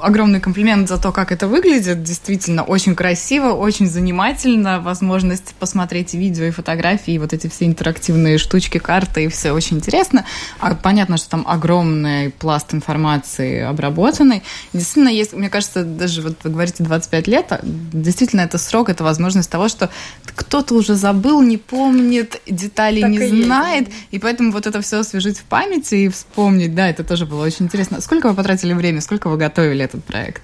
огромный 0.00 0.40
комплимент 0.40 0.88
за 0.88 0.98
то, 0.98 1.12
как 1.12 1.32
это 1.32 1.46
выглядит. 1.46 2.02
Действительно, 2.02 2.57
действительно 2.58 2.62
очень 2.64 2.94
красиво, 2.94 3.52
очень 3.52 3.86
занимательно. 3.88 4.80
Возможность 4.80 5.54
посмотреть 5.58 6.14
видео 6.14 6.44
и 6.44 6.50
фотографии, 6.50 7.14
и 7.14 7.18
вот 7.18 7.32
эти 7.32 7.48
все 7.48 7.66
интерактивные 7.66 8.38
штучки, 8.38 8.78
карты, 8.78 9.24
и 9.24 9.28
все 9.28 9.52
очень 9.52 9.76
интересно. 9.76 10.24
А 10.60 10.74
понятно, 10.74 11.16
что 11.16 11.30
там 11.30 11.44
огромный 11.46 12.30
пласт 12.30 12.74
информации 12.74 13.62
обработанный. 13.62 14.42
Действительно, 14.72 15.08
есть, 15.08 15.32
мне 15.32 15.48
кажется, 15.48 15.84
даже 15.84 16.22
вот 16.22 16.36
вы 16.44 16.50
говорите 16.50 16.82
25 16.82 17.28
лет, 17.28 17.46
а 17.50 17.60
действительно 17.62 18.42
это 18.42 18.58
срок, 18.58 18.88
это 18.88 19.04
возможность 19.04 19.50
того, 19.50 19.68
что 19.68 19.90
кто-то 20.24 20.74
уже 20.74 20.94
забыл, 20.94 21.42
не 21.42 21.56
помнит, 21.56 22.40
деталей 22.46 23.02
так 23.02 23.10
не 23.10 23.42
знает, 23.44 23.88
есть. 23.88 24.00
и 24.10 24.18
поэтому 24.18 24.52
вот 24.52 24.66
это 24.66 24.80
все 24.80 24.98
освежить 25.00 25.38
в 25.38 25.44
памяти 25.44 25.94
и 25.94 26.08
вспомнить, 26.08 26.74
да, 26.74 26.88
это 26.88 27.04
тоже 27.04 27.26
было 27.26 27.44
очень 27.44 27.66
интересно. 27.66 28.00
Сколько 28.00 28.28
вы 28.28 28.34
потратили 28.34 28.72
время, 28.74 29.00
сколько 29.00 29.28
вы 29.28 29.36
готовили 29.36 29.84
этот 29.84 30.04
проект? 30.04 30.42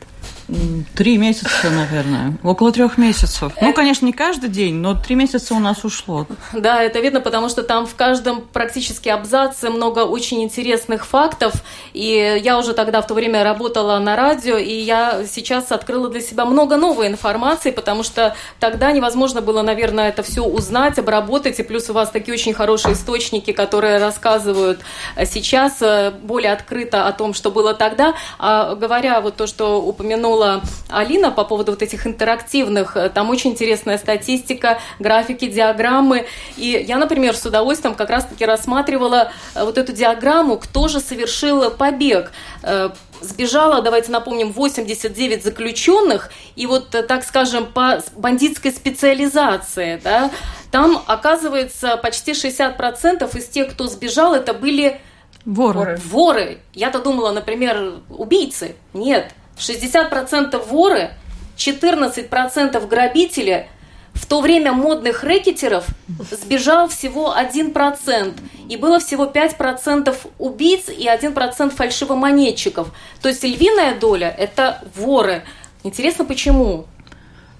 Три 0.94 1.16
месяца, 1.16 1.70
наверное. 1.70 2.36
Около 2.42 2.70
трех 2.70 2.98
месяцев. 2.98 3.52
Ну, 3.60 3.72
конечно, 3.72 4.04
не 4.04 4.12
каждый 4.12 4.50
день, 4.50 4.74
но 4.74 4.94
три 4.94 5.14
месяца 5.14 5.54
у 5.54 5.58
нас 5.58 5.84
ушло. 5.84 6.26
Да, 6.52 6.82
это 6.82 7.00
видно, 7.00 7.20
потому 7.20 7.48
что 7.48 7.62
там 7.62 7.86
в 7.86 7.94
каждом 7.94 8.42
практически 8.42 9.08
абзаце 9.08 9.70
много 9.70 10.00
очень 10.00 10.42
интересных 10.42 11.06
фактов. 11.06 11.54
И 11.94 12.40
я 12.42 12.58
уже 12.58 12.74
тогда 12.74 13.00
в 13.00 13.06
то 13.06 13.14
время 13.14 13.42
работала 13.42 13.98
на 13.98 14.16
радио, 14.16 14.58
и 14.58 14.72
я 14.72 15.24
сейчас 15.26 15.72
открыла 15.72 16.10
для 16.10 16.20
себя 16.20 16.44
много 16.44 16.76
новой 16.76 17.06
информации, 17.06 17.70
потому 17.70 18.02
что 18.02 18.36
тогда 18.60 18.92
невозможно 18.92 19.40
было, 19.40 19.62
наверное, 19.62 20.10
это 20.10 20.22
все 20.22 20.44
узнать, 20.44 20.98
обработать. 20.98 21.58
И 21.58 21.62
плюс 21.62 21.88
у 21.88 21.94
вас 21.94 22.10
такие 22.10 22.34
очень 22.34 22.52
хорошие 22.52 22.94
источники, 22.94 23.52
которые 23.52 23.98
рассказывают 23.98 24.80
сейчас 25.24 25.80
э, 25.80 26.10
более 26.22 26.52
открыто 26.52 27.06
о 27.06 27.12
том, 27.12 27.32
что 27.32 27.50
было 27.50 27.72
тогда. 27.72 28.14
А 28.38 28.74
говоря 28.74 29.20
вот 29.22 29.36
то, 29.36 29.46
что 29.46 29.80
упомянул 29.80 30.33
упомянула 30.34 30.62
Алина 30.88 31.30
по 31.30 31.44
поводу 31.44 31.72
вот 31.72 31.82
этих 31.82 32.06
интерактивных. 32.06 32.96
Э, 32.96 33.08
там 33.08 33.30
очень 33.30 33.50
интересная 33.50 33.98
статистика, 33.98 34.78
графики, 34.98 35.46
диаграммы. 35.46 36.26
И 36.56 36.84
я, 36.86 36.98
например, 36.98 37.36
с 37.36 37.46
удовольствием 37.46 37.94
как 37.94 38.10
раз-таки 38.10 38.44
рассматривала 38.44 39.32
э, 39.54 39.64
вот 39.64 39.78
эту 39.78 39.92
диаграмму, 39.92 40.58
кто 40.58 40.88
же 40.88 41.00
совершил 41.00 41.70
побег 41.70 42.32
э, 42.62 42.90
сбежало, 43.20 43.80
давайте 43.80 44.12
напомним, 44.12 44.52
89 44.52 45.42
заключенных, 45.42 46.30
и 46.56 46.66
вот, 46.66 46.90
так 46.90 47.24
скажем, 47.24 47.64
по 47.66 48.02
бандитской 48.16 48.70
специализации, 48.70 49.98
да, 50.04 50.30
там, 50.70 51.02
оказывается, 51.06 51.96
почти 51.96 52.32
60% 52.32 53.38
из 53.38 53.48
тех, 53.48 53.70
кто 53.70 53.86
сбежал, 53.86 54.34
это 54.34 54.52
были 54.52 55.00
воры. 55.46 55.98
Воры. 56.04 56.58
Я-то 56.74 57.00
думала, 57.00 57.32
например, 57.32 58.00
убийцы. 58.10 58.74
Нет, 58.92 59.32
60% 59.56 60.66
воры, 60.68 61.10
14% 61.56 62.86
грабители, 62.86 63.68
в 64.12 64.26
то 64.26 64.40
время 64.40 64.72
модных 64.72 65.24
рэкетеров 65.24 65.86
сбежал 66.30 66.88
всего 66.88 67.34
1%, 67.36 68.34
и 68.68 68.76
было 68.76 69.00
всего 69.00 69.26
5% 69.26 70.16
убийц 70.38 70.88
и 70.88 71.06
1% 71.06 71.70
фальшивомонетчиков. 71.70 72.88
То 73.20 73.28
есть 73.28 73.42
львиная 73.42 73.98
доля– 73.98 74.34
это 74.38 74.82
воры. 74.94 75.42
Интересно, 75.82 76.24
почему? 76.24 76.86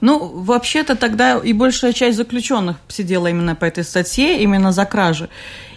Ну, 0.01 0.19
вообще-то 0.19 0.97
тогда 0.97 1.41
и 1.43 1.53
большая 1.53 1.93
часть 1.93 2.17
заключенных 2.17 2.77
сидела 2.89 3.27
именно 3.27 3.57
по 3.57 3.65
этой 3.65 3.85
статье, 3.85 4.41
именно 4.43 4.71
за 4.71 4.85
кражи. 4.85 5.29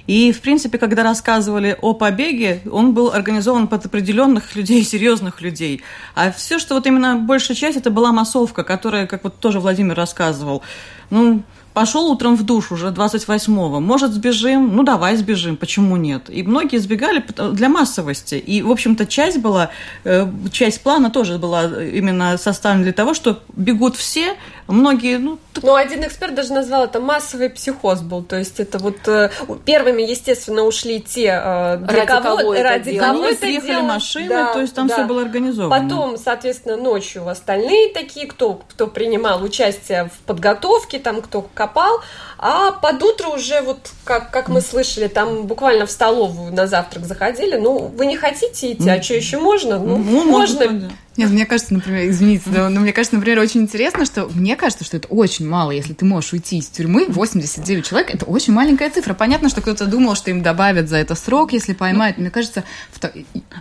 И, 0.08 0.32
в 0.32 0.42
принципе, 0.42 0.78
когда 0.78 1.04
рассказывали 1.04 1.78
о 1.82 1.94
побеге, 1.94 2.62
он 2.72 2.94
был 2.94 3.12
организован 3.12 3.68
под 3.68 3.86
определенных 3.86 4.56
людей, 4.56 4.84
серьезных 4.84 5.42
людей. 5.42 5.82
А 6.16 6.32
все, 6.32 6.60
что 6.60 6.76
вот 6.76 6.88
именно 6.88 7.18
большая 7.18 7.58
часть, 7.58 7.78
это 7.78 7.92
была 7.92 8.14
массовка, 8.14 8.64
которая, 8.64 9.06
как 9.06 9.26
вот 9.26 9.40
тоже 9.40 9.60
Владимир 9.60 9.96
рассказывал, 9.96 10.64
ну, 11.10 11.44
пошел 11.78 12.10
утром 12.10 12.36
в 12.36 12.44
душ 12.44 12.72
уже 12.72 12.88
28-го, 12.88 13.80
может, 13.80 14.12
сбежим? 14.12 14.76
Ну, 14.76 14.82
давай 14.82 15.16
сбежим, 15.16 15.58
почему 15.58 15.96
нет? 15.96 16.24
И 16.28 16.42
многие 16.42 16.78
сбегали 16.78 17.24
для 17.52 17.70
массовости. 17.70 18.34
И, 18.34 18.64
в 18.64 18.72
общем-то, 18.72 19.06
часть 19.06 19.38
была, 19.38 19.70
э, 20.04 20.26
часть 20.52 20.82
плана 20.82 21.12
тоже 21.12 21.38
была 21.38 21.66
именно 21.66 22.36
составлена 22.40 22.84
для 22.84 22.94
того, 22.94 23.14
что 23.14 23.44
бегут 23.56 23.96
все, 23.96 24.34
многие, 24.68 25.18
ну... 25.20 25.38
Ну, 25.62 25.76
один 25.76 26.04
эксперт 26.04 26.36
даже 26.36 26.54
назвал 26.54 26.86
это 26.86 27.00
массовый 27.00 27.50
психоз 27.50 28.02
был, 28.02 28.24
то 28.24 28.38
есть 28.38 28.60
это 28.60 28.78
вот 28.78 29.08
э, 29.08 29.30
первыми, 29.66 30.02
естественно, 30.02 30.64
ушли 30.64 31.02
те, 31.02 31.42
э, 31.44 31.78
для 31.78 32.06
ради 32.06 32.08
кого, 32.08 32.38
кого 32.38 32.54
ради 32.54 32.90
это 32.92 33.06
кого 33.06 33.26
это 33.26 33.40
приехали 33.40 33.72
дело. 33.72 33.82
машины, 33.84 34.30
да, 34.30 34.54
то 34.54 34.62
есть 34.62 34.76
там 34.76 34.88
да. 34.88 34.96
все 34.96 35.06
было 35.06 35.22
организовано. 35.22 35.84
Потом, 35.84 36.18
соответственно, 36.18 36.78
ночью 36.78 37.28
остальные 37.28 37.94
такие, 37.94 38.28
кто, 38.28 38.56
кто 38.56 38.88
принимал 38.88 39.44
участие 39.44 40.10
в 40.14 40.26
подготовке, 40.26 41.00
там, 41.00 41.22
кто 41.22 41.42
копал, 41.68 42.02
а 42.38 42.72
под 42.72 43.02
утро 43.04 43.30
уже 43.30 43.62
вот, 43.62 43.78
как, 44.04 44.32
как 44.32 44.48
мы 44.48 44.62
слышали, 44.62 45.08
там 45.08 45.44
буквально 45.44 45.86
в 45.86 45.92
столовую 45.92 46.54
на 46.54 46.68
завтрак 46.68 47.06
заходили, 47.06 47.58
ну, 47.58 47.92
вы 47.96 48.06
не 48.06 48.18
хотите 48.18 48.74
идти, 48.74 48.90
а 48.90 49.02
что 49.02 49.16
еще 49.16 49.40
можно? 49.40 49.80
Ну, 49.80 49.98
ну 49.98 50.24
можно. 50.24 50.66
можно. 50.66 50.92
Нет, 51.18 51.32
мне 51.32 51.46
кажется, 51.46 51.74
например, 51.74 52.10
извините, 52.10 52.44
но, 52.46 52.70
но 52.70 52.80
мне 52.80 52.94
кажется, 52.94 53.16
например, 53.16 53.40
очень 53.40 53.62
интересно, 53.62 54.06
что 54.06 54.30
мне 54.34 54.56
кажется, 54.56 54.84
что 54.86 54.98
это 54.98 55.08
очень 55.08 55.48
мало, 55.48 55.72
если 55.72 55.94
ты 55.94 56.06
можешь 56.06 56.32
уйти 56.34 56.60
из 56.60 56.68
тюрьмы, 56.68 57.06
89 57.08 57.86
человек, 57.86 58.14
это 58.14 58.26
очень 58.26 58.54
маленькая 58.54 58.90
цифра. 58.92 59.14
Понятно, 59.16 59.50
что 59.50 59.62
кто-то 59.62 59.88
думал, 59.88 60.16
что 60.16 60.30
им 60.30 60.44
добавят 60.44 60.90
за 60.90 60.98
это 60.98 61.16
срок, 61.16 61.54
если 61.54 61.74
поймают. 61.74 62.18
Ну, 62.18 62.24
мне 62.24 62.32
кажется, 62.32 62.64
в... 62.92 63.00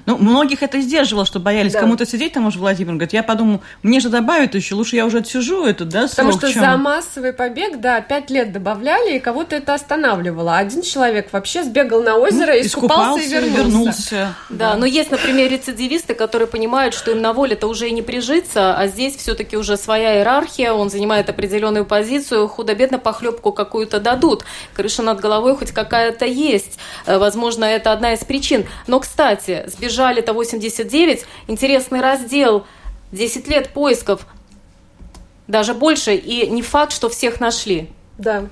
ну, 0.04 0.18
многих 0.18 0.62
это 0.62 0.80
сдерживало, 0.80 1.24
что 1.24 1.40
боялись 1.40 1.72
да. 1.72 1.80
кому-то 1.80 2.04
сидеть, 2.04 2.34
там 2.34 2.46
уже 2.46 2.58
Владимир 2.58 2.92
говорит, 2.92 3.14
я 3.14 3.22
подумал, 3.22 3.62
мне 3.82 4.00
же 4.00 4.10
добавят 4.10 4.54
еще, 4.54 4.74
лучше 4.74 4.96
я 4.96 5.06
уже 5.06 5.18
отсижу 5.18 5.64
это, 5.64 5.84
да, 5.86 6.08
срок, 6.08 6.16
Потому 6.16 6.32
что 6.32 6.52
чем... 6.52 6.62
за 6.62 6.76
массовый 6.76 7.32
побег, 7.32 7.80
да, 7.80 8.02
5 8.02 8.30
лет 8.30 8.52
добавляли, 8.52 9.16
и 9.16 9.18
кого-то 9.18 9.56
это 9.56 9.72
останавливало. 9.72 10.58
Один 10.58 10.82
человек 10.82 11.32
вообще 11.32 11.64
сбегал 11.64 12.02
на 12.02 12.16
озеро, 12.16 12.52
ну, 12.52 12.60
искупался, 12.60 13.22
искупался 13.22 13.24
и 13.24 13.28
вернулся. 13.28 13.58
вернулся. 13.58 14.34
Да, 14.50 14.72
да, 14.72 14.76
но 14.76 14.84
есть, 14.84 15.10
например, 15.10 15.50
рецидивисты, 15.50 16.14
которые 16.14 16.48
понимают, 16.48 16.94
что 16.94 17.12
им 17.12 17.22
на 17.22 17.32
воле-то 17.46 17.68
уже 17.68 17.88
и 17.88 17.92
не 17.92 18.02
прижить 18.02 18.26
житься, 18.26 18.76
а 18.76 18.88
здесь 18.88 19.16
все-таки 19.16 19.56
уже 19.56 19.76
своя 19.76 20.16
иерархия, 20.16 20.72
он 20.72 20.90
занимает 20.90 21.30
определенную 21.30 21.84
позицию, 21.84 22.48
худо-бедно 22.48 22.98
похлебку 22.98 23.52
какую-то 23.52 24.00
дадут, 24.00 24.44
крыша 24.74 25.02
над 25.02 25.20
головой 25.20 25.56
хоть 25.56 25.70
какая-то 25.70 26.26
есть. 26.26 26.78
Э, 27.06 27.18
возможно, 27.18 27.64
это 27.64 27.92
одна 27.92 28.14
из 28.14 28.24
причин. 28.24 28.66
Но, 28.88 28.98
кстати, 28.98 29.64
сбежали-то 29.66 30.32
89, 30.32 31.24
интересный 31.46 32.00
раздел, 32.00 32.66
10 33.12 33.48
лет 33.48 33.68
поисков, 33.68 34.26
даже 35.46 35.74
больше, 35.74 36.16
и 36.16 36.50
не 36.50 36.62
факт, 36.62 36.92
что 36.92 37.08
всех 37.08 37.38
нашли. 37.40 37.88
Да. 38.18 38.46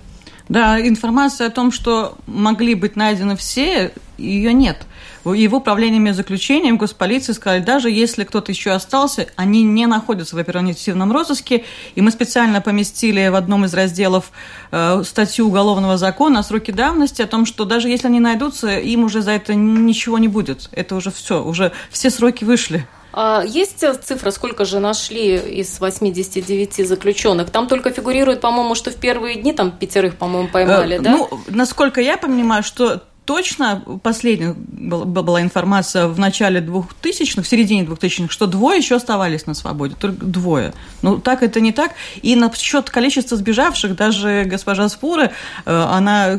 Да, 0.49 0.81
информация 0.81 1.49
о 1.49 1.51
том, 1.51 1.73
что 1.73 2.17
могли 2.27 2.75
быть 2.75 2.97
найдены 2.97 3.37
все, 3.37 3.93
ее 4.19 4.53
нет. 4.53 4.87
И 5.33 5.49
в 5.49 5.55
управлении 5.55 6.11
заключением 6.11 6.77
госполиции 6.77 7.33
сказали, 7.33 7.63
даже 7.63 7.91
если 7.91 8.25
кто-то 8.25 8.53
еще 8.53 8.73
остался, 8.73 9.29
они 9.37 9.63
не 9.63 9.87
находятся 9.87 10.37
в 10.37 10.39
оперативном 10.39 11.13
розыске. 11.13 11.65
И 11.95 12.01
мы 12.01 12.11
специально 12.11 12.61
поместили 12.61 13.29
в 13.29 13.35
одном 13.35 13.65
из 13.65 13.75
разделов 13.75 14.33
э, 14.71 15.03
статью 15.05 15.47
уголовного 15.49 15.97
закона 15.97 16.41
о 16.41 16.43
сроке 16.43 16.73
давности, 16.73 17.23
о 17.23 17.27
том, 17.27 17.47
что 17.47 17.65
даже 17.65 17.89
если 17.89 18.09
они 18.09 18.21
найдутся, 18.21 18.79
им 18.79 19.05
уже 19.05 19.23
за 19.23 19.33
это 19.33 19.55
ничего 19.55 20.19
не 20.19 20.29
будет. 20.29 20.69
Это 20.73 20.97
уже 20.97 21.11
все, 21.11 21.43
уже 21.43 21.73
все 21.91 22.11
сроки 22.11 22.45
вышли. 22.45 22.87
А 23.17 23.45
есть 23.47 23.85
цифра, 24.03 24.33
сколько 24.33 24.65
же 24.65 24.81
нашли 24.81 25.37
из 25.37 25.79
89 25.79 26.87
заключенных? 26.87 27.51
Там 27.51 27.69
только 27.69 27.93
фигурирует, 27.93 28.41
по-моему, 28.41 28.75
что 28.75 28.91
в 28.91 28.97
первые 28.97 29.37
дни 29.37 29.53
там 29.53 29.71
пятерых, 29.71 30.17
по-моему, 30.17 30.49
поймали, 30.49 30.97
э, 30.97 31.01
да? 31.01 31.11
Ну, 31.13 31.31
насколько 31.47 32.01
я 32.01 32.17
понимаю, 32.17 32.65
что 32.65 33.03
точно 33.25 33.83
последняя 34.03 34.55
была 34.55 35.43
информация 35.43 36.09
в 36.09 36.19
начале 36.19 36.61
2000-х, 36.61 37.43
в 37.43 37.49
середине 37.49 37.85
2000-х, 37.85 38.33
что 38.33 38.47
двое 38.47 38.79
еще 38.79 38.97
оставались 38.97 39.47
на 39.47 39.55
свободе, 39.55 39.95
только 39.99 40.25
двое. 40.25 40.75
Ну, 41.03 41.19
так 41.19 41.43
это 41.43 41.61
не 41.61 41.73
так. 41.73 41.93
И 42.23 42.37
насчет 42.37 42.91
количества 42.91 43.37
сбежавших, 43.37 43.97
даже 43.97 44.45
госпожа 44.45 44.89
Спуры, 44.89 45.31
э, 45.65 45.87
она 45.91 46.39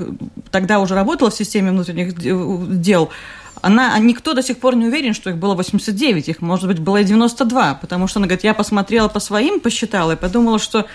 тогда 0.52 0.80
уже 0.80 0.96
работала 0.96 1.30
в 1.30 1.36
системе 1.36 1.72
внутренних 1.72 2.16
дел, 2.80 3.10
она, 3.62 3.98
никто 3.98 4.34
до 4.34 4.44
сих 4.44 4.60
пор 4.60 4.76
не 4.76 4.86
уверен, 4.86 5.16
что 5.16 5.32
их 5.32 5.38
было 5.38 5.56
89, 5.56 6.30
их, 6.30 6.42
может 6.42 6.68
быть, 6.68 6.78
было 6.78 6.98
и 6.98 7.04
92, 7.04 7.76
потому 7.76 8.08
что 8.08 8.20
она 8.20 8.28
говорит, 8.28 8.44
я 8.44 8.54
посмотрела 8.54 9.08
по 9.08 9.20
своим, 9.20 9.60
посчитала 9.60 10.12
и 10.12 10.16
подумала, 10.16 10.60
что 10.60 10.86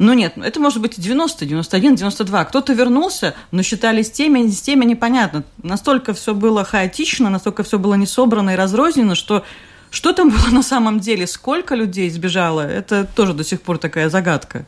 ну 0.00 0.14
нет, 0.14 0.32
это 0.38 0.58
может 0.60 0.80
быть 0.80 0.98
90, 0.98 1.44
91, 1.44 1.94
92. 1.94 2.44
Кто-то 2.46 2.72
вернулся, 2.72 3.34
но 3.50 3.62
считали 3.62 4.00
с 4.00 4.10
теми, 4.10 4.48
с 4.48 4.62
теми 4.62 4.86
непонятно. 4.86 5.44
Настолько 5.62 6.14
все 6.14 6.34
было 6.34 6.64
хаотично, 6.64 7.28
настолько 7.28 7.64
все 7.64 7.78
было 7.78 7.92
не 7.94 8.06
собрано 8.06 8.48
и 8.48 8.56
разрознено, 8.56 9.14
что 9.14 9.44
что 9.90 10.14
там 10.14 10.30
было 10.30 10.48
на 10.52 10.62
самом 10.62 11.00
деле, 11.00 11.26
сколько 11.26 11.74
людей 11.74 12.08
сбежало, 12.08 12.66
это 12.66 13.06
тоже 13.14 13.34
до 13.34 13.44
сих 13.44 13.60
пор 13.60 13.76
такая 13.76 14.08
загадка. 14.08 14.64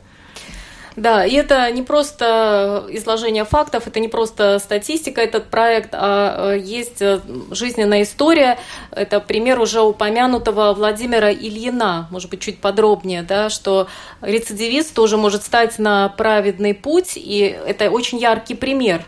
Да, 0.95 1.25
и 1.25 1.33
это 1.35 1.69
не 1.71 1.81
просто 1.81 2.85
изложение 2.89 3.45
фактов, 3.45 3.87
это 3.87 3.99
не 3.99 4.07
просто 4.07 4.59
статистика, 4.59 5.21
этот 5.21 5.45
проект, 5.45 5.89
а 5.93 6.53
э, 6.53 6.59
есть 6.59 7.01
э, 7.01 7.19
жизненная 7.51 8.03
история. 8.03 8.59
Это 8.91 9.19
пример 9.19 9.59
уже 9.59 9.81
упомянутого 9.81 10.73
Владимира 10.73 11.31
Ильина, 11.31 12.07
может 12.11 12.29
быть, 12.29 12.41
чуть 12.41 12.59
подробнее, 12.59 13.23
да, 13.23 13.49
что 13.49 13.87
рецидивист 14.21 14.93
тоже 14.93 15.17
может 15.17 15.43
стать 15.43 15.79
на 15.79 16.09
праведный 16.09 16.75
путь, 16.75 17.13
и 17.15 17.57
это 17.65 17.89
очень 17.89 18.19
яркий 18.19 18.53
пример. 18.53 19.03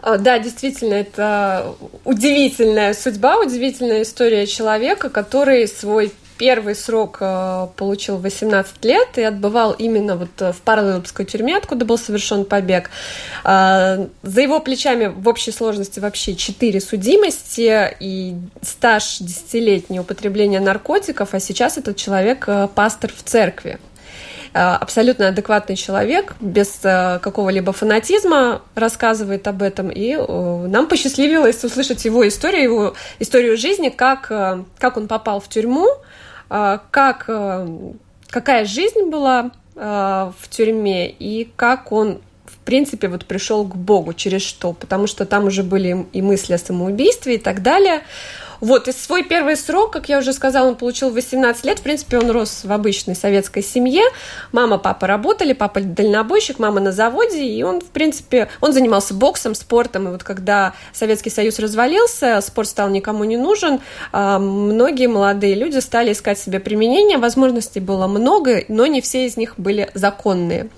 А, 0.00 0.16
да, 0.16 0.38
действительно, 0.38 0.94
это 0.94 1.74
удивительная 2.04 2.94
судьба, 2.94 3.38
удивительная 3.40 4.02
история 4.02 4.46
человека, 4.46 5.10
который 5.10 5.68
свой 5.68 6.12
первый 6.38 6.74
срок 6.74 7.18
э, 7.20 7.66
получил 7.76 8.18
18 8.18 8.84
лет 8.84 9.08
и 9.16 9.22
отбывал 9.22 9.72
именно 9.72 10.16
вот 10.16 10.30
э, 10.40 10.52
в 10.52 10.60
Парловской 10.60 11.24
тюрьме, 11.24 11.56
откуда 11.56 11.84
был 11.84 11.98
совершен 11.98 12.44
побег. 12.44 12.90
Э, 13.44 14.06
за 14.22 14.40
его 14.40 14.60
плечами 14.60 15.06
в 15.06 15.28
общей 15.28 15.52
сложности 15.52 16.00
вообще 16.00 16.34
4 16.34 16.80
судимости 16.80 17.96
и 18.00 18.34
стаж 18.62 19.18
десятилетнего 19.18 20.02
употребления 20.02 20.60
наркотиков, 20.60 21.34
а 21.34 21.40
сейчас 21.40 21.78
этот 21.78 21.96
человек 21.96 22.48
пастор 22.74 23.10
в 23.16 23.22
церкви 23.22 23.78
абсолютно 24.52 25.28
адекватный 25.28 25.76
человек, 25.76 26.34
без 26.40 26.78
какого-либо 26.80 27.74
фанатизма 27.74 28.62
рассказывает 28.74 29.46
об 29.48 29.60
этом, 29.60 29.90
и 29.90 30.16
нам 30.16 30.86
посчастливилось 30.88 31.62
услышать 31.62 32.06
его 32.06 32.26
историю, 32.26 32.62
его 32.62 32.94
историю 33.18 33.58
жизни, 33.58 33.90
как, 33.90 34.28
как 34.78 34.96
он 34.96 35.08
попал 35.08 35.40
в 35.40 35.48
тюрьму, 35.50 35.86
как, 36.48 37.24
э, 37.28 37.68
какая 38.28 38.64
жизнь 38.64 39.10
была 39.10 39.50
э, 39.74 39.80
в 40.38 40.48
тюрьме 40.48 41.08
и 41.08 41.50
как 41.56 41.92
он 41.92 42.20
в 42.44 42.58
принципе, 42.66 43.06
вот 43.08 43.26
пришел 43.26 43.64
к 43.64 43.76
Богу, 43.76 44.12
через 44.12 44.42
что, 44.42 44.72
потому 44.72 45.06
что 45.06 45.24
там 45.24 45.44
уже 45.44 45.62
были 45.62 46.06
и 46.12 46.20
мысли 46.20 46.52
о 46.54 46.58
самоубийстве 46.58 47.36
и 47.36 47.38
так 47.38 47.62
далее. 47.62 48.02
Вот, 48.60 48.88
и 48.88 48.92
свой 48.92 49.22
первый 49.22 49.56
срок, 49.56 49.92
как 49.92 50.08
я 50.08 50.18
уже 50.18 50.32
сказала, 50.32 50.68
он 50.68 50.76
получил 50.76 51.10
18 51.10 51.64
лет. 51.64 51.78
В 51.78 51.82
принципе, 51.82 52.18
он 52.18 52.30
рос 52.30 52.62
в 52.64 52.72
обычной 52.72 53.14
советской 53.14 53.62
семье. 53.62 54.02
Мама, 54.52 54.78
папа 54.78 55.06
работали, 55.06 55.52
папа 55.52 55.80
дальнобойщик, 55.80 56.58
мама 56.58 56.80
на 56.80 56.92
заводе, 56.92 57.44
и 57.44 57.62
он, 57.62 57.80
в 57.80 57.90
принципе, 57.90 58.48
он 58.60 58.72
занимался 58.72 59.14
боксом, 59.14 59.54
спортом. 59.54 60.08
И 60.08 60.10
вот 60.10 60.22
когда 60.22 60.74
Советский 60.92 61.30
Союз 61.30 61.58
развалился, 61.58 62.40
спорт 62.40 62.68
стал 62.68 62.88
никому 62.88 63.24
не 63.24 63.36
нужен, 63.36 63.80
а, 64.12 64.38
многие 64.38 65.06
молодые 65.06 65.54
люди 65.54 65.78
стали 65.78 66.12
искать 66.12 66.38
себе 66.38 66.60
применение. 66.60 67.18
Возможностей 67.18 67.80
было 67.80 68.06
много, 68.06 68.64
но 68.68 68.86
не 68.86 69.00
все 69.00 69.26
из 69.26 69.36
них 69.36 69.54
были 69.58 69.90
законные. 69.94 70.70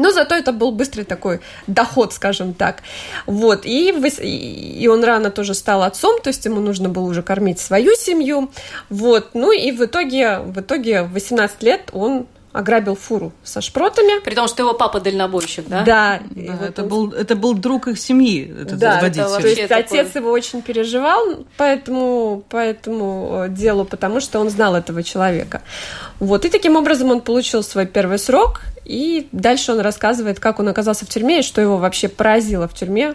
Но 0.00 0.10
зато 0.10 0.34
это 0.34 0.52
был 0.52 0.72
быстрый 0.72 1.04
такой 1.04 1.40
доход, 1.66 2.14
скажем 2.14 2.54
так. 2.54 2.82
Вот. 3.26 3.66
И, 3.66 3.90
и 3.90 4.88
он 4.88 5.04
рано 5.04 5.30
тоже 5.30 5.54
стал 5.54 5.82
отцом, 5.82 6.20
то 6.22 6.28
есть 6.28 6.44
ему 6.46 6.60
нужно 6.60 6.88
было 6.88 7.04
уже 7.04 7.22
кормить 7.22 7.58
свою 7.60 7.94
семью. 7.94 8.50
Вот. 8.88 9.30
Ну 9.34 9.52
и 9.52 9.70
в 9.72 9.84
итоге, 9.84 10.38
в 10.38 10.58
итоге 10.60 11.02
в 11.02 11.12
18 11.12 11.62
лет 11.62 11.90
он 11.92 12.26
ограбил 12.52 12.96
фуру 12.96 13.32
со 13.42 13.60
шпротами. 13.60 14.20
При 14.22 14.34
том, 14.34 14.48
что 14.48 14.62
его 14.62 14.74
папа 14.74 15.00
дальнобойщик, 15.00 15.66
да? 15.68 15.82
Да. 15.82 16.20
да 16.30 16.52
вот 16.52 16.68
это, 16.68 16.82
он... 16.82 16.88
был, 16.88 17.12
это 17.12 17.36
был 17.36 17.54
друг 17.54 17.88
их 17.88 17.98
семьи, 17.98 18.52
этот 18.62 18.78
да, 18.78 19.00
водитель. 19.00 19.22
Это 19.22 19.40
то 19.40 19.46
есть 19.48 19.68
такой... 19.68 19.84
отец 19.84 20.14
его 20.14 20.30
очень 20.30 20.62
переживал 20.62 21.44
по 21.56 21.62
этому, 21.62 22.44
по 22.48 22.56
этому 22.56 23.44
э, 23.44 23.48
делу, 23.50 23.84
потому 23.84 24.20
что 24.20 24.40
он 24.40 24.50
знал 24.50 24.74
этого 24.74 25.02
человека. 25.02 25.62
Вот, 26.18 26.44
и 26.44 26.50
таким 26.50 26.76
образом 26.76 27.10
он 27.10 27.20
получил 27.20 27.62
свой 27.62 27.86
первый 27.86 28.18
срок, 28.18 28.62
и 28.84 29.28
дальше 29.32 29.72
он 29.72 29.80
рассказывает, 29.80 30.40
как 30.40 30.58
он 30.58 30.68
оказался 30.68 31.06
в 31.06 31.08
тюрьме 31.08 31.40
и 31.40 31.42
что 31.42 31.60
его 31.60 31.76
вообще 31.76 32.08
поразило 32.08 32.66
в 32.66 32.74
тюрьме, 32.74 33.14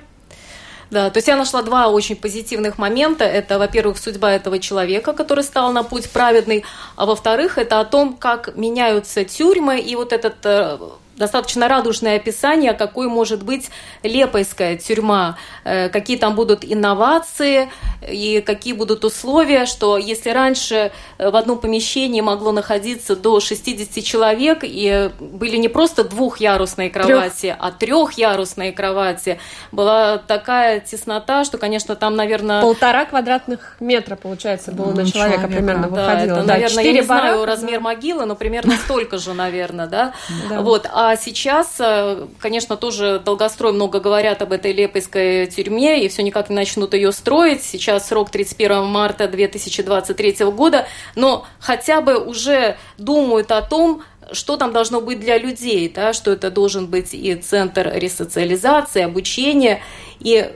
да, 0.91 1.09
то 1.09 1.17
есть 1.17 1.27
я 1.27 1.36
нашла 1.36 1.61
два 1.61 1.88
очень 1.88 2.15
позитивных 2.15 2.77
момента. 2.77 3.23
Это, 3.23 3.59
во-первых, 3.59 3.97
судьба 3.97 4.31
этого 4.31 4.59
человека, 4.59 5.13
который 5.13 5.43
стал 5.43 5.71
на 5.71 5.83
путь 5.83 6.09
праведный, 6.09 6.63
а 6.95 7.05
во-вторых, 7.05 7.57
это 7.57 7.79
о 7.79 7.86
том, 7.86 8.15
как 8.15 8.55
меняются 8.55 9.23
тюрьмы 9.25 9.79
и 9.79 9.95
вот 9.95 10.13
этот 10.13 10.36
э, 10.43 10.77
достаточно 11.16 11.68
радужное 11.68 12.18
описание, 12.18 12.74
какой 12.74 13.07
может 13.07 13.43
быть 13.43 13.70
лепойская 14.03 14.78
тюрьма, 14.78 15.38
э, 15.63 15.89
какие 15.89 16.18
там 16.18 16.36
будут 16.36 16.63
инновации 16.63 17.70
и 18.07 18.43
какие 18.45 18.74
будут 18.74 19.05
условия, 19.05 19.66
что 19.66 19.97
если 19.97 20.30
раньше 20.30 20.91
э, 21.18 21.30
в 21.30 21.36
одном 21.36 21.59
помещении 21.59 22.22
могло 22.22 22.51
находиться 22.51 23.16
до 23.16 23.39
60 23.39 24.03
человек, 24.03 24.59
и 24.63 25.09
были 25.20 25.57
не 25.57 25.70
просто 25.70 26.03
двухъярусные 26.03 26.89
кровати, 26.89 27.47
Трех. 27.47 27.57
а 27.59 27.72
трехъярусные 27.72 28.72
кровати, 28.72 29.39
была 29.72 30.18
такая 30.18 30.80
теснота, 30.80 31.43
что, 31.45 31.57
конечно, 31.57 31.95
там, 31.95 32.16
наверное... 32.16 32.61
Полтора 32.61 33.05
квадратных 33.05 33.78
метра, 33.80 34.16
получается, 34.16 34.72
было 34.72 34.88
ну, 34.88 34.97
на 34.97 35.05
человека, 35.05 35.38
человека 35.38 35.47
примерно 35.47 35.89
да, 35.89 35.89
выходило. 35.89 36.36
Это, 36.38 36.45
да, 36.45 36.53
наверное, 36.53 36.84
я 36.84 36.93
не 36.93 37.01
знаю 37.01 37.45
размер 37.45 37.80
могилы, 37.80 38.26
но 38.26 38.36
примерно 38.36 38.76
столько 38.84 39.18
же, 39.18 39.34
наверное, 39.34 39.88
да? 39.88 40.13
Вот. 40.49 40.88
А 40.91 41.05
а 41.10 41.18
сейчас, 41.18 41.76
э, 41.80 42.28
конечно, 42.39 42.78
тоже 42.78 43.22
долгострой 43.24 43.74
много 43.74 43.99
говорят 43.99 44.41
об 44.41 44.51
этой 44.51 44.74
Лепойской 44.74 45.47
тюрьме, 45.47 46.03
и 46.03 46.08
все 46.08 46.24
никак 46.24 46.49
не 46.49 46.56
начнут 46.56 46.93
ее 46.93 47.12
строить. 47.12 47.64
Сейчас 47.64 48.08
срок 48.08 48.30
31 48.30 48.86
марта 48.86 49.28
2023 49.28 50.45
года, 50.51 50.88
но 51.16 51.45
хотя 51.60 52.01
бы 52.01 52.18
уже 52.18 52.78
думают 52.97 53.51
о 53.51 53.62
том, 53.62 54.03
что 54.32 54.58
там 54.58 54.74
должно 54.74 55.01
быть 55.01 55.20
для 55.20 55.38
людей, 55.38 55.89
да, 55.89 56.14
что 56.14 56.32
это 56.32 56.49
должен 56.49 56.88
быть 56.88 57.14
и 57.14 57.36
центр 57.36 57.91
ресоциализации, 57.93 59.03
обучения, 59.03 59.82
и 60.20 60.51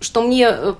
что 0.00 0.22
мне 0.22 0.48
э, 0.50 0.74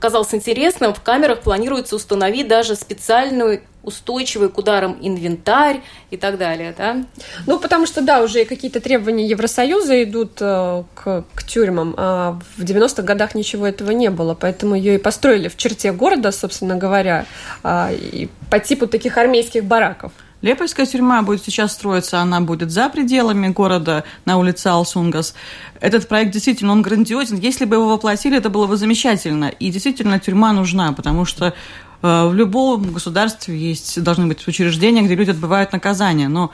показалось 0.00 0.32
интересным, 0.32 0.94
в 0.94 1.02
камерах 1.02 1.40
планируется 1.40 1.94
установить 1.94 2.48
даже 2.48 2.74
специальную 2.74 3.60
устойчивый 3.82 4.48
к 4.48 4.56
ударам 4.56 4.96
инвентарь 5.02 5.82
и 6.10 6.16
так 6.16 6.38
далее, 6.38 6.74
да? 6.76 7.04
Ну, 7.46 7.58
потому 7.58 7.84
что, 7.84 8.00
да, 8.00 8.22
уже 8.22 8.46
какие-то 8.46 8.80
требования 8.80 9.26
Евросоюза 9.26 10.02
идут 10.02 10.38
э, 10.40 10.84
к, 10.94 11.24
к 11.34 11.42
тюрьмам, 11.44 11.94
а 11.98 12.38
в 12.56 12.62
90-х 12.62 13.02
годах 13.02 13.34
ничего 13.34 13.66
этого 13.66 13.90
не 13.90 14.08
было, 14.08 14.34
поэтому 14.34 14.74
ее 14.74 14.94
и 14.94 14.98
построили 14.98 15.48
в 15.48 15.58
черте 15.58 15.92
города, 15.92 16.32
собственно 16.32 16.76
говоря, 16.76 17.26
э, 17.62 17.94
и 17.94 18.30
по 18.50 18.58
типу 18.58 18.86
таких 18.86 19.18
армейских 19.18 19.64
бараков. 19.64 20.12
Лепойская 20.42 20.86
тюрьма 20.86 21.22
будет 21.22 21.44
сейчас 21.44 21.72
строиться, 21.72 22.20
она 22.20 22.40
будет 22.40 22.70
за 22.70 22.88
пределами 22.88 23.48
города 23.48 24.04
на 24.24 24.38
улице 24.38 24.68
Алсунгас. 24.68 25.34
Этот 25.80 26.08
проект 26.08 26.32
действительно, 26.32 26.72
он 26.72 26.82
грандиозен. 26.82 27.38
Если 27.38 27.66
бы 27.66 27.76
его 27.76 27.88
воплотили, 27.88 28.38
это 28.38 28.48
было 28.48 28.66
бы 28.66 28.76
замечательно. 28.76 29.46
И 29.46 29.70
действительно, 29.70 30.18
тюрьма 30.18 30.52
нужна, 30.52 30.92
потому 30.92 31.26
что 31.26 31.54
э, 32.02 32.28
в 32.28 32.34
любом 32.34 32.92
государстве 32.92 33.56
есть, 33.58 34.02
должны 34.02 34.26
быть 34.26 34.46
учреждения, 34.48 35.02
где 35.02 35.14
люди 35.14 35.30
отбывают 35.30 35.72
наказание. 35.72 36.28
Но 36.28 36.52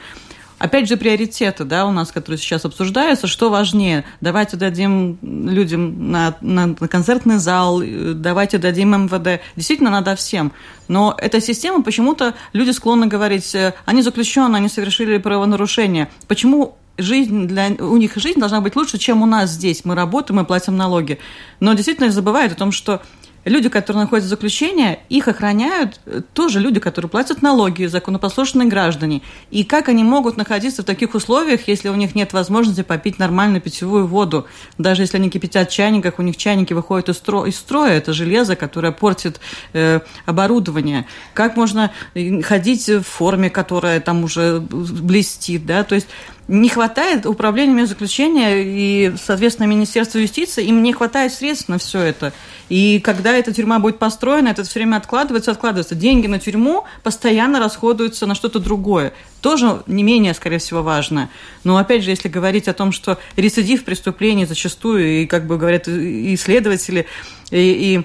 Опять 0.58 0.88
же, 0.88 0.96
приоритеты, 0.96 1.64
да, 1.64 1.84
у 1.86 1.92
нас, 1.92 2.10
которые 2.12 2.38
сейчас 2.38 2.64
обсуждаются, 2.64 3.26
что 3.26 3.50
важнее? 3.50 4.04
Давайте 4.22 4.56
дадим 4.56 5.18
людям 5.22 6.10
на, 6.10 6.34
на, 6.40 6.66
на 6.68 6.88
концертный 6.88 7.36
зал, 7.36 7.82
давайте 8.14 8.56
дадим 8.56 9.04
МВД. 9.04 9.42
Действительно, 9.54 9.90
надо 9.90 10.16
всем. 10.16 10.52
Но 10.88 11.14
эта 11.18 11.42
система, 11.42 11.82
почему-то 11.82 12.34
люди 12.54 12.70
склонны 12.70 13.06
говорить, 13.06 13.54
э, 13.54 13.74
они 13.84 14.00
заключенные, 14.00 14.58
они 14.58 14.68
совершили 14.70 15.18
правонарушение. 15.18 16.08
Почему 16.26 16.76
жизнь 16.96 17.46
для 17.46 17.68
у 17.78 17.96
них 17.98 18.16
жизнь 18.16 18.40
должна 18.40 18.62
быть 18.62 18.76
лучше, 18.76 18.96
чем 18.96 19.22
у 19.22 19.26
нас 19.26 19.50
здесь. 19.50 19.84
Мы 19.84 19.94
работаем, 19.94 20.38
мы 20.38 20.46
платим 20.46 20.76
налоги. 20.76 21.18
Но 21.60 21.74
действительно 21.74 22.10
забывают 22.10 22.52
о 22.52 22.56
том, 22.56 22.72
что 22.72 23.02
люди, 23.46 23.68
которые 23.68 24.02
находятся 24.02 24.26
в 24.26 24.30
заключении, 24.30 24.98
их 25.08 25.28
охраняют 25.28 26.00
э, 26.04 26.20
тоже 26.34 26.60
люди, 26.60 26.80
которые 26.80 27.08
платят 27.08 27.42
налоги, 27.42 27.86
законопослушные 27.86 28.68
граждане. 28.68 29.22
И 29.50 29.64
как 29.64 29.88
они 29.88 30.02
могут 30.02 30.36
находиться 30.36 30.82
в 30.82 30.84
таких 30.84 31.14
условиях, 31.14 31.68
если 31.68 31.88
у 31.88 31.94
них 31.94 32.14
нет 32.14 32.32
возможности 32.32 32.82
попить 32.82 33.18
нормальную 33.18 33.60
питьевую 33.60 34.06
воду? 34.06 34.46
Даже 34.78 35.02
если 35.02 35.16
они 35.16 35.30
кипятят 35.30 35.70
в 35.70 35.72
чайниках, 35.72 36.18
у 36.18 36.22
них 36.22 36.36
чайники 36.36 36.72
выходят 36.72 37.08
из, 37.08 37.16
стро- 37.16 37.48
из 37.48 37.56
строя, 37.56 37.92
это 37.92 38.12
железо, 38.12 38.56
которое 38.56 38.92
портит 38.92 39.40
э, 39.72 40.00
оборудование. 40.26 41.06
Как 41.32 41.56
можно 41.56 41.92
э, 42.14 42.42
ходить 42.42 42.88
в 42.88 43.02
форме, 43.02 43.48
которая 43.48 44.00
там 44.00 44.24
уже 44.24 44.60
блестит, 44.60 45.64
да? 45.64 45.84
То 45.84 45.94
есть 45.94 46.08
не 46.48 46.68
хватает 46.68 47.26
управления 47.26 47.86
заключения 47.86 48.62
и, 48.62 49.14
соответственно, 49.20 49.66
Министерства 49.66 50.18
юстиции, 50.18 50.64
им 50.64 50.82
не 50.82 50.92
хватает 50.92 51.32
средств 51.32 51.68
на 51.68 51.78
все 51.78 52.00
это. 52.00 52.32
И 52.68 53.00
когда 53.00 53.32
эта 53.32 53.52
тюрьма 53.52 53.78
будет 53.78 53.98
построена, 53.98 54.48
это 54.48 54.62
все 54.62 54.78
время 54.80 54.96
откладывается, 54.96 55.50
откладывается. 55.50 55.94
Деньги 55.94 56.26
на 56.26 56.38
тюрьму 56.38 56.84
постоянно 57.02 57.58
расходуются 57.58 58.26
на 58.26 58.34
что-то 58.34 58.60
другое. 58.60 59.12
Тоже 59.40 59.82
не 59.86 60.02
менее, 60.02 60.34
скорее 60.34 60.58
всего, 60.58 60.82
важно. 60.82 61.30
Но, 61.64 61.78
опять 61.78 62.04
же, 62.04 62.10
если 62.10 62.28
говорить 62.28 62.68
о 62.68 62.74
том, 62.74 62.92
что 62.92 63.18
рецидив 63.36 63.84
преступлений 63.84 64.46
зачастую, 64.46 65.22
и, 65.22 65.26
как 65.26 65.46
бы 65.46 65.58
говорят 65.58 65.88
исследователи, 65.88 67.06
и, 67.50 68.04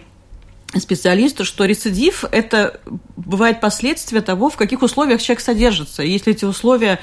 и 0.74 0.80
специалисты, 0.80 1.44
что 1.44 1.66
рецидив– 1.66 2.24
это 2.32 2.80
бывает 3.18 3.62
последствия 3.62 4.22
того, 4.22 4.50
в 4.50 4.56
каких 4.56 4.82
условиях 4.82 5.22
человек 5.22 5.42
содержится. 5.42 6.04
Если 6.04 6.34
эти 6.34 6.46
условия 6.46 7.00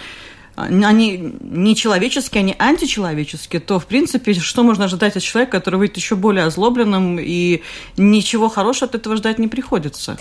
они 0.67 1.35
не 1.41 1.77
человеческие, 1.77 2.41
они 2.41 2.55
античеловеческие, 2.59 3.61
то, 3.61 3.79
в 3.79 3.87
принципе, 3.87 4.35
что 4.35 4.63
можно 4.63 4.85
ожидать 4.85 5.17
от 5.17 5.23
человека, 5.23 5.59
который 5.59 5.77
выйдет 5.77 5.97
еще 5.97 6.17
более 6.17 6.45
озлобленным, 6.45 7.19
и 7.21 7.63
ничего 7.97 8.49
хорошего 8.49 8.89
от 8.89 8.95
этого 8.95 9.17
ждать 9.17 9.39
не 9.39 9.49
приходится. 9.49 10.19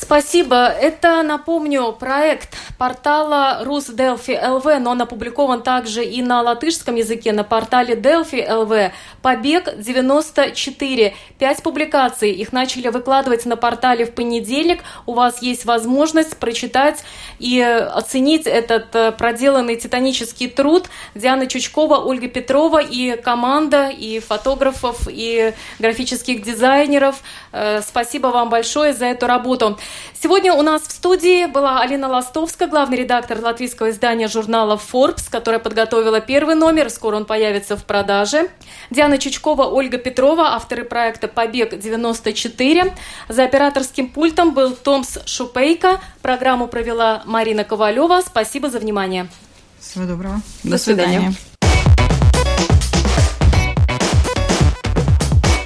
Спасибо. 0.00 0.66
Это, 0.66 1.22
напомню, 1.22 1.92
проект 1.92 2.56
портала 2.78 3.60
Русделфи 3.64 4.30
ЛВ, 4.42 4.64
но 4.80 4.92
он 4.92 5.02
опубликован 5.02 5.62
также 5.62 6.02
и 6.02 6.22
на 6.22 6.40
латышском 6.40 6.94
языке 6.94 7.32
на 7.32 7.44
портале 7.44 7.94
Delphi 7.94 8.50
ЛВ. 8.50 8.92
Побег 9.20 9.68
94. 9.76 11.14
Пять 11.38 11.62
публикаций. 11.62 12.30
Их 12.32 12.50
начали 12.54 12.88
выкладывать 12.88 13.44
на 13.44 13.56
портале 13.56 14.06
в 14.06 14.14
понедельник. 14.14 14.82
У 15.04 15.12
вас 15.12 15.42
есть 15.42 15.66
возможность 15.66 16.38
прочитать 16.38 17.04
и 17.38 17.60
оценить 17.60 18.46
этот 18.46 18.96
э, 18.96 19.12
проделанный 19.12 19.76
титанический 19.76 20.48
труд 20.48 20.88
Дианы 21.14 21.46
Чучкова, 21.46 21.98
Ольга 21.98 22.28
Петрова 22.28 22.80
и 22.80 23.20
команда, 23.20 23.90
и 23.90 24.18
фотографов, 24.18 25.06
и 25.10 25.52
графических 25.78 26.42
дизайнеров. 26.42 27.22
Э, 27.52 27.80
спасибо 27.82 28.28
вам 28.28 28.48
большое 28.48 28.92
за 28.92 29.06
эту 29.06 29.26
работу. 29.26 29.78
Сегодня 30.20 30.52
у 30.52 30.62
нас 30.62 30.82
в 30.82 30.90
студии 30.90 31.46
была 31.46 31.80
Алина 31.80 32.08
Ластовская, 32.08 32.68
главный 32.68 32.98
редактор 32.98 33.40
латвийского 33.40 33.90
издания 33.90 34.28
журнала 34.28 34.78
Forbes, 34.92 35.30
которая 35.30 35.60
подготовила 35.60 36.20
первый 36.20 36.54
номер, 36.54 36.90
скоро 36.90 37.16
он 37.16 37.24
появится 37.24 37.76
в 37.76 37.84
продаже. 37.84 38.48
Диана 38.90 39.18
Чучкова, 39.18 39.64
Ольга 39.64 39.98
Петрова, 39.98 40.54
авторы 40.54 40.84
проекта 40.84 41.28
«Побег-94». 41.28 42.92
За 43.28 43.44
операторским 43.44 44.08
пультом 44.08 44.54
был 44.54 44.74
Томс 44.74 45.18
Шупейко. 45.26 46.00
Программу 46.22 46.68
провела 46.68 47.22
Марина 47.24 47.64
Ковалева. 47.64 48.20
Спасибо 48.24 48.70
за 48.70 48.78
внимание. 48.78 49.28
Всего 49.80 50.04
доброго. 50.04 50.40
До, 50.62 50.72
До 50.72 50.78
свидания. 50.78 51.18
свидания. 51.18 51.49